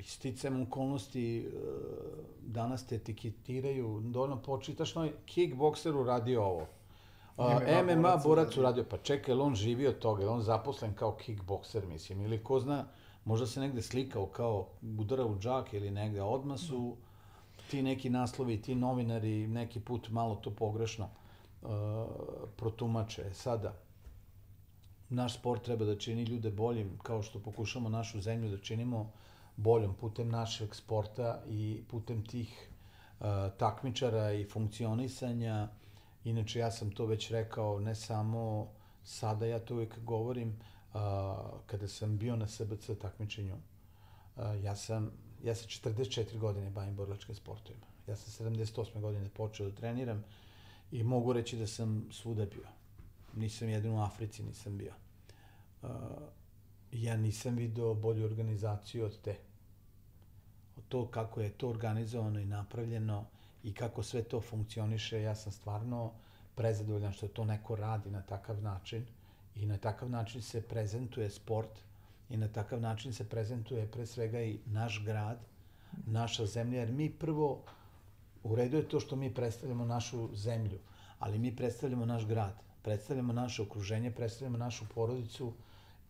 [0.03, 1.51] sticam okolnosti e,
[2.43, 6.67] danas te etiketiraju, dovoljno počitaš no, kickbokser uradio ovo.
[7.39, 12.21] MMA, MMA borac uradio, pa čekaj, on živi od toga, on zaposlen kao kickbokser, mislim,
[12.21, 12.85] ili ko zna,
[13.25, 14.67] možda se negde slikao kao
[14.99, 16.97] udara u džak ili negde, odmah su
[17.71, 21.09] ti neki naslovi, ti novinari neki put malo to pogrešno
[21.63, 21.71] uh,
[22.57, 23.35] protumače.
[23.35, 23.75] Sada,
[25.09, 29.13] naš sport treba da čini ljude boljim, kao što pokušamo našu zemlju da činimo
[29.57, 32.69] boljom putem našeg sporta i putem tih
[33.21, 33.27] uh,
[33.59, 35.69] takmičara i funkcionisanja.
[36.25, 38.69] Inače, ja sam to već rekao, ne samo
[39.05, 41.01] sada, ja to uvijek govorim, uh,
[41.67, 45.11] kada sam bio na SBC takmičenju, uh, ja sam,
[45.45, 47.87] ja sa 44 godine bavim borilačkim sportovima.
[48.07, 49.01] Ja sam 78.
[49.01, 50.25] godine počeo da treniram
[50.93, 52.67] i mogu reći da sam svuda bio.
[53.37, 54.93] Nisam jedin u Africi, nisam bio.
[55.83, 55.89] Uh,
[56.93, 59.37] ja nisam video bolju organizaciju od te
[60.91, 63.25] to kako je to organizovano i napravljeno
[63.63, 66.13] i kako sve to funkcioniše, ja sam stvarno
[66.55, 69.07] prezadovoljan što to neko radi na takav način
[69.55, 71.79] i na takav način se prezentuje sport
[72.31, 75.39] i na takav način se prezentuje pre svega i naš grad,
[76.07, 77.63] naša zemlja, jer mi prvo,
[78.43, 80.79] u redu je to što mi predstavljamo našu zemlju,
[81.19, 85.53] ali mi predstavljamo naš grad, predstavljamo naše okruženje, predstavljamo našu porodicu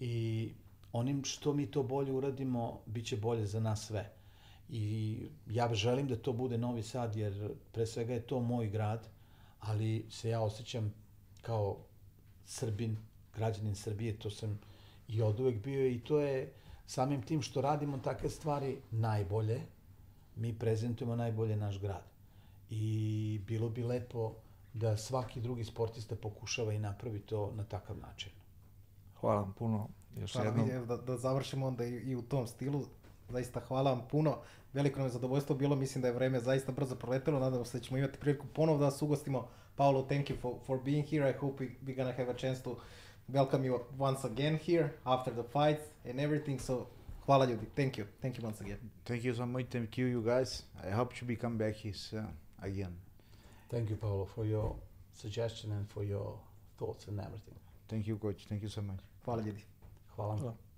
[0.01, 0.53] i
[0.93, 4.13] onim što mi to bolje uradimo, bit će bolje za nas sve.
[4.69, 9.09] I ja želim da to bude Novi Sad, jer pre svega je to moj grad,
[9.61, 10.95] ali se ja osjećam
[11.43, 11.77] kao
[12.45, 12.97] Srbin,
[13.37, 14.61] građanin Srbije, to sam
[15.11, 16.53] i od uvek bio i to je
[16.87, 19.61] samim tim što radimo takve stvari najbolje,
[20.37, 22.03] mi prezentujemo najbolje naš grad.
[22.71, 24.35] I bilo bi lepo
[24.75, 28.33] da svaki drugi sportista pokušava i napravi to na takav način.
[29.21, 29.89] Hvala vam puno.
[30.17, 30.87] Još pa, jednom.
[30.87, 32.85] Da, da završimo onda i, i u tom stilu.
[33.29, 34.39] Zaista hvala vam puno.
[34.73, 35.77] Veliko nam je zadovoljstvo bilo.
[35.77, 37.39] Mislim da je vreme zaista brzo proletelo.
[37.39, 39.49] Nadamo se da ćemo imati priliku ponovo da vas ugostimo.
[39.77, 41.31] Paolo, thank you for, for being here.
[41.31, 42.77] I hope we, we're gonna have a chance to
[43.33, 46.59] welcome you once again here after the fights and everything.
[46.59, 46.87] So
[47.27, 47.67] hvala ljudi.
[47.77, 48.07] Thank you.
[48.23, 48.79] Thank you once again.
[49.05, 49.67] Thank you so much.
[49.71, 50.63] Thank you, you guys.
[50.89, 52.25] I hope to become back his, uh,
[52.63, 52.97] again.
[53.71, 54.77] Thank you, Paolo, for your
[55.13, 56.39] suggestion and for your
[56.79, 57.55] thoughts and everything.
[57.89, 58.47] Thank you, coach.
[58.49, 59.01] Thank you so much.
[59.25, 59.65] Hvala ljudi.
[60.17, 60.37] Hvala.
[60.37, 60.70] hvala.